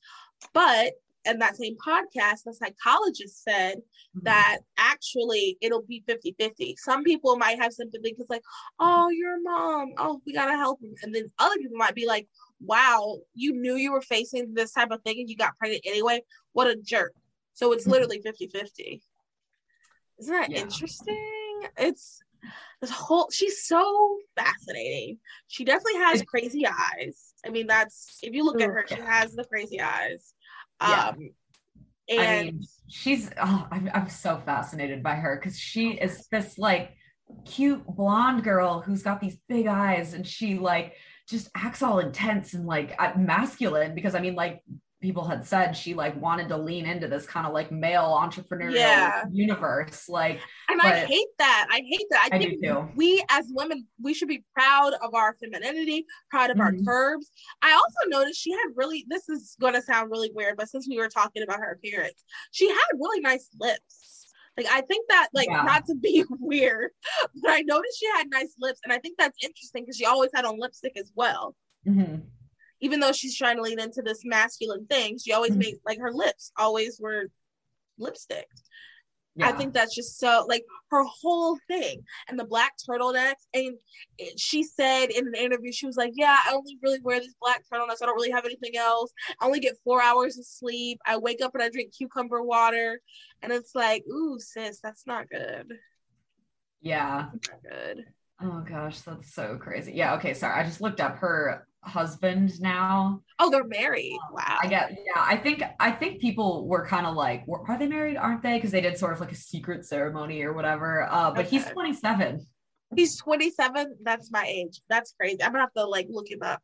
but 0.53 0.93
in 1.27 1.39
that 1.39 1.57
same 1.57 1.75
podcast, 1.85 2.43
the 2.45 2.53
psychologist 2.53 3.43
said 3.43 3.77
mm-hmm. 3.77 4.19
that 4.23 4.59
actually 4.77 5.57
it'll 5.61 5.83
be 5.83 6.03
50 6.07 6.35
50. 6.39 6.75
Some 6.77 7.03
people 7.03 7.35
might 7.37 7.59
have 7.59 7.73
sympathy 7.73 8.11
because, 8.11 8.27
like, 8.29 8.43
oh, 8.79 9.09
you're 9.09 9.37
a 9.37 9.41
mom. 9.41 9.93
Oh, 9.97 10.21
we 10.25 10.33
got 10.33 10.47
to 10.47 10.57
help 10.57 10.81
him. 10.81 10.93
And 11.03 11.13
then 11.13 11.25
other 11.39 11.55
people 11.57 11.77
might 11.77 11.95
be 11.95 12.07
like, 12.07 12.27
wow, 12.59 13.17
you 13.33 13.53
knew 13.53 13.75
you 13.75 13.91
were 13.91 14.01
facing 14.01 14.53
this 14.53 14.71
type 14.71 14.91
of 14.91 15.01
thing 15.03 15.19
and 15.19 15.29
you 15.29 15.35
got 15.35 15.57
pregnant 15.57 15.83
anyway. 15.85 16.21
What 16.53 16.67
a 16.67 16.75
jerk. 16.75 17.13
So 17.53 17.73
it's 17.73 17.83
mm-hmm. 17.83 17.91
literally 17.91 18.21
50 18.21 18.47
50. 18.47 19.01
Isn't 20.19 20.33
that 20.33 20.51
yeah. 20.51 20.59
interesting? 20.59 21.61
It's 21.77 22.21
this 22.81 22.91
whole, 22.91 23.29
she's 23.31 23.65
so 23.65 24.17
fascinating. 24.35 25.19
She 25.47 25.65
definitely 25.65 25.99
has 26.01 26.21
crazy 26.23 26.65
eyes. 26.67 27.33
I 27.45 27.49
mean, 27.49 27.67
that's, 27.67 28.19
if 28.23 28.33
you 28.33 28.43
look 28.43 28.61
at 28.61 28.69
her, 28.69 28.85
she 28.87 28.95
has 28.95 29.33
the 29.33 29.43
crazy 29.43 29.81
eyes. 29.81 30.33
Yeah. 30.81 31.09
Um, 31.09 31.29
and 32.09 32.21
I 32.21 32.43
mean, 32.43 32.63
she's 32.87 33.29
oh, 33.41 33.67
I'm, 33.71 33.89
I'm 33.93 34.09
so 34.09 34.41
fascinated 34.45 35.03
by 35.03 35.15
her 35.15 35.37
because 35.37 35.59
she 35.59 35.91
is 35.91 36.27
this 36.31 36.57
like 36.57 36.95
cute 37.45 37.85
blonde 37.85 38.43
girl 38.43 38.81
who's 38.81 39.03
got 39.03 39.19
these 39.19 39.37
big 39.49 39.67
eyes 39.67 40.13
and 40.13 40.25
she 40.25 40.57
like 40.57 40.93
just 41.27 41.49
acts 41.55 41.81
all 41.81 41.99
intense 41.99 42.53
and 42.53 42.65
like 42.65 42.97
masculine 43.17 43.93
because 43.93 44.15
I 44.15 44.21
mean 44.21 44.35
like 44.35 44.63
people 44.99 45.23
had 45.23 45.45
said 45.45 45.73
she 45.73 45.93
like 45.93 46.19
wanted 46.19 46.49
to 46.49 46.57
lean 46.57 46.85
into 46.85 47.07
this 47.07 47.25
kind 47.25 47.45
of 47.45 47.53
like 47.53 47.71
male 47.71 48.17
entrepreneurial 48.19 48.73
yeah. 48.73 49.23
universe 49.31 50.09
like 50.09 50.39
and 50.69 50.81
i 50.81 51.05
hate 51.05 51.27
that. 51.37 51.67
I 51.69 51.83
hate 51.87 52.07
that. 52.09 52.29
I, 52.31 52.35
I 52.35 52.39
think 52.39 52.63
we 52.95 53.23
as 53.29 53.45
women 53.51 53.85
we 54.01 54.13
should 54.13 54.27
be 54.27 54.43
proud 54.53 54.93
of 55.03 55.13
our 55.13 55.35
femininity 55.35 56.05
proud 56.29 56.49
of 56.49 56.57
mm-hmm. 56.57 56.77
our 56.79 56.85
curves. 56.85 57.31
I 57.61 57.73
also 57.73 58.09
noticed 58.09 58.41
she 58.41 58.51
had 58.51 58.67
really 58.75 59.05
this 59.07 59.29
is 59.29 59.55
going 59.61 59.73
to 59.73 59.81
sound 59.81 60.09
really 60.09 60.31
weird 60.33 60.57
but 60.57 60.69
since 60.69 60.87
we 60.87 60.97
were 60.97 61.09
talking 61.09 61.43
about 61.43 61.59
her 61.59 61.71
appearance 61.71 62.23
she 62.51 62.67
had 62.67 62.87
really 62.95 63.19
nice 63.19 63.49
lips. 63.59 64.25
Like 64.57 64.67
i 64.71 64.81
think 64.81 65.07
that 65.09 65.27
like 65.33 65.49
yeah. 65.49 65.61
not 65.61 65.85
to 65.85 65.95
be 65.95 66.25
weird 66.39 66.89
but 67.43 67.51
i 67.51 67.61
noticed 67.61 67.99
she 67.99 68.07
had 68.07 68.27
nice 68.31 68.55
lips 68.59 68.79
and 68.83 68.91
i 68.91 68.97
think 68.97 69.15
that's 69.19 69.37
interesting 69.43 69.83
because 69.83 69.97
she 69.97 70.05
always 70.05 70.31
had 70.33 70.45
on 70.45 70.59
lipstick 70.59 70.93
as 70.97 71.11
well. 71.15 71.55
Mm-hmm 71.87 72.15
even 72.81 72.99
though 72.99 73.11
she's 73.11 73.37
trying 73.37 73.57
to 73.57 73.61
lean 73.61 73.79
into 73.79 74.01
this 74.01 74.21
masculine 74.23 74.85
thing, 74.87 75.17
she 75.17 75.33
always 75.33 75.51
mm-hmm. 75.51 75.59
made 75.59 75.75
like 75.85 75.99
her 75.99 76.11
lips 76.11 76.51
always 76.57 76.99
were 76.99 77.29
lipstick. 77.97 78.47
Yeah. 79.37 79.49
I 79.49 79.51
think 79.51 79.73
that's 79.73 79.93
just 79.93 80.19
so 80.19 80.45
like 80.49 80.63
her 80.89 81.03
whole 81.03 81.59
thing 81.67 82.01
and 82.27 82.39
the 82.39 82.45
black 82.45 82.73
turtlenecks. 82.89 83.45
And 83.53 83.75
she 84.35 84.63
said 84.63 85.11
in 85.11 85.27
an 85.27 85.35
interview, 85.35 85.71
she 85.71 85.85
was 85.85 85.95
like, 85.95 86.13
Yeah, 86.15 86.35
I 86.45 86.53
only 86.53 86.79
really 86.81 86.99
wear 87.01 87.19
these 87.19 87.35
black 87.39 87.63
turtlenecks. 87.71 88.01
I 88.01 88.07
don't 88.07 88.15
really 88.15 88.31
have 88.31 88.45
anything 88.45 88.75
else. 88.75 89.13
I 89.39 89.45
only 89.45 89.59
get 89.59 89.77
four 89.83 90.01
hours 90.01 90.39
of 90.39 90.45
sleep. 90.45 90.99
I 91.05 91.17
wake 91.17 91.41
up 91.43 91.53
and 91.53 91.61
I 91.61 91.69
drink 91.69 91.95
cucumber 91.95 92.41
water. 92.41 92.99
And 93.43 93.51
it's 93.51 93.75
like, 93.75 94.03
Ooh, 94.11 94.39
sis, 94.39 94.79
that's 94.81 95.05
not 95.05 95.29
good. 95.29 95.71
Yeah. 96.81 97.27
Not 97.31 97.61
good. 97.61 98.05
Oh 98.41 98.63
gosh, 98.67 99.01
that's 99.01 99.33
so 99.33 99.57
crazy. 99.57 99.93
Yeah, 99.93 100.15
okay, 100.15 100.33
sorry. 100.33 100.59
I 100.59 100.63
just 100.63 100.81
looked 100.81 101.01
up 101.01 101.17
her 101.17 101.66
husband 101.83 102.59
now. 102.61 103.21
Oh, 103.39 103.49
they're 103.49 103.63
married. 103.63 104.17
Wow. 104.31 104.57
I 104.61 104.67
get 104.67 104.91
yeah. 104.91 105.21
I 105.21 105.37
think 105.37 105.63
I 105.79 105.91
think 105.91 106.19
people 106.19 106.67
were 106.67 106.85
kind 106.85 107.05
of 107.05 107.15
like, 107.15 107.45
are 107.47 107.77
they 107.77 107.87
married? 107.87 108.17
Aren't 108.17 108.43
they? 108.43 108.55
Because 108.55 108.71
they 108.71 108.81
did 108.81 108.97
sort 108.97 109.13
of 109.13 109.19
like 109.19 109.31
a 109.31 109.35
secret 109.35 109.85
ceremony 109.85 110.43
or 110.43 110.53
whatever. 110.53 111.07
Uh, 111.09 111.31
but 111.31 111.45
okay. 111.45 111.57
he's 111.57 111.65
27. 111.65 112.45
He's 112.95 113.17
27. 113.17 113.97
That's 114.03 114.31
my 114.31 114.45
age. 114.47 114.81
That's 114.89 115.13
crazy. 115.19 115.41
I'm 115.41 115.51
gonna 115.51 115.61
have 115.63 115.73
to 115.73 115.85
like 115.85 116.07
look 116.09 116.29
him 116.29 116.41
up. 116.41 116.61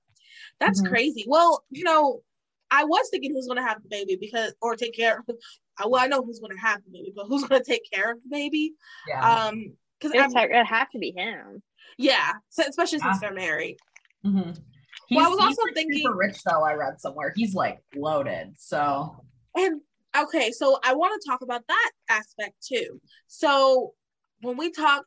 That's 0.60 0.82
mm-hmm. 0.82 0.92
crazy. 0.92 1.26
Well, 1.28 1.64
you 1.70 1.84
know, 1.84 2.22
I 2.72 2.86
was 2.86 3.10
thinking 3.10 3.34
who's 3.34 3.48
gonna 3.48 3.68
have 3.68 3.82
the 3.84 3.90
baby 3.90 4.18
because 4.20 4.54
or 4.62 4.76
take 4.76 4.96
care 4.96 5.20
of 5.20 5.36
well, 5.90 6.02
I 6.02 6.08
know 6.08 6.22
who's 6.22 6.40
gonna 6.40 6.60
have 6.60 6.82
the 6.86 6.92
baby, 6.92 7.14
but 7.16 7.28
who's 7.28 7.44
gonna 7.44 7.64
take 7.64 7.90
care 7.92 8.12
of 8.12 8.20
the 8.24 8.30
baby? 8.30 8.74
Yeah. 9.08 9.48
Um, 9.48 9.74
because 10.00 10.16
it 10.16 10.66
have 10.66 10.90
to 10.90 11.00
be 11.00 11.14
him. 11.16 11.62
Yeah, 11.98 12.34
so, 12.50 12.64
especially 12.68 13.00
yeah. 13.00 13.12
since 13.12 13.22
they're 13.22 13.34
married. 13.34 13.78
Mm-hmm. 14.26 14.52
He's, 15.14 15.18
well, 15.18 15.28
I 15.28 15.30
was 15.30 15.40
also 15.40 15.62
thinking 15.74 16.00
super 16.00 16.16
rich 16.16 16.42
though. 16.44 16.64
I 16.64 16.74
read 16.74 17.00
somewhere 17.00 17.34
he's 17.36 17.54
like 17.54 17.80
loaded. 17.96 18.54
So 18.58 19.16
and 19.56 19.82
okay, 20.18 20.52
so 20.52 20.80
I 20.84 20.94
want 20.94 21.20
to 21.22 21.30
talk 21.30 21.42
about 21.42 21.64
that 21.68 21.92
aspect 22.10 22.56
too. 22.66 23.00
So 23.28 23.94
when 24.42 24.58
we 24.58 24.72
talk, 24.72 25.06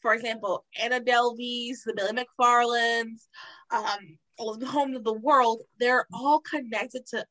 for 0.00 0.14
example, 0.14 0.64
Anna 0.80 1.00
Delvey's, 1.00 1.82
the 1.84 1.94
Billy 1.94 2.12
McFarlands, 2.12 3.26
um, 3.70 4.18
the 4.58 4.66
Home 4.66 4.94
of 4.94 5.04
the 5.04 5.14
World, 5.14 5.62
they're 5.78 6.06
all 6.12 6.40
connected 6.40 7.06
to 7.08 7.24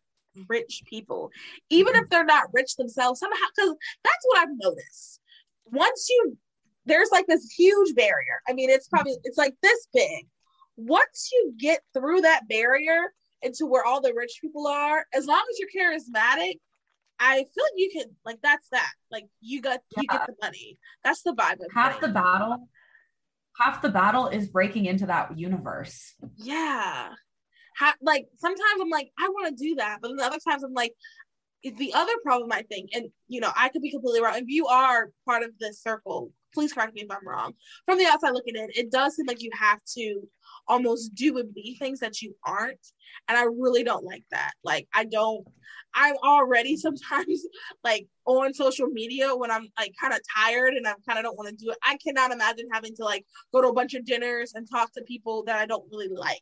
rich 0.47 0.83
people, 0.87 1.31
even 1.69 1.95
if 1.95 2.09
they're 2.09 2.23
not 2.23 2.53
rich 2.53 2.75
themselves 2.75 3.19
somehow. 3.19 3.37
Because 3.55 3.75
that's 4.03 4.25
what 4.25 4.39
I've 4.39 4.57
noticed. 4.59 5.19
Once 5.65 6.07
you 6.09 6.37
there's 6.85 7.09
like 7.11 7.25
this 7.27 7.49
huge 7.51 7.95
barrier. 7.95 8.41
I 8.47 8.53
mean, 8.53 8.69
it's 8.69 8.87
probably 8.87 9.15
it's 9.23 9.37
like 9.37 9.55
this 9.61 9.87
big 9.93 10.27
once 10.75 11.29
you 11.31 11.53
get 11.57 11.81
through 11.93 12.21
that 12.21 12.47
barrier 12.47 13.13
into 13.41 13.65
where 13.65 13.85
all 13.85 14.01
the 14.01 14.13
rich 14.15 14.39
people 14.41 14.67
are, 14.67 15.05
as 15.13 15.25
long 15.25 15.43
as 15.49 15.59
you're 15.59 15.69
charismatic, 15.69 16.59
I 17.19 17.35
feel 17.35 17.63
like 17.63 17.73
you 17.75 17.89
can 17.93 18.05
like 18.25 18.39
that's 18.41 18.67
that. 18.69 18.91
Like 19.11 19.25
you 19.39 19.61
got 19.61 19.79
you 19.97 20.07
get 20.07 20.25
the 20.27 20.35
money. 20.41 20.77
That's 21.03 21.21
the 21.21 21.33
vibe. 21.33 21.57
Half 21.73 22.01
the 22.01 22.07
battle, 22.09 22.67
half 23.57 23.81
the 23.81 23.89
battle 23.89 24.27
is 24.27 24.47
breaking 24.47 24.85
into 24.85 25.05
that 25.05 25.37
universe. 25.37 26.15
Yeah. 26.37 27.09
Like 28.01 28.27
sometimes 28.37 28.81
I'm 28.81 28.89
like, 28.89 29.11
I 29.19 29.29
want 29.29 29.55
to 29.55 29.63
do 29.63 29.75
that, 29.75 29.99
but 30.01 30.09
then 30.09 30.17
the 30.17 30.25
other 30.25 30.39
times 30.47 30.63
I'm 30.63 30.73
like, 30.73 30.93
the 31.63 31.93
other 31.93 32.11
problem 32.23 32.51
I 32.51 32.63
think, 32.63 32.89
and 32.93 33.05
you 33.27 33.39
know, 33.39 33.51
I 33.55 33.69
could 33.69 33.81
be 33.81 33.91
completely 33.91 34.21
wrong. 34.21 34.35
If 34.35 34.47
you 34.47 34.67
are 34.67 35.09
part 35.25 35.43
of 35.43 35.51
this 35.59 35.81
circle, 35.81 36.31
please 36.53 36.73
correct 36.73 36.93
me 36.93 37.01
if 37.01 37.11
I'm 37.11 37.27
wrong. 37.27 37.53
From 37.85 37.97
the 37.97 38.05
outside 38.05 38.31
looking 38.31 38.55
in, 38.55 38.67
it 38.75 38.91
does 38.91 39.15
seem 39.15 39.25
like 39.27 39.41
you 39.41 39.51
have 39.57 39.79
to 39.95 40.27
almost 40.67 41.15
do 41.15 41.37
and 41.37 41.53
be 41.53 41.75
things 41.75 41.99
that 41.99 42.21
you 42.21 42.35
aren't. 42.45 42.79
And 43.27 43.37
I 43.37 43.43
really 43.43 43.83
don't 43.83 44.03
like 44.03 44.23
that. 44.31 44.51
Like, 44.63 44.87
I 44.93 45.05
don't, 45.05 45.45
I'm 45.93 46.15
already 46.23 46.75
sometimes 46.77 47.45
like 47.83 48.07
on 48.25 48.53
social 48.53 48.87
media 48.87 49.35
when 49.35 49.51
I'm 49.51 49.67
like 49.77 49.93
kind 49.99 50.13
of 50.13 50.19
tired 50.35 50.73
and 50.73 50.87
I 50.87 50.93
kind 51.07 51.19
of 51.19 51.23
don't 51.23 51.37
want 51.37 51.49
to 51.49 51.55
do 51.55 51.71
it. 51.71 51.77
I 51.83 51.97
cannot 51.97 52.31
imagine 52.31 52.67
having 52.71 52.95
to 52.95 53.03
like 53.03 53.25
go 53.53 53.61
to 53.61 53.67
a 53.69 53.73
bunch 53.73 53.93
of 53.93 54.05
dinners 54.05 54.53
and 54.55 54.67
talk 54.69 54.91
to 54.93 55.01
people 55.03 55.43
that 55.45 55.57
I 55.57 55.65
don't 55.65 55.85
really 55.91 56.09
like. 56.09 56.41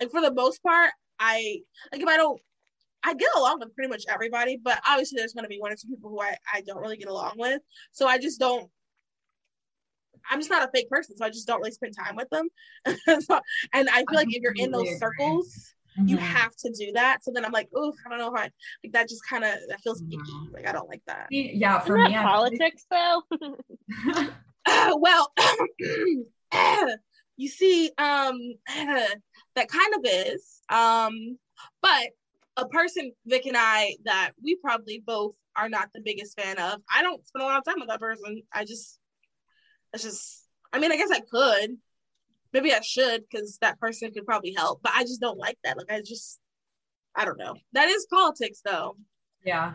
Like, 0.00 0.10
for 0.10 0.20
the 0.20 0.32
most 0.32 0.62
part, 0.62 0.90
I 1.18 1.60
like 1.92 2.02
if 2.02 2.08
I 2.08 2.16
don't 2.16 2.40
I 3.06 3.14
get 3.14 3.30
along 3.36 3.60
with 3.60 3.74
pretty 3.74 3.88
much 3.88 4.02
everybody, 4.08 4.58
but 4.62 4.80
obviously 4.86 5.16
there's 5.16 5.32
going 5.32 5.44
to 5.44 5.48
be 5.48 5.60
one 5.60 5.72
or 5.72 5.76
two 5.76 5.86
people 5.86 6.10
who 6.10 6.20
I, 6.20 6.36
I 6.52 6.62
don't 6.62 6.80
really 6.80 6.96
get 6.96 7.06
along 7.06 7.34
with. 7.36 7.62
So 7.92 8.08
I 8.08 8.18
just 8.18 8.40
don't 8.40 8.68
I'm 10.30 10.38
just 10.40 10.50
not 10.50 10.62
a 10.62 10.70
fake 10.72 10.88
person, 10.88 11.16
so 11.16 11.24
I 11.24 11.30
just 11.30 11.46
don't 11.46 11.58
really 11.58 11.72
spend 11.72 11.94
time 11.96 12.16
with 12.16 12.28
them. 12.30 12.48
so, 13.22 13.40
and 13.72 13.88
I 13.88 13.98
feel 13.98 14.14
like 14.14 14.28
if 14.30 14.42
you're 14.42 14.52
in 14.56 14.70
those 14.70 14.98
circles, 14.98 15.74
mm-hmm. 15.98 16.08
you 16.08 16.16
have 16.16 16.54
to 16.56 16.72
do 16.72 16.92
that. 16.92 17.24
So 17.24 17.32
then 17.32 17.44
I'm 17.44 17.52
like, 17.52 17.68
oh, 17.74 17.92
I 18.04 18.10
don't 18.10 18.18
know 18.18 18.34
if 18.34 18.40
I 18.40 18.50
like 18.84 18.92
that. 18.92 19.08
Just 19.08 19.26
kind 19.28 19.44
of 19.44 19.54
that 19.68 19.80
feels 19.82 20.02
icky. 20.02 20.16
Mm-hmm. 20.16 20.54
Like 20.54 20.68
I 20.68 20.72
don't 20.72 20.88
like 20.88 21.02
that. 21.06 21.26
Yeah, 21.30 21.80
for 21.80 21.98
Isn't 21.98 22.12
me, 22.12 22.16
politics 22.16 22.84
though. 22.90 23.22
uh, 24.68 24.96
well, 24.98 25.32
you 27.36 27.48
see, 27.48 27.90
um, 27.98 28.38
that 28.66 29.68
kind 29.68 29.94
of 29.94 30.00
is. 30.04 30.60
Um, 30.68 31.38
but 31.82 32.08
a 32.56 32.66
person 32.66 33.12
Vic 33.26 33.46
and 33.46 33.56
I 33.56 33.96
that 34.04 34.32
we 34.42 34.56
probably 34.56 35.02
both 35.04 35.34
are 35.56 35.68
not 35.68 35.90
the 35.94 36.00
biggest 36.00 36.38
fan 36.38 36.58
of. 36.58 36.80
I 36.94 37.02
don't 37.02 37.26
spend 37.26 37.42
a 37.42 37.46
lot 37.46 37.58
of 37.58 37.64
time 37.64 37.80
with 37.80 37.88
that 37.88 38.00
person. 38.00 38.42
I 38.52 38.64
just 38.64 38.98
It's 39.92 40.02
just, 40.02 40.46
I 40.72 40.78
mean, 40.78 40.92
I 40.92 40.96
guess 40.96 41.10
I 41.10 41.20
could. 41.20 41.76
Maybe 42.52 42.72
I 42.72 42.80
should 42.80 43.24
because 43.28 43.58
that 43.60 43.78
person 43.80 44.12
could 44.12 44.24
probably 44.24 44.54
help, 44.56 44.80
but 44.82 44.92
I 44.94 45.02
just 45.02 45.20
don't 45.20 45.38
like 45.38 45.58
that. 45.64 45.76
Like, 45.76 45.90
I 45.90 46.00
just, 46.00 46.38
I 47.14 47.24
don't 47.24 47.38
know. 47.38 47.54
That 47.72 47.88
is 47.88 48.06
politics, 48.06 48.60
though. 48.64 48.96
Yeah, 49.44 49.74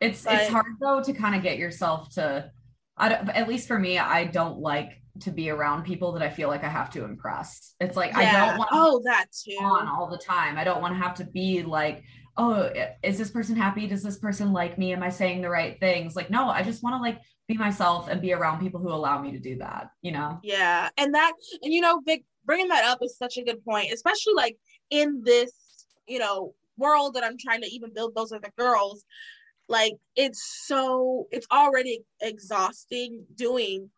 it's 0.00 0.24
but, 0.24 0.34
it's 0.34 0.50
hard 0.50 0.66
though 0.80 1.02
to 1.02 1.12
kind 1.12 1.34
of 1.34 1.42
get 1.42 1.58
yourself 1.58 2.14
to. 2.14 2.50
I 2.96 3.08
don't, 3.08 3.28
at 3.30 3.48
least 3.48 3.68
for 3.68 3.78
me, 3.78 3.98
I 3.98 4.24
don't 4.24 4.58
like 4.58 5.01
to 5.20 5.30
be 5.30 5.50
around 5.50 5.84
people 5.84 6.12
that 6.12 6.22
I 6.22 6.30
feel 6.30 6.48
like 6.48 6.64
I 6.64 6.68
have 6.68 6.90
to 6.90 7.04
impress. 7.04 7.74
It's 7.80 7.96
like 7.96 8.12
yeah. 8.12 8.18
I 8.20 8.46
don't 8.46 8.58
want 8.58 8.70
oh 8.72 9.02
that 9.04 9.26
too 9.32 9.56
on 9.60 9.86
all 9.86 10.08
the 10.08 10.18
time. 10.18 10.56
I 10.56 10.64
don't 10.64 10.80
want 10.80 10.94
to 10.94 11.02
have 11.02 11.14
to 11.16 11.24
be 11.24 11.62
like, 11.62 12.02
oh, 12.36 12.70
is 13.02 13.18
this 13.18 13.30
person 13.30 13.56
happy? 13.56 13.86
Does 13.86 14.02
this 14.02 14.18
person 14.18 14.52
like 14.52 14.78
me? 14.78 14.92
Am 14.92 15.02
I 15.02 15.10
saying 15.10 15.42
the 15.42 15.50
right 15.50 15.78
things? 15.78 16.16
Like, 16.16 16.30
no, 16.30 16.48
I 16.48 16.62
just 16.62 16.82
want 16.82 16.96
to 16.96 17.00
like 17.00 17.20
be 17.46 17.56
myself 17.56 18.08
and 18.08 18.20
be 18.20 18.32
around 18.32 18.60
people 18.60 18.80
who 18.80 18.88
allow 18.88 19.20
me 19.20 19.32
to 19.32 19.38
do 19.38 19.58
that. 19.58 19.90
You 20.00 20.12
know? 20.12 20.38
Yeah, 20.42 20.88
and 20.96 21.14
that 21.14 21.32
and 21.62 21.72
you 21.72 21.80
know, 21.80 22.00
Vic, 22.04 22.24
bringing 22.44 22.68
that 22.68 22.84
up 22.84 23.00
is 23.02 23.16
such 23.16 23.36
a 23.36 23.42
good 23.42 23.64
point, 23.64 23.92
especially 23.92 24.34
like 24.34 24.56
in 24.90 25.22
this 25.24 25.52
you 26.06 26.18
know 26.18 26.54
world 26.78 27.14
that 27.14 27.24
I'm 27.24 27.36
trying 27.38 27.60
to 27.62 27.68
even 27.68 27.92
build 27.92 28.14
those 28.14 28.32
other 28.32 28.52
girls. 28.56 29.04
Like 29.68 29.94
it's 30.16 30.64
so 30.66 31.28
it's 31.30 31.46
already 31.52 32.00
exhausting 32.20 33.24
doing 33.36 33.90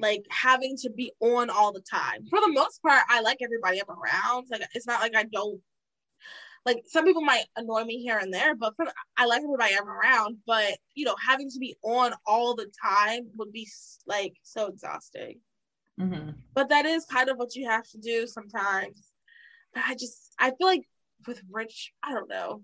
like 0.00 0.24
having 0.30 0.76
to 0.78 0.90
be 0.90 1.12
on 1.20 1.50
all 1.50 1.72
the 1.72 1.82
time. 1.82 2.26
For 2.28 2.40
the 2.40 2.52
most 2.52 2.82
part, 2.82 3.02
I 3.08 3.20
like 3.20 3.38
everybody 3.42 3.80
I'm 3.80 3.90
around. 3.90 4.46
Like 4.50 4.62
it's 4.74 4.86
not 4.86 5.00
like 5.00 5.14
I 5.14 5.24
don't 5.24 5.60
like 6.66 6.82
some 6.86 7.04
people 7.04 7.22
might 7.22 7.44
annoy 7.56 7.84
me 7.84 8.02
here 8.02 8.18
and 8.18 8.32
there, 8.32 8.54
but 8.54 8.74
for, 8.76 8.86
I 9.16 9.26
like 9.26 9.42
everybody 9.42 9.74
I'm 9.76 9.88
around. 9.88 10.38
But 10.46 10.78
you 10.94 11.04
know, 11.04 11.14
having 11.24 11.50
to 11.50 11.58
be 11.58 11.76
on 11.82 12.12
all 12.26 12.54
the 12.54 12.70
time 12.82 13.28
would 13.36 13.52
be 13.52 13.68
like 14.06 14.34
so 14.42 14.66
exhausting. 14.66 15.40
Mm-hmm. 16.00 16.30
But 16.54 16.70
that 16.70 16.86
is 16.86 17.04
kind 17.04 17.28
of 17.28 17.36
what 17.36 17.54
you 17.54 17.68
have 17.68 17.88
to 17.90 17.98
do 17.98 18.26
sometimes. 18.26 19.12
But 19.74 19.84
I 19.86 19.94
just 19.94 20.32
I 20.38 20.50
feel 20.50 20.66
like 20.66 20.88
with 21.26 21.40
Rich, 21.50 21.92
I 22.02 22.12
don't 22.12 22.28
know. 22.28 22.62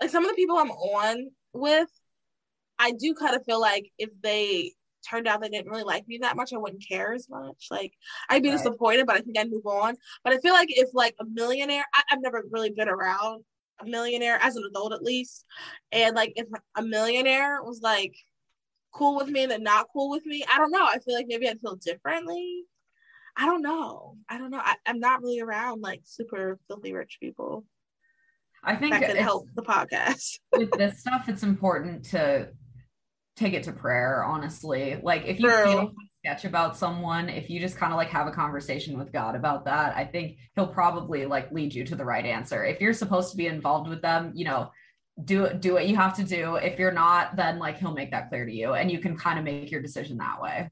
Like 0.00 0.10
some 0.10 0.24
of 0.24 0.30
the 0.30 0.36
people 0.36 0.58
I'm 0.58 0.70
on 0.70 1.30
with, 1.52 1.88
I 2.78 2.92
do 2.92 3.14
kind 3.14 3.34
of 3.34 3.44
feel 3.44 3.60
like 3.60 3.90
if 3.98 4.10
they 4.22 4.72
turned 5.08 5.26
out 5.26 5.40
they 5.40 5.48
didn't 5.48 5.70
really 5.70 5.84
like 5.84 6.06
me 6.08 6.18
that 6.18 6.36
much, 6.36 6.52
I 6.52 6.58
wouldn't 6.58 6.86
care 6.86 7.12
as 7.12 7.28
much. 7.28 7.66
Like 7.70 7.92
I'd 8.28 8.42
be 8.42 8.50
right. 8.50 8.56
disappointed, 8.56 9.06
but 9.06 9.16
I 9.16 9.20
think 9.20 9.38
I'd 9.38 9.50
move 9.50 9.66
on. 9.66 9.94
But 10.24 10.32
I 10.32 10.38
feel 10.38 10.52
like 10.52 10.68
if 10.70 10.88
like 10.92 11.14
a 11.20 11.24
millionaire, 11.24 11.84
I, 11.94 12.02
I've 12.10 12.22
never 12.22 12.44
really 12.50 12.70
been 12.70 12.88
around 12.88 13.44
a 13.80 13.86
millionaire 13.86 14.38
as 14.40 14.56
an 14.56 14.64
adult 14.68 14.92
at 14.92 15.02
least, 15.02 15.44
and 15.92 16.14
like 16.14 16.32
if 16.36 16.46
a 16.76 16.82
millionaire 16.82 17.62
was 17.62 17.80
like 17.82 18.14
cool 18.92 19.16
with 19.16 19.28
me 19.28 19.42
and 19.42 19.52
then 19.52 19.62
not 19.62 19.88
cool 19.92 20.10
with 20.10 20.24
me, 20.26 20.44
I 20.50 20.58
don't 20.58 20.70
know. 20.70 20.84
I 20.84 20.98
feel 20.98 21.14
like 21.14 21.26
maybe 21.28 21.48
I'd 21.48 21.60
feel 21.60 21.76
differently. 21.76 22.64
I 23.36 23.44
don't 23.44 23.62
know. 23.62 24.16
I 24.28 24.38
don't 24.38 24.50
know. 24.50 24.62
I, 24.62 24.76
am 24.86 24.98
not 24.98 25.20
really 25.20 25.40
around 25.40 25.82
like 25.82 26.00
super 26.04 26.58
filthy 26.68 26.94
rich 26.94 27.18
people. 27.20 27.64
I 28.64 28.74
think 28.74 28.92
that 28.92 29.06
could 29.06 29.16
help 29.16 29.48
the 29.54 29.62
podcast. 29.62 30.40
with 30.52 30.70
this 30.72 30.98
stuff, 30.98 31.28
it's 31.28 31.42
important 31.42 32.04
to 32.06 32.48
take 33.36 33.52
it 33.52 33.62
to 33.64 33.72
prayer, 33.72 34.24
honestly. 34.24 34.98
Like 35.02 35.24
if 35.26 35.38
you 35.38 35.48
True. 35.48 35.64
feel 35.64 35.92
sketch 36.24 36.44
about 36.44 36.76
someone, 36.76 37.28
if 37.28 37.50
you 37.50 37.60
just 37.60 37.76
kind 37.76 37.92
of 37.92 37.96
like 37.96 38.08
have 38.08 38.26
a 38.26 38.32
conversation 38.32 38.98
with 38.98 39.12
God 39.12 39.36
about 39.36 39.64
that, 39.66 39.96
I 39.96 40.04
think 40.04 40.38
he'll 40.54 40.66
probably 40.66 41.26
like 41.26 41.52
lead 41.52 41.74
you 41.74 41.84
to 41.84 41.94
the 41.94 42.04
right 42.04 42.24
answer. 42.24 42.64
If 42.64 42.80
you're 42.80 42.94
supposed 42.94 43.30
to 43.30 43.36
be 43.36 43.46
involved 43.46 43.88
with 43.88 44.02
them, 44.02 44.32
you 44.34 44.44
know, 44.44 44.70
do 45.22 45.48
do 45.54 45.74
what 45.74 45.88
you 45.88 45.96
have 45.96 46.16
to 46.16 46.24
do. 46.24 46.56
If 46.56 46.78
you're 46.78 46.92
not, 46.92 47.36
then 47.36 47.58
like 47.58 47.78
he'll 47.78 47.94
make 47.94 48.10
that 48.10 48.28
clear 48.28 48.44
to 48.44 48.52
you 48.52 48.74
and 48.74 48.90
you 48.90 48.98
can 48.98 49.16
kind 49.16 49.38
of 49.38 49.44
make 49.44 49.70
your 49.70 49.80
decision 49.82 50.18
that 50.18 50.40
way. 50.40 50.70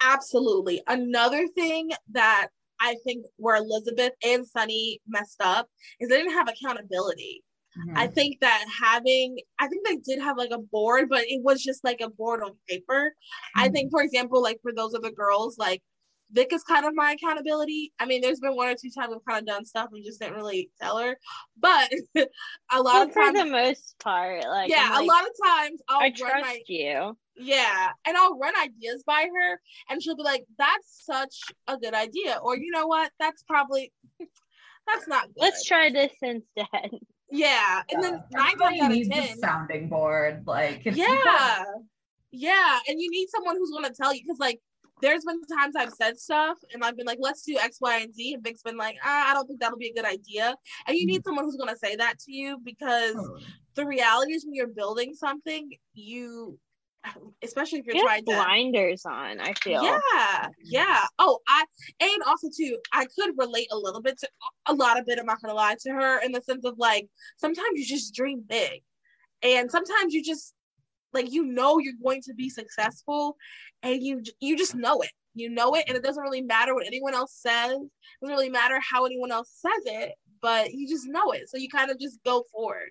Absolutely. 0.00 0.82
Another 0.86 1.46
thing 1.48 1.90
that 2.12 2.48
I 2.80 2.96
think 3.04 3.26
where 3.36 3.56
Elizabeth 3.56 4.12
and 4.24 4.46
Sunny 4.46 5.00
messed 5.06 5.40
up 5.40 5.68
is 6.00 6.08
they 6.08 6.18
didn't 6.18 6.34
have 6.34 6.48
accountability. 6.48 7.42
Mm-hmm. 7.78 7.96
I 7.96 8.06
think 8.08 8.40
that 8.40 8.64
having, 8.82 9.38
I 9.58 9.68
think 9.68 9.86
they 9.86 9.96
did 9.96 10.20
have 10.22 10.36
like 10.36 10.50
a 10.52 10.58
board, 10.58 11.08
but 11.08 11.24
it 11.26 11.42
was 11.42 11.62
just 11.62 11.84
like 11.84 12.00
a 12.00 12.10
board 12.10 12.42
on 12.42 12.52
paper. 12.68 13.12
Mm-hmm. 13.12 13.60
I 13.60 13.68
think, 13.68 13.90
for 13.90 14.02
example, 14.02 14.42
like 14.42 14.58
for 14.62 14.72
those 14.72 14.94
other 14.94 15.10
girls, 15.10 15.58
like 15.58 15.82
Vic 16.32 16.52
is 16.52 16.62
kind 16.62 16.84
of 16.84 16.94
my 16.94 17.12
accountability. 17.12 17.92
I 17.98 18.06
mean, 18.06 18.20
there's 18.20 18.40
been 18.40 18.54
one 18.54 18.68
or 18.68 18.74
two 18.74 18.90
times 18.90 19.14
I've 19.14 19.24
kind 19.24 19.40
of 19.40 19.46
done 19.46 19.64
stuff 19.64 19.88
and 19.92 20.04
just 20.04 20.20
didn't 20.20 20.36
really 20.36 20.70
tell 20.80 20.98
her, 20.98 21.16
but 21.58 21.90
a 22.16 22.82
lot 22.82 22.84
well, 22.84 23.02
of 23.02 23.14
times, 23.14 23.38
for 23.38 23.44
the 23.44 23.50
most 23.50 23.98
part, 23.98 24.44
like 24.44 24.70
yeah, 24.70 24.90
like, 24.90 25.02
a 25.02 25.06
lot 25.06 25.22
of 25.22 25.30
times 25.42 25.80
I'll 25.88 26.00
I 26.00 26.10
trust 26.10 26.34
my, 26.42 26.60
you. 26.66 27.16
Yeah, 27.36 27.90
and 28.06 28.16
I'll 28.16 28.36
run 28.36 28.54
ideas 28.60 29.04
by 29.06 29.26
her, 29.32 29.60
and 29.88 30.02
she'll 30.02 30.16
be 30.16 30.22
like, 30.22 30.44
"That's 30.58 31.04
such 31.04 31.36
a 31.66 31.78
good 31.78 31.94
idea," 31.94 32.38
or 32.42 32.56
you 32.56 32.72
know 32.72 32.86
what, 32.86 33.10
that's 33.18 33.42
probably 33.44 33.92
that's 34.86 35.08
not 35.08 35.26
good. 35.26 35.40
Let's 35.40 35.64
try 35.64 35.90
this 35.90 36.12
instead. 36.20 36.90
Yeah, 37.30 37.82
and 37.92 38.02
then 38.02 38.22
nine 38.32 38.56
times 38.56 38.80
out 38.80 38.92
of 38.92 39.10
ten, 39.10 39.38
sounding 39.38 39.88
board, 39.88 40.44
like 40.46 40.82
yeah, 40.84 41.64
yeah, 42.30 42.78
and 42.88 43.00
you 43.00 43.10
need 43.10 43.28
someone 43.28 43.56
who's 43.56 43.70
going 43.70 43.84
to 43.84 43.92
tell 43.92 44.14
you 44.14 44.22
because 44.22 44.38
like 44.38 44.60
there's 45.00 45.24
been 45.24 45.40
times 45.44 45.76
I've 45.76 45.92
said 45.92 46.18
stuff 46.18 46.58
and 46.72 46.84
I've 46.84 46.96
been 46.96 47.06
like, 47.06 47.18
let's 47.20 47.42
do 47.42 47.56
X, 47.58 47.78
Y, 47.80 47.98
and 47.98 48.14
Z. 48.14 48.34
And 48.34 48.42
Vic's 48.42 48.62
been 48.62 48.76
like, 48.76 48.96
ah, 49.04 49.30
I 49.30 49.34
don't 49.34 49.46
think 49.46 49.60
that'll 49.60 49.78
be 49.78 49.88
a 49.88 49.94
good 49.94 50.04
idea. 50.04 50.56
And 50.86 50.96
you 50.96 51.06
need 51.06 51.20
mm-hmm. 51.20 51.28
someone 51.28 51.44
who's 51.44 51.56
going 51.56 51.72
to 51.72 51.78
say 51.78 51.96
that 51.96 52.18
to 52.20 52.32
you 52.32 52.58
because 52.64 53.16
the 53.74 53.86
reality 53.86 54.32
is 54.32 54.44
when 54.44 54.54
you're 54.54 54.66
building 54.66 55.14
something, 55.14 55.70
you 55.94 56.58
especially 57.42 57.78
if 57.78 57.86
you're 57.86 58.04
trying 58.04 58.24
to 58.24 58.32
blinders 58.32 59.04
on 59.06 59.40
i 59.40 59.52
feel. 59.62 59.82
Yeah 59.82 60.48
yeah. 60.62 61.04
Oh 61.18 61.38
i 61.48 61.64
and 62.00 62.22
also 62.26 62.48
too 62.54 62.78
i 62.92 63.06
could 63.06 63.34
relate 63.38 63.68
a 63.72 63.78
little 63.78 64.02
bit 64.02 64.18
to 64.18 64.28
a 64.66 64.74
lot 64.74 64.98
of 64.98 65.06
bit 65.06 65.18
i'm 65.18 65.26
not 65.26 65.40
gonna 65.40 65.54
lie 65.54 65.76
to 65.80 65.92
her 65.92 66.20
in 66.20 66.32
the 66.32 66.42
sense 66.42 66.64
of 66.64 66.74
like 66.78 67.08
sometimes 67.36 67.68
you 67.74 67.86
just 67.86 68.14
dream 68.14 68.42
big. 68.46 68.82
And 69.42 69.70
sometimes 69.70 70.12
you 70.14 70.24
just 70.24 70.54
like 71.12 71.32
you 71.32 71.44
know 71.44 71.78
you're 71.78 71.94
going 72.02 72.22
to 72.22 72.34
be 72.34 72.50
successful 72.50 73.36
and 73.82 74.02
you 74.02 74.22
you 74.40 74.56
just 74.56 74.74
know 74.74 75.00
it. 75.00 75.10
You 75.34 75.50
know 75.50 75.74
it 75.74 75.84
and 75.86 75.96
it 75.96 76.02
doesn't 76.02 76.22
really 76.22 76.42
matter 76.42 76.74
what 76.74 76.86
anyone 76.86 77.14
else 77.14 77.34
says. 77.34 77.70
It 77.70 78.20
doesn't 78.20 78.34
really 78.36 78.50
matter 78.50 78.80
how 78.80 79.04
anyone 79.04 79.32
else 79.32 79.50
says 79.54 79.82
it 79.86 80.12
but 80.40 80.72
you 80.72 80.88
just 80.88 81.08
know 81.08 81.32
it. 81.32 81.48
So 81.48 81.56
you 81.56 81.68
kind 81.68 81.90
of 81.90 81.98
just 81.98 82.18
go 82.24 82.44
forward 82.52 82.90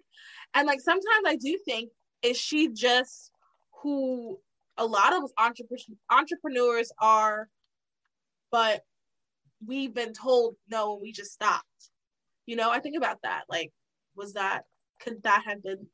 and 0.54 0.68
like 0.68 0.82
sometimes 0.82 1.24
i 1.26 1.36
do 1.36 1.58
think 1.66 1.90
is 2.24 2.38
she 2.38 2.70
just 2.74 3.32
who 3.82 4.40
a 4.78 4.86
lot 4.86 5.14
of 5.14 5.32
entrepreneurs 6.10 6.92
are, 7.00 7.50
but 8.52 8.82
we've 9.66 9.94
been 9.94 10.14
told 10.14 10.56
no 10.70 10.94
and 10.94 11.02
we 11.02 11.12
just 11.12 11.32
stopped. 11.32 11.64
You 12.46 12.56
know, 12.56 12.70
I 12.70 12.80
think 12.80 12.96
about 12.98 13.18
that. 13.24 13.44
Like, 13.50 13.72
was 14.16 14.34
that, 14.34 14.64
could 15.02 15.24
that 15.24 15.44
have 15.46 15.64
been 15.64 15.88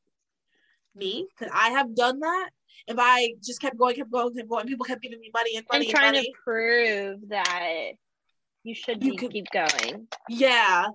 me? 0.96 1.28
Could 1.38 1.50
I 1.54 1.70
have 1.70 1.96
done 1.96 2.20
that? 2.20 2.50
If 2.88 2.98
I 3.00 3.34
just 3.44 3.62
kept 3.62 3.78
going, 3.78 3.96
kept 3.96 4.12
going, 4.12 4.34
kept 4.36 4.50
going, 4.50 4.68
people 4.68 4.86
kept 4.86 5.02
giving 5.02 5.20
me 5.20 5.32
money 5.34 5.56
and 5.56 5.66
money 5.72 5.86
and 5.86 5.96
trying 5.96 6.08
and 6.08 6.16
money. 6.18 6.28
to 6.28 6.34
prove 6.44 7.30
that 7.30 7.92
you 8.64 8.76
should 8.76 9.04
you 9.04 9.16
could, 9.16 9.32
keep 9.32 9.46
going. 9.52 10.08
Yeah, 10.30 10.88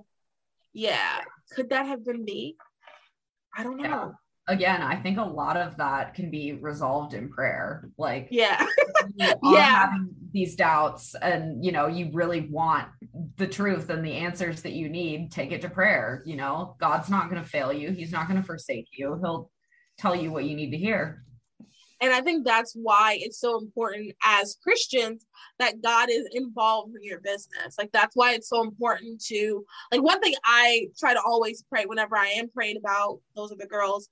yeah. 0.72 1.20
Could 1.52 1.70
that 1.70 1.86
have 1.86 2.04
been 2.04 2.24
me? 2.24 2.56
I 3.56 3.62
don't 3.62 3.78
know. 3.78 4.14
Again, 4.48 4.82
I 4.82 4.96
think 4.96 5.18
a 5.18 5.22
lot 5.22 5.56
of 5.56 5.76
that 5.76 6.14
can 6.14 6.30
be 6.30 6.54
resolved 6.54 7.14
in 7.14 7.28
prayer. 7.28 7.88
Like, 7.98 8.28
yeah, 8.30 8.66
yeah, 9.14 9.34
having 9.42 10.08
these 10.32 10.56
doubts, 10.56 11.14
and 11.14 11.64
you 11.64 11.70
know, 11.70 11.86
you 11.86 12.10
really 12.12 12.48
want 12.50 12.88
the 13.36 13.46
truth 13.46 13.90
and 13.90 14.04
the 14.04 14.12
answers 14.12 14.62
that 14.62 14.72
you 14.72 14.88
need. 14.88 15.30
Take 15.30 15.52
it 15.52 15.60
to 15.62 15.70
prayer. 15.70 16.22
You 16.24 16.36
know, 16.36 16.76
God's 16.80 17.10
not 17.10 17.30
going 17.30 17.42
to 17.42 17.48
fail 17.48 17.72
you. 17.72 17.90
He's 17.90 18.12
not 18.12 18.26
going 18.26 18.40
to 18.40 18.46
forsake 18.46 18.88
you. 18.92 19.18
He'll 19.22 19.50
tell 19.98 20.16
you 20.16 20.32
what 20.32 20.44
you 20.44 20.56
need 20.56 20.70
to 20.70 20.78
hear. 20.78 21.22
And 22.00 22.12
I 22.12 22.20
think 22.20 22.44
that's 22.44 22.74
why 22.74 23.18
it's 23.20 23.40
so 23.40 23.58
important 23.58 24.14
as 24.22 24.56
Christians 24.62 25.26
that 25.58 25.82
God 25.82 26.10
is 26.10 26.28
involved 26.32 26.94
in 26.94 27.02
your 27.02 27.20
business. 27.20 27.76
Like 27.76 27.90
that's 27.92 28.14
why 28.14 28.34
it's 28.34 28.48
so 28.48 28.62
important 28.62 29.20
to 29.24 29.64
like 29.90 30.02
one 30.02 30.20
thing 30.20 30.34
I 30.44 30.86
try 30.98 31.12
to 31.12 31.20
always 31.26 31.64
pray 31.68 31.86
whenever 31.86 32.16
I 32.16 32.28
am 32.28 32.50
praying 32.50 32.76
about 32.76 33.18
Those 33.34 33.50
Other 33.50 33.66
Girls 33.66 34.08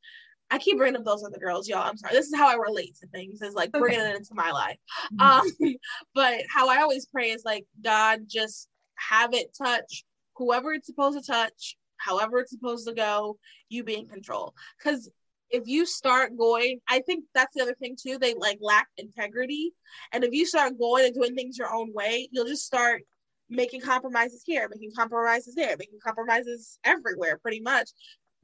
I 0.50 0.58
keep 0.58 0.76
bringing 0.76 0.96
up 0.96 1.04
those 1.04 1.24
other 1.24 1.38
girls, 1.38 1.68
y'all. 1.68 1.82
I'm 1.82 1.96
sorry. 1.96 2.14
This 2.14 2.26
is 2.26 2.36
how 2.36 2.48
I 2.48 2.54
relate 2.54 2.96
to 3.00 3.06
things, 3.08 3.42
is 3.42 3.54
like 3.54 3.72
bringing 3.72 4.00
it 4.00 4.16
into 4.16 4.34
my 4.34 4.50
life. 4.52 4.78
Mm-hmm. 5.12 5.66
Um, 5.66 5.74
but 6.14 6.42
how 6.48 6.68
I 6.68 6.82
always 6.82 7.06
pray 7.06 7.30
is 7.30 7.44
like, 7.44 7.66
God, 7.82 8.20
just 8.28 8.68
have 8.96 9.34
it 9.34 9.56
touch 9.56 10.04
whoever 10.36 10.72
it's 10.72 10.86
supposed 10.86 11.18
to 11.18 11.24
touch, 11.24 11.76
however 11.96 12.38
it's 12.38 12.50
supposed 12.50 12.86
to 12.86 12.94
go, 12.94 13.38
you 13.68 13.84
be 13.84 13.96
in 13.96 14.06
control. 14.06 14.54
Because 14.78 15.10
if 15.50 15.66
you 15.66 15.86
start 15.86 16.36
going, 16.36 16.80
I 16.88 17.00
think 17.00 17.24
that's 17.34 17.54
the 17.54 17.62
other 17.62 17.74
thing 17.74 17.96
too. 18.00 18.18
They 18.18 18.34
like 18.34 18.58
lack 18.60 18.88
integrity. 18.96 19.72
And 20.12 20.24
if 20.24 20.32
you 20.32 20.46
start 20.46 20.78
going 20.78 21.04
and 21.04 21.14
doing 21.14 21.34
things 21.34 21.58
your 21.58 21.72
own 21.72 21.92
way, 21.92 22.28
you'll 22.30 22.46
just 22.46 22.66
start 22.66 23.02
making 23.48 23.80
compromises 23.80 24.42
here, 24.44 24.68
making 24.68 24.90
compromises 24.96 25.54
there, 25.54 25.76
making 25.78 26.00
compromises 26.04 26.78
everywhere, 26.84 27.38
pretty 27.38 27.60
much. 27.60 27.90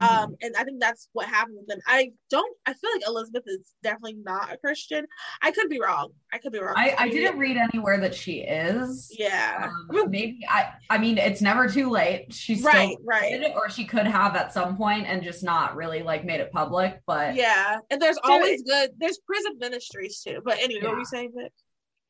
Um, 0.03 0.35
and 0.41 0.55
I 0.57 0.63
think 0.63 0.79
that's 0.79 1.09
what 1.13 1.27
happened 1.27 1.57
with 1.59 1.67
them. 1.67 1.79
I 1.87 2.11
don't. 2.29 2.55
I 2.65 2.73
feel 2.73 2.89
like 2.93 3.07
Elizabeth 3.07 3.43
is 3.45 3.73
definitely 3.83 4.17
not 4.23 4.51
a 4.51 4.57
Christian. 4.57 5.05
I 5.41 5.51
could 5.51 5.69
be 5.69 5.79
wrong. 5.79 6.11
I 6.31 6.37
could 6.37 6.51
be 6.51 6.59
wrong. 6.59 6.73
I, 6.75 6.95
I 6.97 7.09
didn't 7.09 7.37
read 7.37 7.57
anywhere 7.57 7.99
that 7.99 8.13
she 8.13 8.39
is. 8.39 9.13
Yeah. 9.17 9.69
Um, 9.93 10.09
maybe 10.09 10.39
I. 10.49 10.71
I 10.89 10.97
mean, 10.97 11.17
it's 11.17 11.41
never 11.41 11.67
too 11.67 11.89
late. 11.89 12.33
She's 12.33 12.63
right, 12.63 12.97
right. 13.03 13.51
or 13.55 13.69
she 13.69 13.85
could 13.85 14.07
have 14.07 14.35
at 14.35 14.53
some 14.53 14.77
point 14.77 15.07
and 15.07 15.23
just 15.23 15.43
not 15.43 15.75
really 15.75 16.03
like 16.03 16.25
made 16.25 16.39
it 16.39 16.51
public. 16.51 17.01
But 17.05 17.35
yeah, 17.35 17.79
and 17.89 18.01
there's 18.01 18.19
always 18.23 18.63
good. 18.63 18.91
There's 18.97 19.19
prison 19.19 19.57
ministries 19.59 20.21
too. 20.21 20.41
But 20.43 20.59
anyway, 20.59 20.81
yeah. 20.81 20.87
what 20.87 20.93
were 20.95 20.99
you 20.99 21.05
saying? 21.05 21.31
Vic? 21.35 21.51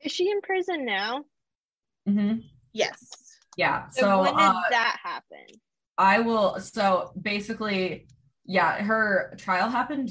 Is 0.00 0.12
she 0.12 0.30
in 0.30 0.40
prison 0.40 0.84
now? 0.84 1.24
Mm-hmm. 2.08 2.40
Yes. 2.72 2.98
Yeah. 3.56 3.88
So 3.90 4.22
when 4.22 4.34
did 4.34 4.42
uh, 4.42 4.60
that 4.70 4.98
happen? 5.02 5.46
I 5.98 6.20
will. 6.20 6.60
So 6.60 7.12
basically, 7.20 8.06
yeah, 8.44 8.82
her 8.82 9.34
trial 9.38 9.68
happened 9.68 10.10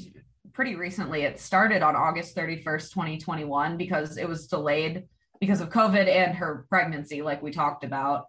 pretty 0.52 0.76
recently. 0.76 1.22
It 1.22 1.38
started 1.38 1.82
on 1.82 1.96
August 1.96 2.36
31st, 2.36 2.90
2021, 2.90 3.76
because 3.76 4.16
it 4.16 4.28
was 4.28 4.46
delayed 4.46 5.04
because 5.40 5.60
of 5.60 5.68
COVID 5.68 6.08
and 6.08 6.36
her 6.36 6.66
pregnancy, 6.68 7.22
like 7.22 7.42
we 7.42 7.50
talked 7.50 7.84
about. 7.84 8.26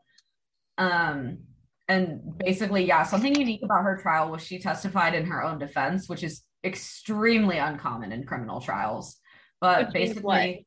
Um, 0.77 1.39
and 1.87 2.37
basically, 2.37 2.85
yeah, 2.85 3.03
something 3.03 3.35
unique 3.35 3.61
about 3.63 3.83
her 3.83 3.97
trial 4.01 4.31
was 4.31 4.41
she 4.41 4.59
testified 4.59 5.13
in 5.13 5.25
her 5.27 5.43
own 5.43 5.59
defense, 5.59 6.09
which 6.09 6.23
is 6.23 6.41
extremely 6.63 7.57
uncommon 7.57 8.11
in 8.11 8.25
criminal 8.25 8.59
trials. 8.59 9.17
But 9.61 9.85
which 9.85 9.93
basically, 9.93 10.65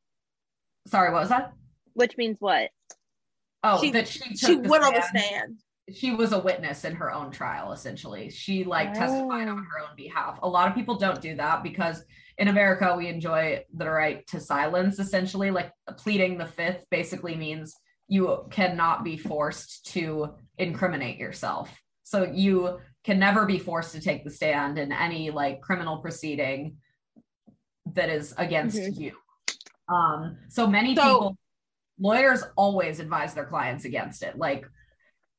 sorry, 0.86 1.12
what 1.12 1.20
was 1.20 1.28
that? 1.28 1.52
Which 1.94 2.16
means 2.16 2.36
what? 2.38 2.70
Oh, 3.64 3.80
she, 3.80 3.90
that 3.90 4.06
she 4.06 4.36
she 4.36 4.56
went 4.56 4.84
on 4.84 4.94
the 4.94 5.02
stand 5.02 5.58
she 5.94 6.14
was 6.14 6.32
a 6.32 6.38
witness 6.38 6.84
in 6.84 6.94
her 6.94 7.12
own 7.12 7.30
trial 7.30 7.72
essentially 7.72 8.30
she 8.30 8.64
like 8.64 8.90
oh. 8.90 8.94
testified 8.94 9.48
on 9.48 9.58
oh. 9.58 9.62
her 9.62 9.80
own 9.80 9.96
behalf 9.96 10.38
a 10.42 10.48
lot 10.48 10.68
of 10.68 10.74
people 10.74 10.96
don't 10.96 11.20
do 11.20 11.34
that 11.34 11.62
because 11.62 12.02
in 12.38 12.48
america 12.48 12.94
we 12.96 13.08
enjoy 13.08 13.62
the 13.74 13.88
right 13.88 14.26
to 14.26 14.40
silence 14.40 14.98
essentially 14.98 15.50
like 15.50 15.70
pleading 15.96 16.38
the 16.38 16.46
fifth 16.46 16.84
basically 16.90 17.34
means 17.34 17.74
you 18.08 18.44
cannot 18.50 19.04
be 19.04 19.16
forced 19.16 19.86
to 19.86 20.28
incriminate 20.58 21.18
yourself 21.18 21.70
so 22.02 22.24
you 22.24 22.78
can 23.04 23.18
never 23.18 23.46
be 23.46 23.58
forced 23.58 23.92
to 23.92 24.00
take 24.00 24.24
the 24.24 24.30
stand 24.30 24.78
in 24.78 24.92
any 24.92 25.30
like 25.30 25.60
criminal 25.60 25.98
proceeding 25.98 26.76
that 27.92 28.08
is 28.08 28.34
against 28.36 28.78
mm-hmm. 28.78 29.02
you 29.02 29.12
um 29.88 30.36
so 30.48 30.66
many 30.66 30.94
so- 30.94 31.02
people 31.02 31.38
lawyers 32.00 32.44
always 32.56 33.00
advise 33.00 33.34
their 33.34 33.44
clients 33.44 33.84
against 33.84 34.22
it 34.22 34.38
like 34.38 34.64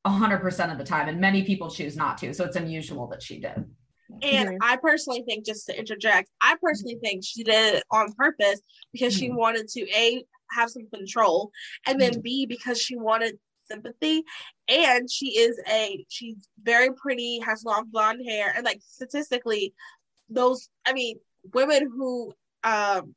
100% 0.06 0.72
of 0.72 0.78
the 0.78 0.84
time 0.84 1.08
and 1.08 1.20
many 1.20 1.44
people 1.44 1.70
choose 1.70 1.96
not 1.96 2.16
to 2.18 2.32
so 2.32 2.44
it's 2.44 2.56
unusual 2.56 3.06
that 3.06 3.22
she 3.22 3.38
did 3.38 3.64
and 4.22 4.48
mm-hmm. 4.48 4.56
i 4.62 4.76
personally 4.76 5.22
think 5.26 5.44
just 5.44 5.66
to 5.66 5.78
interject 5.78 6.28
i 6.42 6.56
personally 6.62 6.98
think 7.02 7.22
she 7.24 7.44
did 7.44 7.76
it 7.76 7.84
on 7.90 8.12
purpose 8.14 8.60
because 8.92 9.14
mm-hmm. 9.14 9.26
she 9.26 9.30
wanted 9.30 9.68
to 9.68 9.82
a 9.94 10.24
have 10.50 10.70
some 10.70 10.88
control 10.92 11.50
and 11.86 12.00
then 12.00 12.12
mm-hmm. 12.12 12.20
b 12.22 12.46
because 12.46 12.80
she 12.80 12.96
wanted 12.96 13.38
sympathy 13.70 14.24
and 14.68 15.08
she 15.10 15.38
is 15.38 15.60
a 15.70 16.04
she's 16.08 16.48
very 16.62 16.92
pretty 16.94 17.38
has 17.38 17.64
long 17.64 17.84
blonde 17.90 18.20
hair 18.26 18.52
and 18.56 18.64
like 18.64 18.80
statistically 18.84 19.72
those 20.28 20.68
i 20.86 20.92
mean 20.92 21.16
women 21.54 21.88
who 21.94 22.32
um 22.64 23.14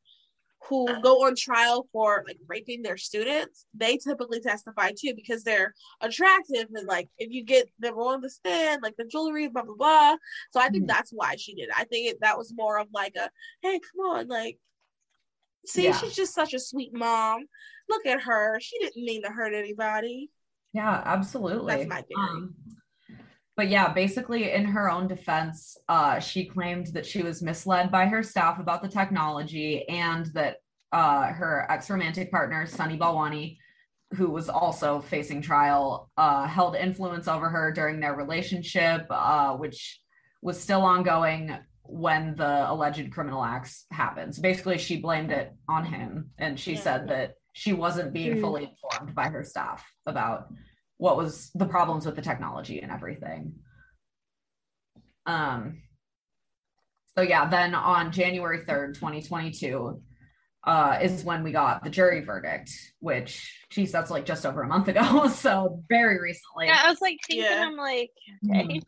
who 0.67 0.87
go 1.01 1.25
on 1.25 1.35
trial 1.35 1.87
for 1.91 2.23
like 2.25 2.37
raping 2.47 2.81
their 2.81 2.97
students, 2.97 3.65
they 3.73 3.97
typically 3.97 4.39
testify 4.39 4.91
too 4.97 5.13
because 5.15 5.43
they're 5.43 5.73
attractive 6.01 6.67
and 6.73 6.87
like 6.87 7.09
if 7.17 7.31
you 7.31 7.43
get 7.43 7.69
them 7.79 7.95
on 7.95 8.21
the 8.21 8.29
stand, 8.29 8.81
like 8.81 8.95
the 8.97 9.05
jewelry, 9.05 9.47
blah 9.47 9.63
blah 9.63 9.75
blah. 9.75 10.15
So 10.51 10.59
I 10.59 10.69
think 10.69 10.83
mm-hmm. 10.83 10.87
that's 10.87 11.11
why 11.11 11.35
she 11.35 11.55
did. 11.55 11.69
It. 11.69 11.75
I 11.75 11.83
think 11.85 12.11
it, 12.11 12.17
that 12.21 12.37
was 12.37 12.53
more 12.55 12.79
of 12.79 12.87
like 12.93 13.15
a 13.15 13.29
hey, 13.61 13.79
come 13.79 14.05
on, 14.05 14.27
like 14.27 14.57
see, 15.65 15.85
yeah. 15.85 15.97
she's 15.97 16.15
just 16.15 16.33
such 16.33 16.53
a 16.53 16.59
sweet 16.59 16.93
mom. 16.93 17.45
Look 17.89 18.05
at 18.05 18.21
her. 18.21 18.59
She 18.61 18.79
didn't 18.79 19.03
mean 19.03 19.23
to 19.23 19.29
hurt 19.29 19.53
anybody. 19.53 20.29
Yeah, 20.73 21.01
absolutely. 21.05 21.75
That's 21.75 21.89
my 21.89 22.01
theory. 22.01 22.29
Um, 22.29 22.55
but 23.55 23.69
yeah, 23.69 23.93
basically, 23.93 24.51
in 24.51 24.65
her 24.65 24.89
own 24.89 25.07
defense, 25.07 25.77
uh, 25.87 26.19
she 26.19 26.45
claimed 26.45 26.87
that 26.87 27.05
she 27.05 27.21
was 27.21 27.41
misled 27.41 27.91
by 27.91 28.07
her 28.07 28.23
staff 28.23 28.59
about 28.59 28.81
the 28.81 28.87
technology 28.87 29.87
and 29.87 30.25
that 30.33 30.57
uh, 30.91 31.27
her 31.27 31.67
ex 31.69 31.89
romantic 31.89 32.31
partner, 32.31 32.65
Sunny 32.65 32.97
Balwani, 32.97 33.57
who 34.15 34.29
was 34.29 34.49
also 34.49 35.01
facing 35.01 35.41
trial, 35.41 36.09
uh, 36.17 36.47
held 36.47 36.75
influence 36.75 37.27
over 37.27 37.49
her 37.49 37.71
during 37.71 37.99
their 37.99 38.15
relationship, 38.15 39.05
uh, 39.09 39.53
which 39.53 39.99
was 40.41 40.59
still 40.59 40.81
ongoing 40.81 41.55
when 41.83 42.35
the 42.35 42.71
alleged 42.71 43.11
criminal 43.11 43.43
acts 43.43 43.85
happened. 43.91 44.33
So 44.33 44.41
basically, 44.41 44.79
she 44.79 44.97
blamed 44.97 45.31
it 45.31 45.53
on 45.67 45.85
him, 45.85 46.31
and 46.39 46.59
she 46.59 46.73
yeah. 46.73 46.79
said 46.79 47.07
that 47.09 47.35
she 47.53 47.73
wasn't 47.73 48.13
being 48.13 48.41
fully 48.41 48.63
informed 48.63 49.13
by 49.13 49.29
her 49.29 49.43
staff 49.43 49.85
about 50.07 50.47
what 51.03 51.17
was 51.17 51.51
the 51.53 51.65
problems 51.65 52.05
with 52.05 52.15
the 52.15 52.21
technology 52.21 52.79
and 52.79 52.89
everything. 52.89 53.51
Um, 55.25 55.81
so 57.17 57.23
yeah, 57.23 57.49
then 57.49 57.75
on 57.75 58.13
January 58.13 58.59
3rd, 58.59 58.93
2022, 58.93 60.01
uh, 60.63 60.99
is 61.01 61.25
when 61.25 61.43
we 61.43 61.51
got 61.51 61.83
the 61.83 61.89
jury 61.89 62.21
verdict, 62.23 62.71
which 63.01 63.53
geez, 63.69 63.91
that's 63.91 64.11
like 64.11 64.25
just 64.25 64.45
over 64.45 64.61
a 64.61 64.67
month 64.67 64.87
ago. 64.87 65.27
So 65.27 65.83
very 65.89 66.21
recently. 66.21 66.67
Yeah, 66.67 66.81
I 66.85 66.89
was 66.89 67.01
like 67.01 67.17
thinking, 67.27 67.43
yeah. 67.51 67.65
I'm 67.67 67.75
like, 67.75 68.11
okay. 68.49 68.79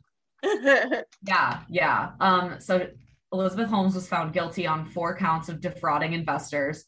Mm-hmm. 0.46 0.94
yeah, 1.28 1.64
yeah. 1.68 2.12
Um, 2.22 2.62
so 2.62 2.88
Elizabeth 3.34 3.68
Holmes 3.68 3.94
was 3.94 4.08
found 4.08 4.32
guilty 4.32 4.66
on 4.66 4.86
four 4.86 5.18
counts 5.18 5.50
of 5.50 5.60
defrauding 5.60 6.14
investors, 6.14 6.86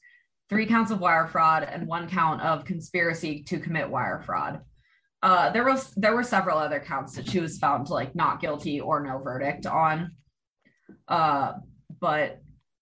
three 0.48 0.66
counts 0.66 0.90
of 0.90 1.02
wire 1.02 1.28
fraud, 1.28 1.64
and 1.64 1.86
one 1.86 2.08
count 2.08 2.42
of 2.44 2.64
conspiracy 2.64 3.44
to 3.44 3.60
commit 3.60 3.90
wire 3.90 4.24
fraud 4.26 4.62
uh, 5.24 5.50
there 5.50 5.64
was 5.64 5.92
there 5.96 6.16
were 6.16 6.24
several 6.24 6.58
other 6.58 6.80
counts 6.80 7.16
that 7.16 7.30
she 7.30 7.40
was 7.40 7.58
found 7.58 7.90
like 7.90 8.16
not 8.16 8.40
guilty 8.40 8.80
or 8.80 9.02
no 9.02 9.18
verdict 9.18 9.66
on. 9.66 10.12
Uh, 11.08 11.54
but 12.00 12.42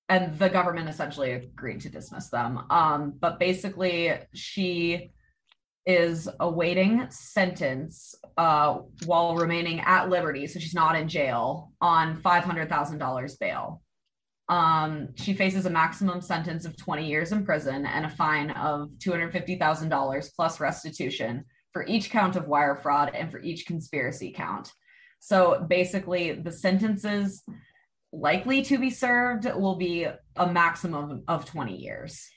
and 0.10 0.38
the 0.38 0.50
government 0.50 0.90
essentially 0.90 1.32
agreed 1.32 1.82
to 1.82 1.90
dismiss 1.90 2.30
them. 2.30 2.64
Um, 2.70 3.14
but 3.20 3.40
basically 3.40 4.14
she 4.34 5.12
is 5.86 6.28
awaiting 6.40 7.08
sentence 7.10 8.16
uh, 8.38 8.80
while 9.06 9.36
remaining 9.36 9.80
at 9.82 10.10
liberty 10.10 10.48
so 10.48 10.60
she's 10.60 10.74
not 10.74 10.96
in 10.96 11.08
jail 11.08 11.72
on 11.80 12.22
$500000 12.22 13.40
bail. 13.40 13.82
Um, 14.48 15.10
she 15.16 15.34
faces 15.34 15.66
a 15.66 15.72
maximum 15.72 16.22
sentence 16.22 16.66
of 16.66 16.78
20 16.78 17.08
years 17.08 17.32
in 17.32 17.46
prison 17.46 17.86
and 17.86 18.06
a 18.06 18.10
fine 18.10 18.52
of 18.52 18.90
$250000 19.00 20.36
plus 20.36 20.60
restitution 20.60 21.46
for 21.76 21.86
each 21.88 22.10
count 22.10 22.38
of 22.38 22.48
wire 22.48 22.78
fraud 22.78 23.12
and 23.14 23.30
for 23.30 23.38
each 23.40 23.66
conspiracy 23.66 24.32
count. 24.32 24.72
So 25.20 25.66
basically, 25.68 26.32
the 26.32 26.50
sentences 26.50 27.44
likely 28.14 28.62
to 28.62 28.80
be 28.80 28.90
served 28.90 29.44
will 29.44 29.76
be 29.76 30.08
a 30.38 30.48
maximum 30.48 31.24
of 31.28 31.44
20 31.44 31.76
years. 31.76 32.30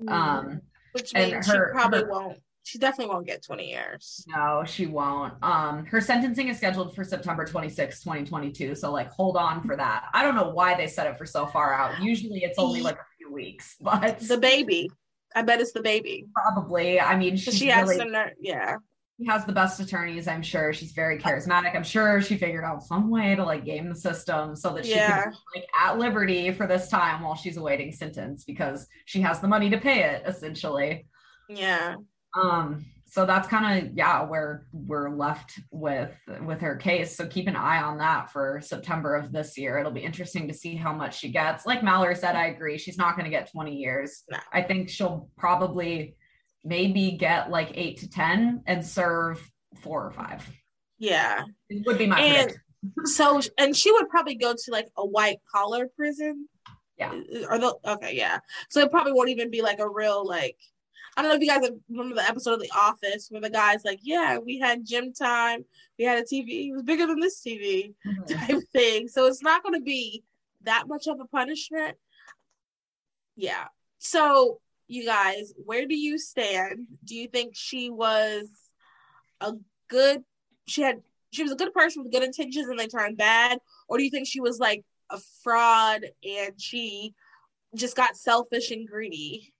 Mm. 0.00 0.12
Um, 0.12 0.60
Which 0.92 1.12
means 1.12 1.44
her, 1.48 1.72
she 1.72 1.72
probably 1.72 2.02
her, 2.02 2.08
won't. 2.08 2.38
She 2.62 2.78
definitely 2.78 3.12
won't 3.12 3.26
get 3.26 3.42
20 3.42 3.68
years. 3.68 4.24
No, 4.28 4.62
she 4.64 4.86
won't. 4.86 5.34
Um, 5.42 5.84
her 5.86 6.00
sentencing 6.00 6.46
is 6.46 6.58
scheduled 6.58 6.94
for 6.94 7.02
September 7.02 7.44
26, 7.44 7.98
2022. 8.00 8.76
So, 8.76 8.92
like, 8.92 9.10
hold 9.10 9.36
on 9.36 9.60
for 9.64 9.74
that. 9.74 10.04
I 10.14 10.22
don't 10.22 10.36
know 10.36 10.50
why 10.50 10.76
they 10.76 10.86
set 10.86 11.08
it 11.08 11.18
for 11.18 11.26
so 11.26 11.46
far 11.46 11.74
out. 11.74 12.00
Usually 12.00 12.44
it's 12.44 12.60
only 12.60 12.80
like 12.80 12.94
a 12.94 13.06
few 13.18 13.32
weeks, 13.32 13.74
but 13.80 14.20
the 14.20 14.38
baby. 14.38 14.88
I 15.34 15.42
bet 15.42 15.60
it's 15.60 15.72
the 15.72 15.82
baby. 15.82 16.26
Probably. 16.34 17.00
I 17.00 17.16
mean, 17.16 17.36
she 17.36 17.66
has 17.66 17.88
really, 17.88 17.98
some, 17.98 18.14
yeah. 18.40 18.76
She 19.20 19.26
has 19.26 19.44
the 19.44 19.52
best 19.52 19.78
attorneys, 19.80 20.26
I'm 20.26 20.42
sure. 20.42 20.72
She's 20.72 20.92
very 20.92 21.18
charismatic. 21.18 21.76
I'm 21.76 21.84
sure 21.84 22.20
she 22.20 22.36
figured 22.36 22.64
out 22.64 22.82
some 22.82 23.10
way 23.10 23.36
to 23.36 23.44
like 23.44 23.64
game 23.64 23.88
the 23.88 23.94
system 23.94 24.56
so 24.56 24.74
that 24.74 24.84
she 24.84 24.92
yeah. 24.92 25.24
can 25.24 25.34
like 25.54 25.66
at 25.80 25.98
liberty 25.98 26.50
for 26.50 26.66
this 26.66 26.88
time 26.88 27.22
while 27.22 27.36
she's 27.36 27.56
awaiting 27.56 27.92
sentence 27.92 28.44
because 28.44 28.86
she 29.04 29.20
has 29.20 29.40
the 29.40 29.48
money 29.48 29.70
to 29.70 29.78
pay 29.78 30.02
it, 30.02 30.22
essentially. 30.26 31.06
Yeah. 31.48 31.96
Um, 32.36 32.84
so 33.14 33.24
that's 33.24 33.46
kind 33.46 33.86
of 33.86 33.96
yeah 33.96 34.24
where 34.24 34.66
we're 34.72 35.08
left 35.08 35.60
with 35.70 36.10
with 36.42 36.60
her 36.60 36.74
case. 36.74 37.14
So 37.16 37.28
keep 37.28 37.46
an 37.46 37.54
eye 37.54 37.80
on 37.80 37.98
that 37.98 38.32
for 38.32 38.60
september 38.60 39.14
of 39.14 39.30
this 39.30 39.56
year. 39.56 39.78
It'll 39.78 39.92
be 39.92 40.00
interesting 40.00 40.48
to 40.48 40.54
see 40.54 40.74
how 40.74 40.92
much 40.92 41.20
she 41.20 41.30
gets. 41.30 41.64
Like 41.64 41.84
mallory 41.84 42.16
said 42.16 42.34
i 42.34 42.46
agree 42.46 42.76
she's 42.76 42.98
not 42.98 43.14
going 43.14 43.24
to 43.24 43.30
get 43.30 43.52
20 43.52 43.72
years. 43.72 44.24
No. 44.28 44.38
i 44.52 44.62
think 44.62 44.88
she'll 44.88 45.28
probably 45.38 46.16
maybe 46.64 47.12
get 47.12 47.50
like 47.50 47.70
eight 47.74 47.98
to 47.98 48.10
ten 48.10 48.64
and 48.66 48.84
serve 48.84 49.48
four 49.80 50.04
or 50.04 50.10
five. 50.10 50.44
Yeah. 50.98 51.44
It 51.70 51.86
would 51.86 51.98
be 51.98 52.06
my 52.06 52.20
and 52.20 52.52
so 53.04 53.40
and 53.58 53.76
she 53.76 53.92
would 53.92 54.08
probably 54.08 54.34
go 54.34 54.54
to 54.54 54.70
like 54.72 54.88
a 54.96 55.06
white 55.06 55.38
collar 55.54 55.88
prison? 55.94 56.48
Yeah. 56.98 57.12
Or 57.48 57.60
the 57.60 57.76
okay 57.86 58.16
yeah. 58.16 58.40
So 58.70 58.80
it 58.80 58.90
probably 58.90 59.12
won't 59.12 59.28
even 59.28 59.52
be 59.52 59.62
like 59.62 59.78
a 59.78 59.88
real 59.88 60.26
like 60.26 60.56
I 61.16 61.22
don't 61.22 61.30
know 61.30 61.36
if 61.36 61.42
you 61.42 61.48
guys 61.48 61.70
remember 61.88 62.16
the 62.16 62.28
episode 62.28 62.54
of 62.54 62.60
The 62.60 62.72
Office 62.76 63.28
where 63.30 63.40
the 63.40 63.50
guy's 63.50 63.84
like, 63.84 64.00
"Yeah, 64.02 64.38
we 64.38 64.58
had 64.58 64.84
gym 64.84 65.12
time, 65.12 65.64
we 65.98 66.04
had 66.04 66.18
a 66.18 66.22
TV, 66.22 66.68
it 66.68 66.72
was 66.72 66.82
bigger 66.82 67.06
than 67.06 67.20
this 67.20 67.40
TV," 67.40 67.94
mm-hmm. 68.06 68.34
type 68.34 68.62
thing. 68.72 69.08
So 69.08 69.26
it's 69.26 69.42
not 69.42 69.62
going 69.62 69.74
to 69.74 69.84
be 69.84 70.24
that 70.62 70.88
much 70.88 71.06
of 71.06 71.20
a 71.20 71.26
punishment. 71.26 71.96
Yeah. 73.36 73.66
So 73.98 74.60
you 74.88 75.04
guys, 75.04 75.52
where 75.64 75.86
do 75.86 75.96
you 75.96 76.18
stand? 76.18 76.86
Do 77.04 77.14
you 77.14 77.28
think 77.28 77.54
she 77.54 77.90
was 77.90 78.48
a 79.40 79.52
good? 79.88 80.24
She 80.66 80.82
had 80.82 81.02
she 81.30 81.42
was 81.42 81.52
a 81.52 81.56
good 81.56 81.72
person 81.72 82.02
with 82.02 82.12
good 82.12 82.22
intentions 82.22 82.68
and 82.68 82.78
they 82.78 82.86
turned 82.86 83.16
bad, 83.16 83.58
or 83.88 83.98
do 83.98 84.04
you 84.04 84.10
think 84.10 84.26
she 84.26 84.40
was 84.40 84.58
like 84.58 84.84
a 85.10 85.18
fraud 85.42 86.04
and 86.24 86.60
she 86.60 87.14
just 87.74 87.96
got 87.96 88.16
selfish 88.16 88.70
and 88.70 88.88
greedy? 88.88 89.53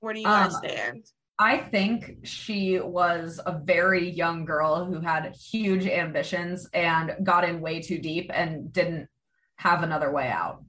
Where 0.00 0.14
do 0.14 0.20
you 0.20 0.26
guys 0.26 0.54
um, 0.54 0.60
stand? 0.64 1.04
I 1.38 1.58
think 1.58 2.26
she 2.26 2.80
was 2.80 3.40
a 3.44 3.58
very 3.58 4.10
young 4.10 4.44
girl 4.44 4.84
who 4.84 5.00
had 5.00 5.34
huge 5.36 5.86
ambitions 5.86 6.68
and 6.72 7.14
got 7.22 7.48
in 7.48 7.60
way 7.60 7.80
too 7.80 7.98
deep 7.98 8.30
and 8.34 8.72
didn't 8.72 9.08
have 9.56 9.82
another 9.82 10.10
way 10.10 10.28
out 10.28 10.64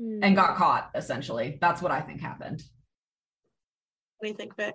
mm. 0.00 0.18
and 0.22 0.34
got 0.34 0.56
caught 0.56 0.90
essentially. 0.94 1.58
That's 1.60 1.80
what 1.80 1.92
I 1.92 2.00
think 2.00 2.20
happened. 2.20 2.62
What 4.18 4.26
do 4.26 4.28
you 4.30 4.36
think, 4.36 4.56
Vic? 4.56 4.74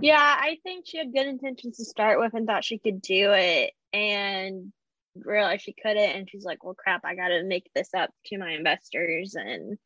Yeah, 0.00 0.18
I 0.18 0.58
think 0.62 0.86
she 0.86 0.98
had 0.98 1.12
good 1.12 1.26
intentions 1.26 1.76
to 1.76 1.84
start 1.84 2.18
with 2.18 2.34
and 2.34 2.46
thought 2.46 2.64
she 2.64 2.78
could 2.78 3.00
do 3.00 3.32
it 3.32 3.72
and 3.92 4.72
realized 5.14 5.62
she 5.62 5.74
couldn't. 5.74 5.98
And 5.98 6.28
she's 6.28 6.44
like, 6.44 6.64
well, 6.64 6.74
crap, 6.74 7.04
I 7.04 7.14
got 7.14 7.28
to 7.28 7.44
make 7.44 7.70
this 7.74 7.90
up 7.94 8.10
to 8.26 8.38
my 8.38 8.50
investors. 8.52 9.34
And 9.34 9.78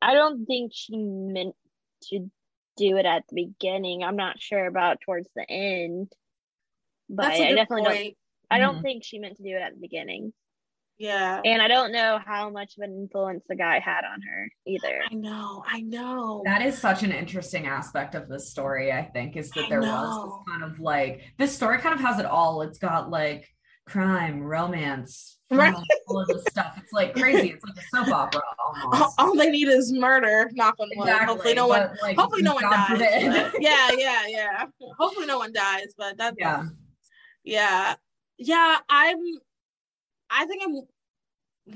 I 0.00 0.14
don't 0.14 0.46
think 0.46 0.72
she 0.74 0.96
meant 0.96 1.54
to 2.10 2.30
do 2.76 2.96
it 2.96 3.06
at 3.06 3.24
the 3.28 3.46
beginning. 3.46 4.04
I'm 4.04 4.16
not 4.16 4.40
sure 4.40 4.66
about 4.66 5.00
towards 5.00 5.28
the 5.34 5.44
end, 5.48 6.12
but 7.08 7.26
I 7.26 7.54
definitely 7.54 7.84
point. 7.84 7.98
don't. 7.98 8.14
I 8.50 8.58
don't 8.58 8.74
mm-hmm. 8.76 8.82
think 8.82 9.04
she 9.04 9.18
meant 9.18 9.36
to 9.36 9.42
do 9.42 9.50
it 9.50 9.60
at 9.60 9.74
the 9.74 9.80
beginning. 9.80 10.32
Yeah. 10.98 11.40
And 11.44 11.62
I 11.62 11.68
don't 11.68 11.92
know 11.92 12.18
how 12.24 12.50
much 12.50 12.76
of 12.76 12.82
an 12.82 12.92
influence 12.92 13.44
the 13.48 13.54
guy 13.54 13.78
had 13.78 14.04
on 14.04 14.20
her 14.20 14.50
either. 14.66 15.00
I 15.08 15.14
know. 15.14 15.62
I 15.66 15.80
know. 15.80 16.42
That 16.44 16.62
is 16.62 16.76
such 16.76 17.04
an 17.04 17.12
interesting 17.12 17.66
aspect 17.66 18.16
of 18.16 18.28
this 18.28 18.50
story, 18.50 18.92
I 18.92 19.04
think, 19.04 19.36
is 19.36 19.50
that 19.50 19.66
I 19.66 19.68
there 19.68 19.80
know. 19.80 19.86
was 19.86 20.24
this 20.24 20.52
kind 20.52 20.64
of 20.64 20.80
like 20.80 21.22
this 21.38 21.54
story 21.54 21.78
kind 21.78 21.94
of 21.94 22.00
has 22.00 22.18
it 22.18 22.26
all. 22.26 22.62
It's 22.62 22.78
got 22.78 23.10
like 23.10 23.48
crime, 23.86 24.40
romance, 24.40 25.38
right. 25.50 25.74
all 26.08 26.20
of 26.20 26.26
this 26.26 26.44
stuff. 26.50 26.74
It's 26.82 26.92
like 26.92 27.14
crazy. 27.14 27.50
It's 27.50 27.64
like 27.64 27.76
a 27.76 27.96
soap 27.96 28.12
opera 28.12 28.40
almost. 28.40 28.47
All, 28.92 29.14
all 29.18 29.36
they 29.36 29.50
need 29.50 29.68
is 29.68 29.92
murder. 29.92 30.50
Knock 30.54 30.76
on 30.78 30.88
wood. 30.96 31.08
Exactly. 31.08 31.26
Hopefully 31.26 31.54
no 31.54 31.66
one. 31.66 31.90
Like, 32.02 32.16
hopefully 32.16 32.42
no 32.42 32.54
one 32.54 32.64
dies. 32.64 33.00
yeah, 33.60 33.90
yeah, 33.96 34.22
yeah. 34.26 34.66
Hopefully 34.98 35.26
no 35.26 35.38
one 35.38 35.52
dies. 35.52 35.94
But 35.96 36.16
that's 36.16 36.36
yeah, 36.38 36.64
yeah, 37.44 37.94
yeah. 38.38 38.78
I'm 38.88 39.18
I 40.30 40.46
think 40.46 40.62
I'm 40.64 40.82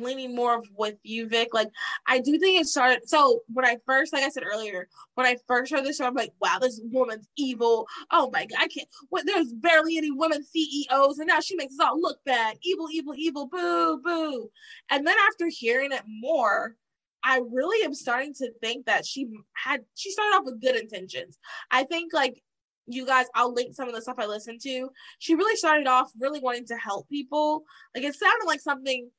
leaning 0.00 0.34
more 0.34 0.62
with 0.76 0.96
you, 1.02 1.28
Vic. 1.28 1.52
Like, 1.52 1.68
I 2.06 2.18
do 2.20 2.38
think 2.38 2.60
it 2.60 2.66
started. 2.66 3.08
So 3.08 3.40
when 3.52 3.64
I 3.64 3.76
first, 3.86 4.12
like 4.12 4.24
I 4.24 4.28
said 4.28 4.44
earlier, 4.44 4.88
when 5.14 5.26
I 5.26 5.36
first 5.46 5.72
heard 5.72 5.84
this 5.84 5.98
show, 5.98 6.06
I'm 6.06 6.14
like, 6.14 6.32
wow, 6.40 6.58
this 6.60 6.80
woman's 6.84 7.28
evil. 7.36 7.86
Oh 8.10 8.30
my 8.32 8.46
god, 8.46 8.58
I 8.60 8.68
can't. 8.68 8.88
What? 9.10 9.26
There's 9.26 9.52
barely 9.52 9.98
any 9.98 10.10
women 10.10 10.44
CEOs, 10.44 11.18
and 11.18 11.28
now 11.28 11.40
she 11.40 11.56
makes 11.56 11.74
us 11.78 11.86
all 11.86 12.00
look 12.00 12.18
bad. 12.24 12.56
Evil, 12.62 12.88
evil, 12.90 13.14
evil. 13.16 13.46
Boo, 13.46 14.00
boo. 14.02 14.50
And 14.90 15.06
then 15.06 15.16
after 15.28 15.48
hearing 15.48 15.92
it 15.92 16.02
more. 16.06 16.76
I 17.24 17.40
really 17.50 17.84
am 17.84 17.94
starting 17.94 18.34
to 18.34 18.50
think 18.60 18.86
that 18.86 19.06
she 19.06 19.28
had 19.52 19.80
she 19.94 20.10
started 20.10 20.36
off 20.36 20.44
with 20.44 20.60
good 20.60 20.76
intentions. 20.76 21.38
I 21.70 21.84
think 21.84 22.12
like 22.12 22.42
you 22.86 23.06
guys, 23.06 23.26
I'll 23.34 23.52
link 23.52 23.74
some 23.74 23.88
of 23.88 23.94
the 23.94 24.02
stuff 24.02 24.16
I 24.18 24.26
listened 24.26 24.60
to. 24.62 24.88
She 25.18 25.34
really 25.34 25.56
started 25.56 25.86
off 25.86 26.10
really 26.18 26.40
wanting 26.40 26.66
to 26.66 26.76
help 26.76 27.08
people. 27.08 27.62
Like 27.94 28.04
it 28.04 28.14
sounded 28.14 28.46
like 28.46 28.60
something 28.60 29.10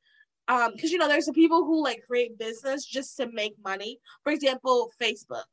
um 0.50 0.72
because 0.76 0.92
you 0.92 0.98
know 0.98 1.08
there's 1.08 1.26
the 1.26 1.34
people 1.34 1.64
who 1.64 1.82
like 1.82 2.04
create 2.06 2.38
business 2.38 2.86
just 2.86 3.16
to 3.18 3.32
make 3.32 3.54
money. 3.64 4.00
For 4.24 4.34
example, 4.34 4.92
Facebook. 5.02 5.46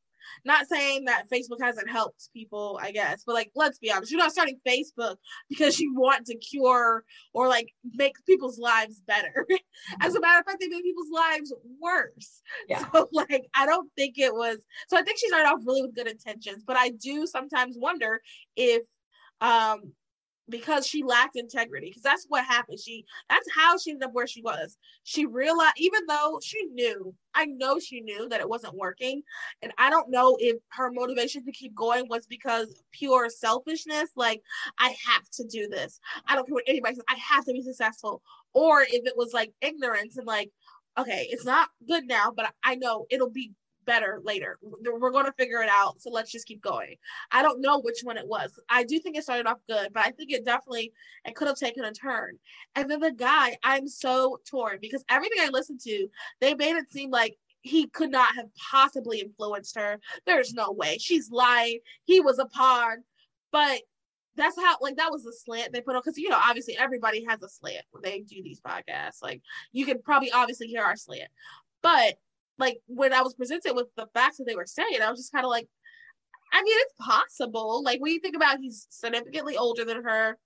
Not 0.45 0.67
saying 0.69 1.05
that 1.05 1.29
Facebook 1.31 1.61
hasn't 1.61 1.91
helped 1.91 2.31
people, 2.33 2.79
I 2.83 2.93
guess, 2.93 3.23
but 3.27 3.35
like, 3.35 3.51
let's 3.55 3.79
be 3.79 3.93
honest, 3.93 4.11
you're 4.11 4.21
not 4.21 4.33
starting 4.33 4.59
Facebook 4.67 5.17
because 5.49 5.79
you 5.79 5.95
want 5.95 6.27
to 6.27 6.37
cure 6.37 7.05
or 7.33 7.49
like 7.49 7.73
make 7.95 8.15
people's 8.27 8.59
lives 8.59 9.01
better. 9.07 9.47
As 10.01 10.15
a 10.15 10.21
matter 10.21 10.41
of 10.41 10.45
fact, 10.45 10.59
they 10.61 10.69
made 10.69 10.83
people's 10.83 11.11
lives 11.13 11.53
worse. 11.81 12.43
Yeah. 12.69 12.85
So, 12.93 13.09
like, 13.13 13.47
I 13.55 13.67
don't 13.67 13.91
think 13.97 14.19
it 14.19 14.33
was. 14.33 14.59
So, 14.89 14.97
I 14.97 15.03
think 15.03 15.19
she 15.19 15.29
started 15.29 15.49
off 15.49 15.61
really 15.65 15.83
with 15.83 15.95
good 15.95 16.09
intentions, 16.09 16.65
but 16.67 16.77
I 16.77 16.91
do 16.91 17.27
sometimes 17.27 17.77
wonder 17.79 18.21
if 18.57 18.83
um 19.41 19.93
because 20.51 20.87
she 20.87 21.03
lacked 21.03 21.37
integrity 21.37 21.89
because 21.89 22.03
that's 22.03 22.27
what 22.29 22.45
happened. 22.45 22.79
She 22.79 23.05
that's 23.29 23.47
how 23.55 23.79
she 23.79 23.93
ended 23.93 24.09
up 24.09 24.15
where 24.15 24.27
she 24.27 24.43
was. 24.43 24.77
She 25.05 25.27
realized 25.27 25.75
even 25.79 26.03
though 26.07 26.39
she 26.43 26.65
knew 26.67 27.15
i 27.35 27.45
know 27.45 27.79
she 27.79 28.01
knew 28.01 28.29
that 28.29 28.41
it 28.41 28.49
wasn't 28.49 28.75
working 28.75 29.23
and 29.63 29.73
i 29.79 29.89
don't 29.89 30.11
know 30.11 30.37
if 30.41 30.57
her 30.71 30.91
motivation 30.91 31.45
to 31.45 31.53
keep 31.53 31.75
going 31.75 32.07
was 32.09 32.27
because 32.27 32.83
pure 32.93 33.29
selfishness 33.31 34.11
like 34.17 34.43
i 34.79 34.95
have 35.07 35.29
to 35.33 35.45
do 35.45 35.69
this. 35.69 36.01
I 36.27 36.35
don't 36.35 36.47
care 36.47 36.55
what 36.55 36.65
anybody 36.67 36.95
says 36.95 37.05
i 37.09 37.17
have 37.17 37.45
to 37.45 37.53
be 37.53 37.63
successful. 37.63 38.23
Or 38.53 38.83
if 38.83 39.07
it 39.07 39.15
was 39.17 39.33
like 39.33 39.53
ignorance 39.61 40.17
and 40.17 40.27
like 40.27 40.51
okay 40.99 41.29
it's 41.31 41.45
not 41.45 41.69
good 41.87 42.07
now 42.07 42.33
but 42.35 42.53
i 42.65 42.75
know 42.75 43.07
it'll 43.11 43.31
be 43.31 43.53
better 43.87 44.21
later. 44.25 44.59
We're 44.63 45.11
going 45.11 45.27
to 45.27 45.33
figure 45.33 45.63
it 45.63 45.69
out. 45.69 46.01
So 46.01 46.11
let's 46.11 46.31
just 46.31 46.47
keep 46.47 46.63
going. 46.63 46.97
I 47.31 47.43
don't 47.43 47.61
know 47.61 47.81
which 47.81 48.01
one 48.03 48.17
it 48.17 48.27
was. 48.27 48.59
I 48.69 48.85
do 48.85 48.99
think 48.99 49.17
it 49.17 49.25
started 49.25 49.47
off 49.47 49.59
good, 49.69 49.93
but 49.93 50.07
I 50.07 50.11
think 50.11 50.33
it 50.33 50.45
definitely 50.45 50.93
it 51.25 51.35
could 51.35 51.49
have 51.49 51.57
taken 51.57 51.85
a 51.85 51.93
turn. 51.93 52.39
And 52.75 52.91
then 52.91 53.01
the 53.01 53.13
guy, 53.13 53.57
I'm 53.63 53.89
so 53.89 54.39
torn 54.49 54.79
because 54.81 55.05
everything 55.09 55.39
I 55.41 55.49
listened 55.49 55.81
to, 55.81 56.09
they 56.41 56.55
made 56.55 56.77
it 56.77 56.93
seem 56.93 57.11
like 57.11 57.37
he 57.63 57.87
could 57.89 58.11
not 58.11 58.35
have 58.37 58.47
possibly 58.71 59.21
influenced 59.21 59.77
her. 59.77 59.99
There's 60.27 60.55
no 60.55 60.73
way. 60.73 60.97
She's 60.99 61.31
lying. 61.31 61.81
He 62.05 62.21
was 62.21 62.39
a 62.39 62.47
pawn. 62.47 62.99
But 63.53 63.81
that's 64.37 64.57
how 64.57 64.77
like 64.81 64.97
that 64.97 65.11
was 65.11 65.25
the 65.25 65.33
slant 65.33 65.73
they 65.73 65.81
put 65.81 65.97
on 65.97 66.03
because 66.05 66.17
you 66.17 66.29
know 66.29 66.41
obviously 66.43 66.77
everybody 66.79 67.25
has 67.29 67.43
a 67.43 67.49
slant 67.49 67.85
when 67.91 68.03
they 68.03 68.21
do 68.21 68.43
these 68.43 68.61
podcasts 68.61 69.23
like 69.23 69.43
you 69.73 69.85
can 69.85 70.01
probably 70.01 70.31
obviously 70.31 70.67
hear 70.67 70.83
our 70.83 70.97
slant 70.97 71.29
but 71.83 72.15
like 72.61 72.81
when 72.87 73.13
I 73.13 73.23
was 73.23 73.35
presented 73.35 73.75
with 73.75 73.89
the 73.97 74.07
facts 74.15 74.37
that 74.39 74.45
they 74.47 74.57
were 74.57 74.67
saying, 74.67 75.01
I 75.03 75.11
was 75.11 75.19
just 75.19 75.33
kind 75.33 75.45
of 75.45 75.51
like, 75.51 75.67
I 76.53 76.63
mean, 76.63 76.77
it's 76.79 76.95
possible. 77.01 77.83
Like 77.83 78.01
when 78.01 78.13
you 78.13 78.21
think 78.21 78.37
about, 78.37 78.59
he's 78.61 78.87
significantly 78.91 79.57
older 79.57 79.85
than 79.85 80.05
her. 80.05 80.39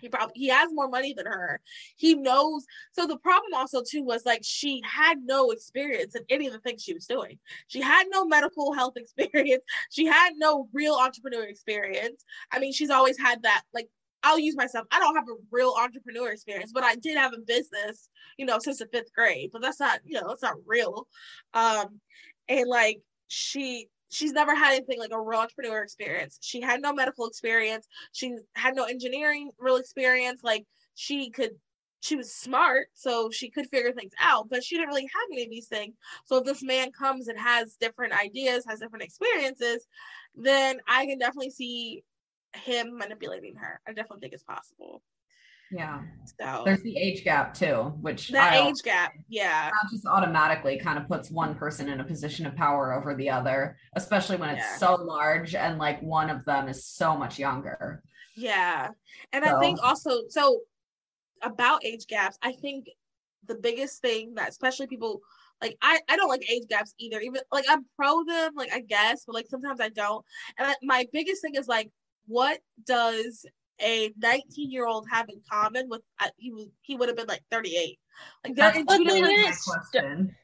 He 0.00 0.08
probably 0.08 0.32
he 0.36 0.48
has 0.48 0.70
more 0.72 0.88
money 0.88 1.12
than 1.12 1.26
her. 1.26 1.60
He 1.96 2.14
knows. 2.14 2.64
So 2.92 3.06
the 3.06 3.18
problem 3.18 3.52
also 3.54 3.82
too 3.82 4.02
was 4.02 4.24
like 4.24 4.40
she 4.42 4.80
had 4.84 5.18
no 5.24 5.50
experience 5.50 6.14
in 6.14 6.22
any 6.30 6.46
of 6.46 6.52
the 6.52 6.60
things 6.60 6.82
she 6.82 6.94
was 6.94 7.06
doing. 7.06 7.38
She 7.68 7.80
had 7.80 8.06
no 8.10 8.24
medical 8.24 8.72
health 8.72 8.94
experience. 8.96 9.62
She 9.90 10.06
had 10.06 10.32
no 10.36 10.68
real 10.72 10.94
entrepreneur 10.94 11.44
experience. 11.44 12.24
I 12.50 12.58
mean, 12.58 12.72
she's 12.72 12.90
always 12.90 13.18
had 13.18 13.42
that 13.42 13.62
like 13.74 13.88
I'll 14.22 14.38
use 14.38 14.56
myself. 14.56 14.86
I 14.90 15.00
don't 15.00 15.16
have 15.16 15.28
a 15.28 15.40
real 15.50 15.74
entrepreneur 15.78 16.30
experience, 16.30 16.72
but 16.72 16.84
I 16.84 16.96
did 16.96 17.16
have 17.16 17.32
a 17.32 17.40
business, 17.46 18.08
you 18.36 18.46
know, 18.46 18.58
since 18.58 18.78
the 18.78 18.86
fifth 18.86 19.12
grade. 19.14 19.50
But 19.52 19.62
that's 19.62 19.80
not, 19.80 20.00
you 20.04 20.20
know, 20.20 20.30
it's 20.30 20.42
not 20.42 20.56
real. 20.66 21.06
Um, 21.54 22.00
and 22.48 22.68
like 22.68 23.00
she 23.28 23.88
she's 24.10 24.32
never 24.32 24.54
had 24.54 24.74
anything 24.74 24.98
like 24.98 25.10
a 25.12 25.20
real 25.20 25.40
entrepreneur 25.40 25.82
experience. 25.82 26.38
She 26.40 26.60
had 26.60 26.82
no 26.82 26.92
medical 26.92 27.26
experience. 27.26 27.86
She 28.12 28.36
had 28.54 28.76
no 28.76 28.84
engineering 28.84 29.50
real 29.58 29.76
experience. 29.76 30.42
Like 30.44 30.64
she 30.94 31.30
could 31.30 31.52
she 32.00 32.16
was 32.16 32.34
smart, 32.34 32.88
so 32.94 33.30
she 33.30 33.48
could 33.48 33.68
figure 33.68 33.92
things 33.92 34.12
out, 34.20 34.48
but 34.50 34.64
she 34.64 34.74
didn't 34.74 34.88
really 34.88 35.02
have 35.02 35.28
any 35.32 35.44
of 35.44 35.50
these 35.50 35.68
things. 35.68 35.94
So 36.24 36.38
if 36.38 36.44
this 36.44 36.62
man 36.62 36.90
comes 36.90 37.28
and 37.28 37.38
has 37.38 37.76
different 37.80 38.12
ideas, 38.12 38.64
has 38.68 38.80
different 38.80 39.04
experiences, 39.04 39.86
then 40.34 40.80
I 40.88 41.06
can 41.06 41.18
definitely 41.18 41.50
see 41.50 42.02
him 42.54 42.96
manipulating 42.96 43.56
her. 43.56 43.80
I 43.86 43.92
definitely 43.92 44.20
think 44.20 44.34
it's 44.34 44.42
possible. 44.42 45.02
Yeah. 45.72 46.02
So 46.38 46.62
there's 46.64 46.82
the 46.82 46.96
age 46.98 47.24
gap 47.24 47.54
too, 47.54 47.94
which 48.00 48.28
the 48.28 48.52
age 48.52 48.82
gap, 48.82 49.14
yeah, 49.28 49.70
just 49.90 50.06
automatically 50.06 50.78
kind 50.78 50.98
of 50.98 51.08
puts 51.08 51.30
one 51.30 51.54
person 51.54 51.88
in 51.88 52.00
a 52.00 52.04
position 52.04 52.44
of 52.46 52.54
power 52.54 52.92
over 52.92 53.14
the 53.14 53.30
other, 53.30 53.76
especially 53.96 54.36
when 54.36 54.50
it's 54.50 54.60
yeah. 54.60 54.76
so 54.76 54.96
large 54.96 55.54
and 55.54 55.78
like 55.78 56.00
one 56.02 56.28
of 56.28 56.44
them 56.44 56.68
is 56.68 56.84
so 56.84 57.16
much 57.16 57.38
younger. 57.38 58.02
Yeah, 58.36 58.88
and 59.32 59.44
so. 59.44 59.56
I 59.56 59.60
think 59.60 59.82
also 59.82 60.28
so 60.28 60.60
about 61.42 61.84
age 61.86 62.06
gaps. 62.06 62.38
I 62.42 62.52
think 62.52 62.86
the 63.46 63.54
biggest 63.54 64.02
thing 64.02 64.34
that 64.34 64.50
especially 64.50 64.86
people 64.86 65.22
like 65.62 65.76
I, 65.80 66.00
I 66.08 66.16
don't 66.16 66.28
like 66.28 66.48
age 66.50 66.68
gaps 66.68 66.94
either 66.98 67.20
even 67.20 67.40
like 67.50 67.64
i'm 67.68 67.84
pro 67.96 68.24
them 68.24 68.54
like 68.54 68.72
i 68.72 68.80
guess 68.80 69.24
but 69.26 69.34
like 69.34 69.46
sometimes 69.48 69.80
i 69.80 69.88
don't 69.88 70.24
and 70.58 70.68
I, 70.68 70.74
my 70.82 71.06
biggest 71.12 71.42
thing 71.42 71.54
is 71.54 71.68
like 71.68 71.90
what 72.26 72.58
does 72.84 73.44
a 73.80 74.12
19 74.16 74.70
year 74.70 74.86
old 74.86 75.06
have 75.10 75.28
in 75.28 75.40
common 75.50 75.88
with 75.88 76.02
uh, 76.20 76.28
he 76.36 76.52
was 76.52 76.68
he 76.82 76.94
would 76.94 77.08
have 77.08 77.16
been 77.16 77.26
like 77.26 77.42
38 77.50 77.98
like 78.44 78.54
they're 78.54 78.74
in 78.74 78.86
two 78.86 79.04
different 79.04 79.56
question 79.66 80.36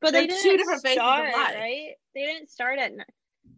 But 0.00 0.12
They're 0.12 0.26
they 0.26 0.36
two 0.40 0.56
different 0.56 0.82
phases 0.82 0.98
start, 0.98 1.28
of 1.28 1.34
life, 1.34 1.54
right? 1.54 1.90
They 2.14 2.22
didn't 2.22 2.50
start 2.50 2.78
at 2.78 2.92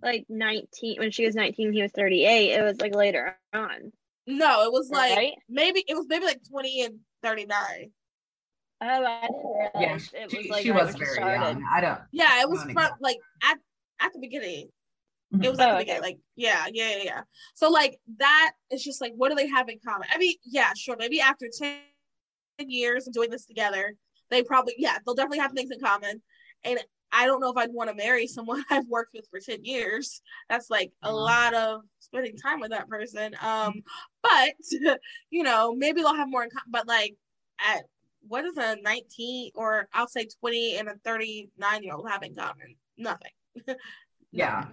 like 0.02 0.26
19 0.28 0.98
when 0.98 1.10
she 1.10 1.24
was 1.24 1.34
19 1.34 1.72
he 1.72 1.82
was 1.82 1.92
38 1.92 2.52
it 2.52 2.62
was 2.62 2.80
like 2.80 2.94
later 2.94 3.38
on. 3.52 3.92
No 4.26 4.64
it 4.64 4.72
was 4.72 4.90
like 4.90 5.16
right? 5.16 5.32
maybe 5.48 5.84
it 5.86 5.94
was 5.94 6.06
maybe 6.08 6.26
like 6.26 6.40
20 6.50 6.82
and 6.84 6.98
39 7.22 7.58
oh 8.82 8.86
i 8.86 9.20
didn't 9.22 9.42
realize 9.74 10.10
yeah, 10.12 10.20
it 10.20 10.36
was 10.36 10.46
like 10.50 10.62
she 10.62 10.70
right 10.70 10.84
was 10.84 10.94
very 10.96 11.18
young. 11.20 11.64
I 11.72 11.80
don't 11.80 12.00
yeah 12.12 12.42
it 12.42 12.48
was 12.48 12.62
from 12.62 12.90
like 13.00 13.18
at 13.42 13.58
at 14.00 14.12
the 14.12 14.18
beginning 14.18 14.68
it 15.42 15.48
was 15.48 15.58
like 15.58 15.72
oh, 15.72 15.80
okay. 15.80 16.00
like 16.00 16.18
yeah, 16.36 16.66
yeah, 16.72 16.90
yeah, 16.96 17.02
yeah. 17.04 17.20
So 17.54 17.70
like 17.70 17.98
that 18.18 18.52
is 18.70 18.82
just 18.82 19.00
like 19.00 19.12
what 19.16 19.30
do 19.30 19.34
they 19.34 19.48
have 19.48 19.68
in 19.68 19.78
common? 19.86 20.08
I 20.12 20.18
mean, 20.18 20.34
yeah, 20.44 20.72
sure. 20.76 20.96
Maybe 20.98 21.20
after 21.20 21.48
10 21.56 21.78
years 22.58 23.06
of 23.06 23.14
doing 23.14 23.30
this 23.30 23.46
together, 23.46 23.94
they 24.30 24.42
probably 24.42 24.74
yeah, 24.78 24.98
they'll 25.04 25.14
definitely 25.14 25.38
have 25.38 25.52
things 25.52 25.70
in 25.70 25.80
common. 25.80 26.22
And 26.64 26.78
I 27.12 27.26
don't 27.26 27.40
know 27.40 27.50
if 27.50 27.56
I'd 27.56 27.72
want 27.72 27.90
to 27.90 27.96
marry 27.96 28.26
someone 28.26 28.64
I've 28.70 28.88
worked 28.88 29.14
with 29.14 29.26
for 29.30 29.40
10 29.40 29.64
years. 29.64 30.20
That's 30.48 30.70
like 30.70 30.92
a 31.02 31.08
mm-hmm. 31.08 31.16
lot 31.16 31.54
of 31.54 31.82
spending 32.00 32.36
time 32.36 32.60
with 32.60 32.70
that 32.70 32.88
person. 32.88 33.34
Um, 33.40 33.82
but 34.22 34.54
you 35.30 35.42
know, 35.42 35.74
maybe 35.74 36.02
they'll 36.02 36.14
have 36.14 36.28
more 36.28 36.42
in 36.42 36.50
common. 36.50 36.70
But 36.70 36.88
like 36.88 37.16
at 37.60 37.84
what 38.26 38.44
is 38.44 38.56
a 38.56 38.76
19 38.82 39.52
or 39.54 39.88
I'll 39.92 40.08
say 40.08 40.26
20 40.40 40.76
and 40.76 40.88
a 40.88 40.94
39 41.04 41.82
year 41.82 41.94
old 41.94 42.08
have 42.08 42.22
in 42.22 42.34
common? 42.34 42.76
Nothing. 42.96 43.32
yeah. 44.32 44.66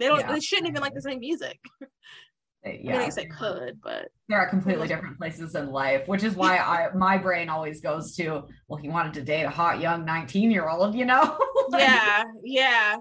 They 0.00 0.06
don't 0.06 0.20
yeah. 0.20 0.32
they 0.32 0.40
shouldn't 0.40 0.68
even 0.68 0.80
like 0.80 0.94
the 0.94 1.02
same 1.02 1.20
music. 1.20 1.60
yeah. 1.80 1.86
I, 2.66 2.70
mean, 2.70 2.92
I 2.92 3.04
guess 3.04 3.14
they 3.16 3.26
could, 3.26 3.78
but 3.82 4.08
they're 4.28 4.40
at 4.40 4.50
completely 4.50 4.88
different 4.88 5.18
places 5.18 5.54
in 5.54 5.70
life, 5.70 6.08
which 6.08 6.24
is 6.24 6.34
why 6.34 6.56
I 6.56 6.88
my 6.94 7.18
brain 7.18 7.48
always 7.50 7.80
goes 7.80 8.16
to, 8.16 8.44
well, 8.66 8.78
he 8.78 8.88
wanted 8.88 9.14
to 9.14 9.22
date 9.22 9.44
a 9.44 9.50
hot 9.50 9.80
young 9.80 10.04
19 10.04 10.50
year 10.50 10.68
old, 10.68 10.94
you 10.94 11.04
know? 11.04 11.38
like, 11.68 11.82
yeah, 11.82 12.24
yeah. 12.42 12.96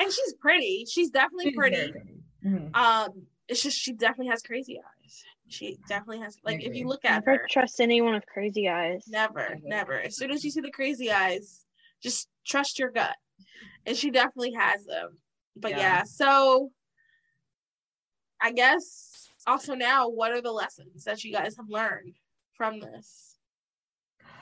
And 0.00 0.12
she's 0.12 0.34
pretty. 0.40 0.86
She's 0.90 1.10
definitely 1.10 1.46
she's 1.46 1.56
pretty. 1.56 1.92
pretty. 1.92 2.14
Mm-hmm. 2.44 2.74
Um, 2.74 3.26
it's 3.48 3.62
just 3.62 3.78
she 3.78 3.92
definitely 3.92 4.28
has 4.28 4.42
crazy 4.42 4.78
eyes. 4.78 5.24
She 5.48 5.78
definitely 5.88 6.20
has 6.20 6.36
like 6.44 6.62
if 6.62 6.74
you 6.74 6.86
look 6.86 7.04
at 7.04 7.26
never 7.26 7.38
her, 7.38 7.46
trust 7.50 7.80
anyone 7.80 8.14
with 8.14 8.26
crazy 8.26 8.68
eyes. 8.68 9.04
Never, 9.08 9.56
never. 9.62 10.00
As 10.00 10.16
soon 10.16 10.30
as 10.30 10.44
you 10.44 10.50
see 10.50 10.60
the 10.60 10.70
crazy 10.70 11.10
eyes, 11.10 11.64
just 12.02 12.28
trust 12.46 12.78
your 12.78 12.90
gut. 12.90 13.16
And 13.86 13.96
she 13.96 14.10
definitely 14.10 14.52
has 14.52 14.84
them. 14.84 15.16
But 15.60 15.72
yeah, 15.72 15.78
yeah 15.78 16.02
so 16.04 16.70
I 18.40 18.52
guess 18.52 19.28
also 19.46 19.74
now, 19.74 20.08
what 20.08 20.32
are 20.32 20.42
the 20.42 20.52
lessons 20.52 21.04
that 21.04 21.24
you 21.24 21.32
guys 21.32 21.56
have 21.56 21.68
learned 21.68 22.14
from 22.56 22.80
this? 22.80 23.36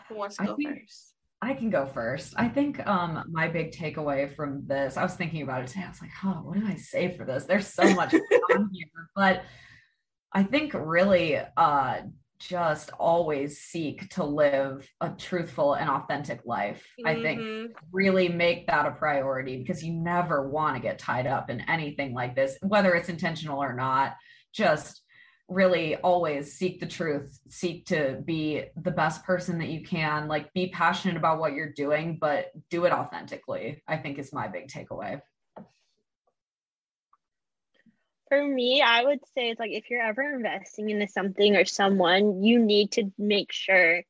Who 0.09 0.17
wants 0.17 0.37
to 0.37 0.43
I 0.43 0.47
go 0.47 0.57
think, 0.57 0.81
first? 0.81 1.15
I 1.43 1.55
can 1.55 1.71
go 1.71 1.87
first. 1.87 2.35
I 2.37 2.49
think 2.49 2.85
um 2.87 3.25
my 3.31 3.49
big 3.49 3.73
takeaway 3.73 4.35
from 4.35 4.67
this, 4.67 4.97
I 4.97 5.03
was 5.03 5.15
thinking 5.15 5.43
about 5.43 5.63
it 5.63 5.69
today. 5.69 5.85
I 5.85 5.89
was 5.89 6.03
like, 6.03 6.11
oh, 6.25 6.43
what 6.43 6.59
do 6.59 6.67
I 6.67 6.77
say 6.77 7.17
for 7.17 7.25
this? 7.25 7.45
There's 7.45 7.67
so 7.67 7.95
much 7.95 8.15
on 8.55 8.71
here. 8.73 8.87
But 9.15 9.43
I 10.33 10.43
think 10.43 10.75
really 10.75 11.39
uh 11.57 12.01
just 12.39 12.91
always 12.99 13.61
seek 13.61 14.09
to 14.11 14.25
live 14.25 14.89
a 15.01 15.11
truthful 15.11 15.75
and 15.75 15.89
authentic 15.89 16.41
life. 16.45 16.87
Mm-hmm. 17.01 17.09
I 17.09 17.23
think 17.23 17.41
mm-hmm. 17.41 17.73
really 17.93 18.29
make 18.29 18.67
that 18.67 18.87
a 18.87 18.93
priority 18.93 19.59
because 19.59 19.85
you 19.85 19.93
never 19.93 20.49
want 20.49 20.77
to 20.77 20.83
get 20.83 20.99
tied 20.99 21.27
up 21.27 21.51
in 21.51 21.61
anything 21.63 22.15
like 22.15 22.35
this, 22.35 22.57
whether 22.63 22.95
it's 22.95 23.09
intentional 23.09 23.63
or 23.63 23.73
not. 23.73 24.15
Just 24.53 25.03
really 25.49 25.97
always 25.97 26.55
seek 26.55 26.81
the 26.81 26.87
truth, 26.87 27.39
seek 27.49 27.87
to 27.87 28.21
be 28.25 28.65
the 28.83 28.91
best 28.91 29.25
person 29.25 29.59
that 29.59 29.69
you 29.69 29.85
can, 29.85 30.27
like 30.29 30.53
be 30.55 30.69
passionate 30.69 31.17
about 31.17 31.39
what 31.39 31.53
you're 31.53 31.73
doing, 31.73 32.19
but 32.21 32.51
do 32.71 32.85
it 32.85 32.93
authentically, 32.93 33.83
I 33.87 33.97
think 33.97 34.19
is 34.19 34.33
my 34.33 34.49
big 34.49 34.69
takeaway. 34.69 35.21
For 38.29 38.45
me, 38.45 38.83
I 38.83 39.05
would 39.05 39.21
say 39.35 39.51
it's 39.51 39.61
like 39.61 39.71
if 39.73 39.89
you're 39.89 40.03
ever 40.03 40.23
investing 40.23 40.91
into 40.91 41.07
something 41.09 41.57
or 41.57 41.65
someone, 41.65 42.43
you 42.43 42.59
need 42.59 42.93
to 42.93 43.13
make 43.19 43.53
sure 43.53 44.03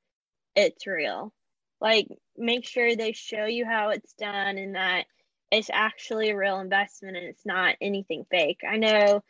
it's 0.55 0.87
real. 0.87 1.35
Like, 1.81 2.09
make 2.37 2.67
sure 2.67 2.97
they 2.97 3.13
show 3.13 3.45
you 3.45 3.67
how 3.67 3.91
it's 3.91 4.15
done 4.15 4.57
and 4.57 4.75
that 4.75 5.05
it's 5.51 5.71
actually 5.73 6.31
a 6.31 6.37
real 6.37 6.61
investment 6.61 7.17
and 7.17 7.27
it's 7.27 7.45
not 7.45 7.77
anything 7.81 8.25
fake. 8.31 8.61
I 8.69 8.79
know 8.79 9.23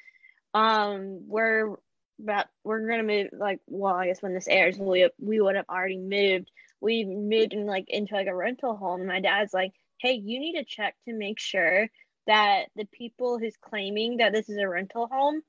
um 0.54 1.28
we're 1.28 1.74
about 2.22 2.46
we're 2.64 2.88
gonna 2.88 3.02
move 3.02 3.28
like 3.32 3.60
well 3.66 3.94
I 3.94 4.06
guess 4.06 4.22
when 4.22 4.32
this 4.32 4.48
airs 4.48 4.78
we 4.78 5.10
we 5.18 5.40
would 5.40 5.56
have 5.56 5.68
already 5.68 5.98
moved. 5.98 6.50
We 6.80 7.04
moved 7.04 7.52
in 7.52 7.66
like 7.66 7.86
into 7.88 8.14
like 8.14 8.28
a 8.28 8.34
rental 8.34 8.76
home. 8.76 9.00
And 9.00 9.08
my 9.08 9.20
dad's 9.20 9.52
like, 9.52 9.72
hey, 9.98 10.12
you 10.12 10.38
need 10.40 10.56
to 10.58 10.64
check 10.64 10.94
to 11.06 11.14
make 11.14 11.38
sure 11.38 11.88
that 12.26 12.66
the 12.76 12.86
people 12.86 13.38
who's 13.38 13.56
claiming 13.60 14.18
that 14.18 14.32
this 14.32 14.48
is 14.48 14.58
a 14.58 14.68
rental 14.68 15.08
home, 15.10 15.42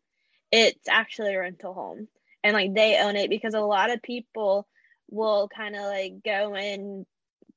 it's 0.51 0.87
actually 0.87 1.35
a 1.35 1.39
rental 1.39 1.73
home 1.73 2.07
and 2.43 2.53
like 2.53 2.73
they 2.73 2.97
own 2.97 3.15
it 3.15 3.29
because 3.29 3.53
a 3.53 3.59
lot 3.59 3.91
of 3.91 4.01
people 4.01 4.67
will 5.09 5.49
kind 5.49 5.75
of 5.75 5.81
like 5.81 6.13
go 6.23 6.55
and 6.55 7.05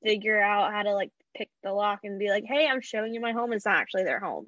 figure 0.03 0.41
out 0.41 0.73
how 0.73 0.83
to 0.83 0.95
like 0.95 1.11
pick 1.37 1.49
the 1.63 1.73
lock 1.73 2.01
and 2.05 2.19
be 2.19 2.29
like, 2.29 2.45
hey, 2.45 2.67
I'm 2.67 2.81
showing 2.81 3.15
you 3.15 3.21
my 3.21 3.33
home. 3.33 3.53
It's 3.53 3.67
not 3.67 3.77
actually 3.77 4.05
their 4.05 4.21
home. 4.21 4.47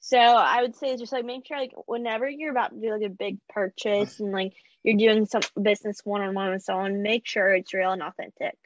So 0.00 0.18
I 0.18 0.62
would 0.62 0.76
say 0.76 0.96
just 0.96 1.12
like 1.12 1.24
make 1.24 1.46
sure 1.46 1.58
like 1.58 1.72
whenever 1.86 2.28
you're 2.28 2.50
about 2.50 2.70
to 2.70 2.80
do 2.80 2.92
like 2.92 3.02
a 3.02 3.08
big 3.08 3.38
purchase 3.48 4.20
and 4.20 4.32
like 4.32 4.52
you're 4.82 4.96
doing 4.96 5.26
some 5.26 5.42
business 5.60 6.00
one 6.04 6.22
on 6.22 6.34
one 6.34 6.52
with 6.52 6.62
someone, 6.62 7.02
make 7.02 7.26
sure 7.26 7.54
it's 7.54 7.74
real 7.74 7.92
and 7.92 8.02
authentic. 8.02 8.56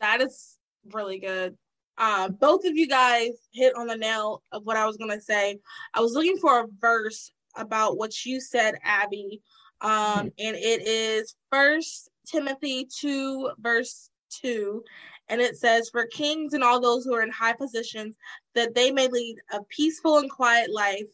That 0.00 0.20
is 0.20 0.56
really 0.92 1.18
good. 1.18 1.56
Uh, 2.02 2.28
both 2.28 2.64
of 2.64 2.76
you 2.76 2.88
guys 2.88 3.30
hit 3.52 3.76
on 3.76 3.86
the 3.86 3.96
nail 3.96 4.42
of 4.50 4.64
what 4.64 4.76
I 4.76 4.86
was 4.86 4.96
gonna 4.96 5.20
say. 5.20 5.60
I 5.94 6.00
was 6.00 6.14
looking 6.14 6.36
for 6.36 6.58
a 6.58 6.66
verse 6.80 7.30
about 7.54 7.96
what 7.96 8.26
you 8.26 8.40
said, 8.40 8.74
Abby, 8.82 9.40
um, 9.82 10.32
and 10.36 10.56
it 10.56 10.84
is 10.84 11.36
First 11.48 12.10
Timothy 12.26 12.86
two 12.86 13.52
verse 13.60 14.10
two, 14.30 14.82
and 15.28 15.40
it 15.40 15.56
says, 15.56 15.90
"For 15.90 16.06
kings 16.06 16.54
and 16.54 16.64
all 16.64 16.80
those 16.80 17.04
who 17.04 17.14
are 17.14 17.22
in 17.22 17.30
high 17.30 17.52
positions, 17.52 18.16
that 18.54 18.74
they 18.74 18.90
may 18.90 19.06
lead 19.06 19.36
a 19.52 19.62
peaceful 19.68 20.18
and 20.18 20.28
quiet 20.28 20.72
life, 20.72 21.06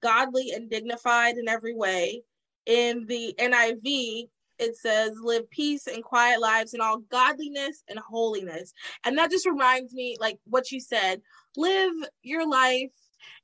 godly 0.00 0.52
and 0.52 0.70
dignified 0.70 1.36
in 1.36 1.46
every 1.46 1.74
way." 1.74 2.24
In 2.64 3.04
the 3.04 3.34
NIV, 3.38 4.30
it 4.58 4.76
says 4.76 5.12
live 5.22 5.48
peace 5.50 5.86
and 5.86 6.02
quiet 6.02 6.40
lives 6.40 6.74
in 6.74 6.80
all 6.80 6.98
godliness 7.10 7.82
and 7.88 7.98
holiness. 7.98 8.72
And 9.04 9.18
that 9.18 9.30
just 9.30 9.46
reminds 9.46 9.92
me 9.92 10.16
like 10.20 10.38
what 10.44 10.70
you 10.70 10.80
said 10.80 11.20
live 11.56 11.92
your 12.22 12.48
life 12.48 12.92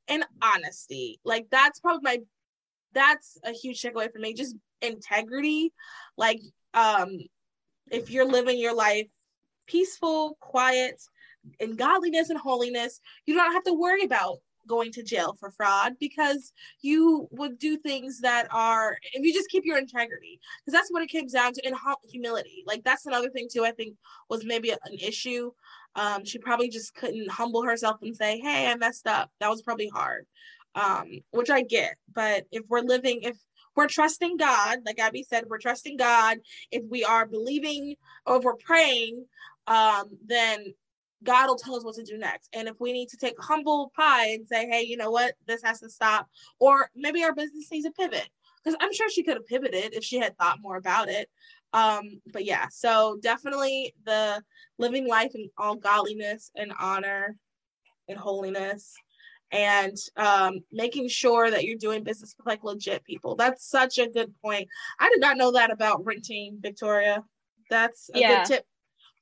in 0.09 0.25
honesty. 0.43 1.21
Like 1.25 1.47
that's 1.51 1.81
probably 1.81 2.03
my 2.03 2.19
that's 2.93 3.39
a 3.45 3.53
huge 3.53 3.81
takeaway 3.81 4.13
for 4.13 4.19
me 4.19 4.35
just 4.35 4.57
integrity. 4.81 5.73
Like 6.17 6.41
um 6.75 7.19
if 7.91 8.11
you're 8.11 8.29
living 8.29 8.59
your 8.59 8.75
life 8.75 9.07
peaceful 9.67 10.37
quiet 10.41 11.01
in 11.59 11.77
godliness 11.77 12.31
and 12.31 12.39
holiness 12.39 13.01
you 13.27 13.35
don't 13.35 13.53
have 13.53 13.65
to 13.65 13.73
worry 13.73 14.05
about 14.05 14.39
going 14.67 14.93
to 14.93 15.03
jail 15.03 15.37
for 15.39 15.51
fraud 15.51 15.95
because 15.99 16.53
you 16.81 17.29
would 17.31 17.59
do 17.59 17.77
things 17.77 18.21
that 18.21 18.47
are 18.53 18.97
if 19.13 19.25
you 19.25 19.33
just 19.33 19.51
keep 19.51 19.65
your 19.65 19.79
integrity 19.79 20.41
because 20.65 20.79
that's 20.79 20.91
what 20.91 21.03
it 21.03 21.13
comes 21.13 21.33
down 21.33 21.53
to 21.53 21.67
in 21.67 21.75
humility. 22.09 22.65
Like 22.67 22.85
that's 22.85 23.07
another 23.07 23.31
thing 23.31 23.49
too 23.53 23.65
i 23.65 23.73
think 23.73 23.97
was 24.29 24.45
maybe 24.45 24.71
an 24.71 24.79
issue. 25.01 25.51
Um 25.95 26.25
she 26.25 26.39
probably 26.39 26.69
just 26.69 26.95
couldn't 26.95 27.31
humble 27.31 27.63
herself 27.63 27.99
and 28.03 28.17
say 28.17 28.39
hey 28.39 28.71
i 28.71 28.75
messed 28.77 29.07
up. 29.07 29.31
That 29.41 29.51
was 29.51 29.63
probably 29.63 29.89
hard 29.89 30.27
um 30.75 31.07
which 31.33 31.51
i 31.51 31.61
get 31.63 31.97
but 32.15 32.47
if 32.51 32.63
we're 32.69 32.81
living 32.81 33.21
if 33.23 33.37
we're 33.77 33.89
trusting 33.89 34.37
god 34.37 34.79
like 34.87 34.99
abby 34.99 35.23
said 35.23 35.45
we're 35.49 35.59
trusting 35.59 35.97
god. 35.97 36.39
If 36.71 36.83
we 36.89 37.05
are 37.05 37.27
believing 37.27 37.97
or 38.27 38.37
if 38.37 38.45
we're 38.45 38.57
praying 38.57 39.27
um 39.67 40.05
then 40.27 40.75
God 41.23 41.47
will 41.49 41.57
tell 41.57 41.77
us 41.77 41.85
what 41.85 41.95
to 41.97 42.03
do 42.03 42.19
next. 42.19 42.49
And 42.53 42.69
if 42.69 42.81
we 42.81 42.93
need 42.93 43.09
to 43.11 43.17
take 43.17 43.35
humble 43.41 43.93
pie 43.97 44.29
and 44.29 44.47
say, 44.47 44.69
hey, 44.69 44.83
you 44.83 44.97
know 44.97 45.11
what, 45.11 45.35
this 45.47 45.63
has 45.63 45.81
to 45.81 45.91
stop, 45.91 46.29
or 46.59 46.91
maybe 46.95 47.23
our 47.23 47.35
business 47.35 47.71
needs 47.71 47.87
a 47.87 47.91
pivot, 47.91 48.29
because 48.63 48.77
I'm 48.81 48.93
sure 48.93 49.09
she 49.11 49.23
could 49.23 49.35
have 49.35 49.47
pivoted 49.47 49.95
if 49.95 50.05
she 50.05 50.19
had 50.19 50.37
thought 50.37 50.61
more 50.61 50.77
about 50.77 51.09
it. 51.09 51.29
Um, 51.73 52.21
but 52.33 52.45
yeah, 52.45 52.67
so 52.71 53.19
definitely 53.23 53.95
the 54.05 54.43
living 54.79 55.09
life 55.09 55.35
in 55.35 55.49
all 55.57 55.75
godliness 55.75 56.51
and 56.55 56.73
honor 56.79 57.37
and 58.09 58.19
holiness 58.19 58.93
and 59.53 59.97
um, 60.17 60.61
making 60.71 61.09
sure 61.09 61.51
that 61.51 61.65
you're 61.65 61.79
doing 61.79 62.03
business 62.03 62.35
with 62.37 62.47
like 62.47 62.65
legit 62.65 63.05
people. 63.05 63.37
That's 63.37 63.69
such 63.69 63.99
a 63.99 64.09
good 64.09 64.33
point. 64.43 64.69
I 64.99 65.09
did 65.11 65.21
not 65.21 65.37
know 65.37 65.53
that 65.53 65.71
about 65.71 66.05
renting, 66.05 66.59
Victoria. 66.61 67.23
That's 67.71 68.11
a 68.15 68.19
yeah. 68.19 68.45
good 68.45 68.55
tip 68.55 68.67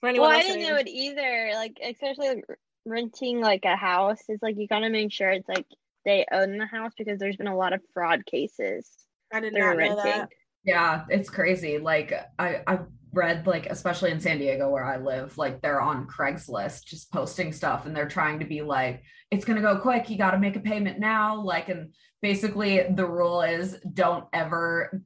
for 0.00 0.08
anyone 0.08 0.30
well, 0.30 0.38
I 0.38 0.42
didn't 0.42 0.68
know 0.68 0.76
it 0.76 0.88
either. 0.88 1.52
Like 1.54 1.78
especially 1.82 2.28
like, 2.28 2.44
renting 2.86 3.40
like 3.40 3.64
a 3.64 3.76
house 3.76 4.22
is 4.28 4.38
like 4.42 4.56
you 4.56 4.66
gotta 4.66 4.90
make 4.90 5.12
sure 5.12 5.30
it's 5.30 5.48
like 5.48 5.66
they 6.04 6.24
own 6.32 6.56
the 6.56 6.66
house 6.66 6.92
because 6.96 7.18
there's 7.18 7.36
been 7.36 7.46
a 7.46 7.56
lot 7.56 7.72
of 7.72 7.80
fraud 7.92 8.24
cases. 8.26 8.90
I 9.32 9.40
did 9.40 9.52
not 9.52 9.76
know 9.76 9.96
that. 9.96 10.28
Yeah, 10.64 11.04
it's 11.08 11.30
crazy. 11.30 11.78
Like 11.78 12.12
I, 12.38 12.62
I 12.66 12.80
read 13.12 13.46
like 13.46 13.66
especially 13.66 14.10
in 14.10 14.20
San 14.20 14.38
Diego 14.38 14.70
where 14.70 14.84
I 14.84 14.96
live, 14.98 15.36
like 15.38 15.60
they're 15.60 15.80
on 15.80 16.06
Craigslist 16.06 16.84
just 16.84 17.12
posting 17.12 17.52
stuff 17.52 17.86
and 17.86 17.94
they're 17.94 18.08
trying 18.08 18.38
to 18.40 18.44
be 18.44 18.62
like, 18.62 19.02
it's 19.30 19.44
gonna 19.44 19.60
go 19.60 19.78
quick, 19.78 20.10
you 20.10 20.18
gotta 20.18 20.38
make 20.38 20.56
a 20.56 20.60
payment 20.60 20.98
now. 20.98 21.40
Like, 21.40 21.68
and 21.68 21.92
basically 22.22 22.82
the 22.90 23.06
rule 23.06 23.42
is 23.42 23.78
don't 23.94 24.26
ever 24.32 25.02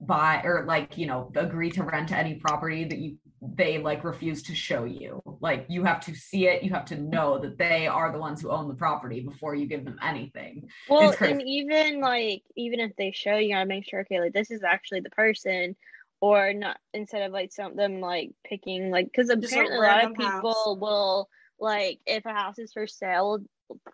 buy 0.00 0.42
or 0.44 0.64
like, 0.66 0.98
you 0.98 1.06
know, 1.06 1.30
agree 1.36 1.70
to 1.72 1.82
rent 1.82 2.12
any 2.12 2.34
property 2.34 2.84
that 2.84 2.98
you 2.98 3.16
they 3.54 3.78
like 3.78 4.04
refuse 4.04 4.42
to 4.44 4.54
show 4.54 4.84
you. 4.84 5.22
Like 5.40 5.66
you 5.68 5.84
have 5.84 6.00
to 6.00 6.14
see 6.14 6.46
it, 6.46 6.62
you 6.62 6.70
have 6.70 6.84
to 6.86 6.96
know 6.96 7.38
that 7.38 7.58
they 7.58 7.86
are 7.86 8.12
the 8.12 8.18
ones 8.18 8.40
who 8.40 8.50
own 8.50 8.68
the 8.68 8.74
property 8.74 9.20
before 9.20 9.54
you 9.54 9.66
give 9.66 9.84
them 9.84 9.98
anything. 10.02 10.68
Well, 10.88 11.14
and 11.20 11.42
even 11.42 12.00
like 12.00 12.42
even 12.56 12.80
if 12.80 12.94
they 12.96 13.12
show 13.12 13.36
you, 13.36 13.54
gotta 13.54 13.66
make 13.66 13.88
sure 13.88 14.00
okay, 14.00 14.20
like 14.20 14.32
this 14.32 14.50
is 14.50 14.62
actually 14.62 15.00
the 15.00 15.10
person 15.10 15.76
or 16.20 16.54
not 16.54 16.78
instead 16.92 17.22
of 17.22 17.32
like 17.32 17.52
some 17.52 17.76
them 17.76 18.00
like 18.00 18.30
picking 18.44 18.90
like 18.90 19.06
because 19.06 19.28
apparently 19.28 19.76
a 19.76 19.80
lot 19.80 20.04
of 20.04 20.14
people 20.14 20.54
house. 20.54 20.78
will 20.80 21.28
like 21.58 21.98
if 22.06 22.24
a 22.24 22.32
house 22.32 22.58
is 22.58 22.72
for 22.72 22.86
sale 22.86 23.38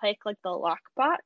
pick 0.03 0.19
like 0.25 0.37
the 0.45 0.51
lockbox 0.51 0.77
oh, 0.99 1.17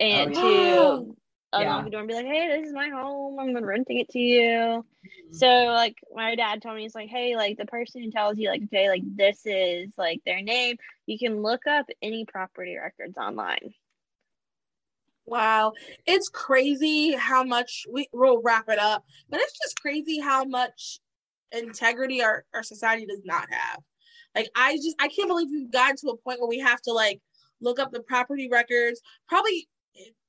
and 0.00 0.34
oh, 0.36 1.04
to 1.04 1.16
unlock 1.60 1.84
the 1.84 1.90
door 1.90 2.00
and 2.00 2.08
be 2.08 2.14
like 2.14 2.26
hey 2.26 2.48
this 2.48 2.68
is 2.68 2.74
my 2.74 2.88
home 2.88 3.38
i'm 3.38 3.56
renting 3.64 3.98
it 3.98 4.08
to 4.08 4.18
you 4.18 4.48
mm-hmm. 4.48 5.32
so 5.32 5.46
like 5.46 5.96
my 6.14 6.34
dad 6.34 6.62
told 6.62 6.76
me 6.76 6.82
he's 6.82 6.94
like 6.94 7.08
hey 7.08 7.36
like 7.36 7.56
the 7.56 7.66
person 7.66 8.02
who 8.02 8.10
tells 8.10 8.38
you 8.38 8.48
like 8.48 8.62
okay 8.64 8.88
like 8.88 9.02
this 9.16 9.42
is 9.44 9.90
like 9.96 10.20
their 10.24 10.42
name 10.42 10.76
you 11.06 11.18
can 11.18 11.42
look 11.42 11.66
up 11.66 11.86
any 12.02 12.24
property 12.24 12.76
records 12.76 13.16
online 13.16 13.72
Wow. 15.26 15.72
It's 16.06 16.28
crazy 16.28 17.14
how 17.14 17.44
much 17.44 17.86
we 17.90 18.08
will 18.12 18.42
wrap 18.42 18.68
it 18.68 18.78
up, 18.78 19.04
but 19.30 19.40
it's 19.40 19.58
just 19.58 19.80
crazy 19.80 20.20
how 20.20 20.44
much 20.44 21.00
integrity 21.52 22.22
our, 22.22 22.44
our 22.52 22.62
society 22.62 23.06
does 23.06 23.22
not 23.24 23.46
have. 23.50 23.78
Like 24.34 24.50
I 24.56 24.76
just 24.76 24.96
I 25.00 25.08
can't 25.08 25.28
believe 25.28 25.48
we've 25.50 25.70
gotten 25.70 25.96
to 25.98 26.08
a 26.08 26.16
point 26.16 26.40
where 26.40 26.48
we 26.48 26.58
have 26.58 26.80
to 26.82 26.92
like 26.92 27.20
look 27.60 27.78
up 27.78 27.92
the 27.92 28.02
property 28.02 28.48
records. 28.50 29.00
Probably 29.28 29.68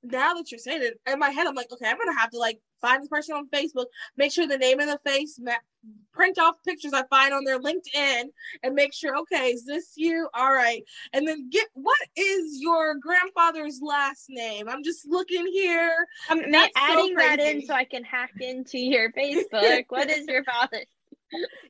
now 0.03 0.33
that 0.33 0.51
you're 0.51 0.59
saying 0.59 0.83
it 0.83 0.99
in 1.11 1.19
my 1.19 1.29
head, 1.29 1.47
I'm 1.47 1.55
like, 1.55 1.71
okay, 1.71 1.87
I'm 1.89 1.97
gonna 1.97 2.17
have 2.17 2.29
to 2.31 2.37
like 2.37 2.59
find 2.81 3.01
this 3.01 3.09
person 3.09 3.35
on 3.35 3.49
Facebook, 3.49 3.85
make 4.17 4.31
sure 4.31 4.47
the 4.47 4.57
name 4.57 4.79
and 4.79 4.89
the 4.89 4.99
face, 5.05 5.39
print 6.11 6.37
off 6.37 6.55
pictures 6.63 6.93
I 6.93 7.03
find 7.07 7.33
on 7.33 7.43
their 7.43 7.59
LinkedIn, 7.59 8.25
and 8.63 8.75
make 8.75 8.93
sure, 8.93 9.17
okay, 9.17 9.49
is 9.51 9.65
this 9.65 9.93
you? 9.95 10.29
All 10.33 10.53
right, 10.53 10.83
and 11.13 11.27
then 11.27 11.49
get 11.49 11.67
what 11.73 11.99
is 12.15 12.59
your 12.61 12.95
grandfather's 12.95 13.79
last 13.81 14.25
name? 14.29 14.69
I'm 14.69 14.83
just 14.83 15.07
looking 15.07 15.45
here. 15.47 16.07
I'm 16.29 16.39
adding 16.75 17.15
so 17.17 17.23
that 17.23 17.39
in 17.39 17.65
so 17.65 17.73
I 17.73 17.85
can 17.85 18.03
hack 18.03 18.33
into 18.39 18.77
your 18.77 19.11
Facebook. 19.17 19.85
what 19.89 20.09
is 20.09 20.27
your 20.27 20.43
father? 20.43 20.83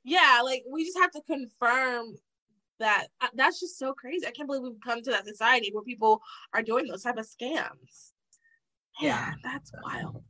Yeah, 0.03 0.41
like 0.43 0.63
we 0.69 0.83
just 0.83 0.99
have 0.99 1.11
to 1.11 1.21
confirm 1.21 2.15
that 2.80 3.07
uh, 3.21 3.28
that's 3.36 3.59
just 3.59 3.78
so 3.78 3.93
crazy. 3.93 4.26
I 4.28 4.32
can't 4.32 4.47
believe 4.47 4.63
we've 4.63 4.80
come 4.84 5.01
to 5.01 5.11
that 5.11 5.26
society 5.26 5.71
where 5.73 5.84
people 5.84 6.21
are 6.53 6.61
doing 6.61 6.88
those 6.88 7.03
type 7.03 7.17
of 7.17 7.28
scams. 7.28 8.11
Yeah, 9.01 9.34
that's 9.43 9.71
wild. 9.84 10.23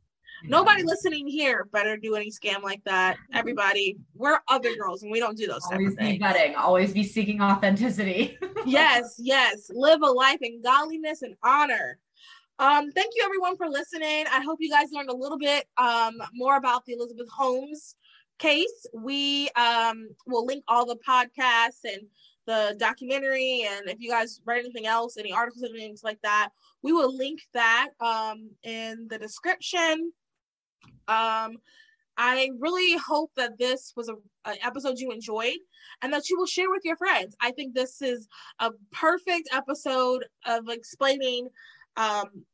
Nobody 0.44 0.82
listening 0.82 1.26
here 1.26 1.66
better 1.72 1.96
do 1.96 2.14
any 2.14 2.30
scam 2.30 2.62
like 2.62 2.82
that. 2.84 3.16
Everybody, 3.32 3.96
we're 4.14 4.38
other 4.48 4.74
girls 4.76 5.02
and 5.02 5.10
we 5.10 5.18
don't 5.18 5.36
do 5.36 5.46
those. 5.46 5.66
things. 5.66 5.96
Always 5.96 5.96
be 5.96 6.18
vetting. 6.18 6.56
Always 6.56 6.92
be 6.92 7.02
seeking 7.02 7.40
authenticity. 7.40 8.38
yes, 8.66 9.16
yes. 9.18 9.70
Live 9.70 10.02
a 10.02 10.06
life 10.06 10.38
in 10.42 10.62
godliness 10.62 11.22
and 11.22 11.34
honor. 11.42 11.98
Um, 12.58 12.90
thank 12.92 13.12
you 13.16 13.24
everyone 13.24 13.56
for 13.56 13.68
listening. 13.68 14.26
I 14.32 14.40
hope 14.40 14.58
you 14.60 14.70
guys 14.70 14.88
learned 14.92 15.10
a 15.10 15.16
little 15.16 15.38
bit 15.38 15.66
um, 15.78 16.14
more 16.34 16.56
about 16.56 16.84
the 16.86 16.94
Elizabeth 16.94 17.28
Holmes 17.28 17.96
case. 18.38 18.86
We 18.94 19.50
um, 19.50 20.08
will 20.26 20.46
link 20.46 20.64
all 20.68 20.86
the 20.86 20.98
podcasts 21.06 21.84
and 21.84 22.02
the 22.46 22.76
documentary 22.78 23.66
and 23.68 23.88
if 23.88 24.00
you 24.00 24.10
guys 24.10 24.40
write 24.44 24.60
anything 24.60 24.86
else 24.86 25.16
any 25.16 25.32
articles 25.32 25.62
and 25.62 25.74
things 25.74 26.02
like 26.04 26.20
that 26.22 26.50
we 26.82 26.92
will 26.92 27.14
link 27.14 27.40
that 27.52 27.88
um, 28.00 28.50
in 28.62 29.08
the 29.08 29.18
description. 29.18 30.12
Um, 31.08 31.58
i 32.18 32.48
really 32.58 32.96
hope 32.96 33.30
that 33.36 33.58
this 33.58 33.92
was 33.96 34.08
a, 34.08 34.14
an 34.48 34.56
episode 34.64 34.98
you 34.98 35.10
enjoyed 35.10 35.58
and 36.00 36.12
that 36.12 36.30
you 36.30 36.38
will 36.38 36.46
share 36.46 36.70
with 36.70 36.82
your 36.84 36.96
friends. 36.96 37.36
I 37.42 37.50
think 37.50 37.74
this 37.74 38.00
is 38.00 38.28
a 38.58 38.70
perfect 38.92 39.48
episode 39.52 40.24
of 40.46 40.68
explaining 40.68 41.48
um, 41.96 42.44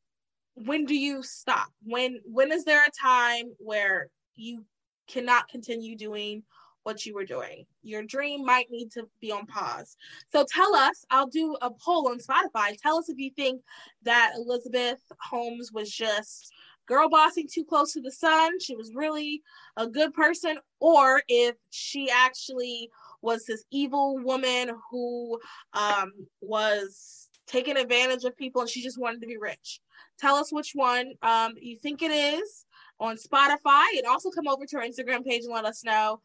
when 0.55 0.85
do 0.85 0.95
you 0.95 1.23
stop? 1.23 1.69
When 1.83 2.19
when 2.25 2.51
is 2.51 2.65
there 2.65 2.83
a 2.83 2.91
time 2.91 3.51
where 3.57 4.07
you 4.35 4.65
cannot 5.07 5.47
continue 5.47 5.95
doing 5.95 6.43
what 6.83 7.05
you 7.05 7.13
were 7.13 7.25
doing. 7.25 7.65
Your 7.81 8.03
dream 8.03 8.45
might 8.45 8.69
need 8.69 8.91
to 8.91 9.07
be 9.19 9.31
on 9.31 9.45
pause. 9.45 9.95
So 10.31 10.45
tell 10.53 10.75
us, 10.75 11.05
I'll 11.09 11.27
do 11.27 11.55
a 11.61 11.71
poll 11.71 12.09
on 12.09 12.19
Spotify. 12.19 12.77
Tell 12.81 12.97
us 12.97 13.09
if 13.09 13.17
you 13.17 13.31
think 13.35 13.61
that 14.03 14.33
Elizabeth 14.35 14.99
Holmes 15.19 15.71
was 15.73 15.89
just 15.89 16.51
girl 16.85 17.09
bossing 17.09 17.47
too 17.51 17.63
close 17.63 17.93
to 17.93 18.01
the 18.01 18.11
sun. 18.11 18.59
She 18.59 18.75
was 18.75 18.91
really 18.93 19.41
a 19.77 19.87
good 19.87 20.13
person, 20.13 20.57
or 20.79 21.21
if 21.27 21.55
she 21.69 22.09
actually 22.09 22.89
was 23.21 23.45
this 23.45 23.63
evil 23.71 24.17
woman 24.19 24.71
who 24.91 25.39
um, 25.73 26.11
was 26.41 27.29
taking 27.47 27.77
advantage 27.77 28.23
of 28.25 28.35
people 28.37 28.61
and 28.61 28.69
she 28.69 28.81
just 28.81 28.99
wanted 28.99 29.21
to 29.21 29.27
be 29.27 29.37
rich. 29.37 29.79
Tell 30.19 30.35
us 30.35 30.51
which 30.51 30.71
one 30.73 31.13
um, 31.21 31.53
you 31.59 31.77
think 31.77 32.01
it 32.01 32.11
is 32.11 32.65
on 32.99 33.17
Spotify 33.17 33.85
and 33.97 34.05
also 34.07 34.29
come 34.29 34.47
over 34.47 34.65
to 34.65 34.77
our 34.77 34.83
Instagram 34.83 35.25
page 35.25 35.43
and 35.43 35.53
let 35.53 35.65
us 35.65 35.83
know. 35.83 36.21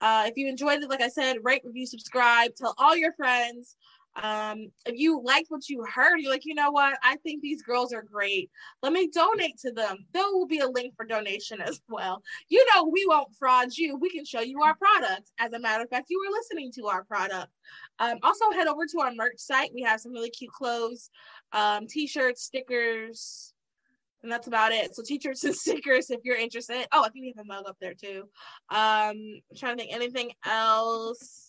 Uh, 0.00 0.24
if 0.26 0.36
you 0.36 0.48
enjoyed 0.48 0.82
it, 0.82 0.88
like 0.88 1.02
I 1.02 1.08
said, 1.08 1.38
rate, 1.42 1.62
review, 1.64 1.86
subscribe, 1.86 2.54
tell 2.54 2.74
all 2.78 2.96
your 2.96 3.12
friends. 3.12 3.76
Um, 4.20 4.72
if 4.86 4.98
you 4.98 5.20
liked 5.22 5.46
what 5.50 5.68
you 5.68 5.84
heard, 5.84 6.18
you're 6.18 6.32
like, 6.32 6.44
you 6.44 6.54
know 6.54 6.70
what? 6.70 6.98
I 7.02 7.16
think 7.16 7.42
these 7.42 7.62
girls 7.62 7.92
are 7.92 8.02
great. 8.02 8.50
Let 8.82 8.92
me 8.92 9.08
donate 9.08 9.58
to 9.58 9.72
them. 9.72 10.04
There 10.12 10.24
will 10.32 10.46
be 10.46 10.58
a 10.58 10.68
link 10.68 10.94
for 10.96 11.06
donation 11.06 11.60
as 11.60 11.80
well. 11.88 12.22
You 12.48 12.64
know, 12.74 12.84
we 12.92 13.06
won't 13.06 13.34
fraud 13.38 13.68
you. 13.76 13.96
We 13.96 14.10
can 14.10 14.24
show 14.24 14.40
you 14.40 14.62
our 14.62 14.74
products. 14.74 15.32
As 15.38 15.52
a 15.52 15.60
matter 15.60 15.84
of 15.84 15.90
fact, 15.90 16.06
you 16.10 16.18
were 16.18 16.32
listening 16.32 16.72
to 16.72 16.88
our 16.88 17.04
product. 17.04 17.52
Um, 17.98 18.18
also, 18.22 18.50
head 18.50 18.66
over 18.66 18.86
to 18.86 19.00
our 19.00 19.12
merch 19.14 19.38
site. 19.38 19.70
We 19.72 19.82
have 19.82 20.00
some 20.00 20.12
really 20.12 20.30
cute 20.30 20.52
clothes, 20.52 21.10
um, 21.52 21.86
t-shirts, 21.86 22.42
stickers, 22.42 23.54
and 24.22 24.30
that's 24.30 24.46
about 24.46 24.72
it. 24.72 24.94
So 24.94 25.02
t-shirts 25.02 25.44
and 25.44 25.54
stickers 25.54 26.10
if 26.10 26.20
you're 26.24 26.36
interested. 26.36 26.86
Oh, 26.92 27.04
I 27.04 27.08
think 27.08 27.24
we 27.24 27.34
have 27.36 27.44
a 27.44 27.48
mug 27.48 27.64
up 27.66 27.76
there 27.80 27.94
too. 27.94 28.24
Um, 28.70 29.16
I'm 29.50 29.56
trying 29.56 29.76
to 29.76 29.82
think 29.82 29.94
anything 29.94 30.32
else. 30.46 31.46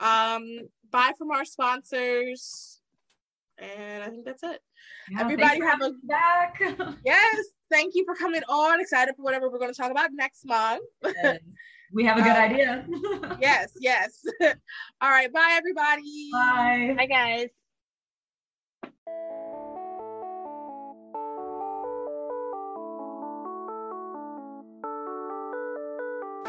Um, 0.00 0.46
buy 0.90 1.12
from 1.18 1.30
our 1.30 1.44
sponsors, 1.44 2.80
and 3.58 4.02
I 4.02 4.08
think 4.08 4.24
that's 4.24 4.42
it. 4.42 4.60
Yeah, 5.10 5.20
Everybody 5.20 5.60
have 5.60 5.82
a 5.82 5.92
back. 6.04 6.60
yes, 7.04 7.44
thank 7.70 7.94
you 7.94 8.04
for 8.04 8.14
coming 8.14 8.42
on. 8.48 8.80
Excited 8.80 9.14
for 9.16 9.22
whatever 9.22 9.50
we're 9.50 9.58
going 9.58 9.72
to 9.72 9.80
talk 9.80 9.90
about 9.90 10.10
next 10.12 10.46
month. 10.46 10.84
Yes. 11.04 11.38
We 11.94 12.06
have 12.06 12.16
a 12.16 12.22
good 12.22 12.30
um, 12.30 12.38
idea. 12.38 12.86
yes, 13.38 13.72
yes. 13.78 14.24
All 15.02 15.10
right, 15.10 15.30
bye 15.30 15.58
everybody. 15.58 16.30
Bye. 16.32 16.94
Bye 16.96 17.50
guys. 18.96 19.68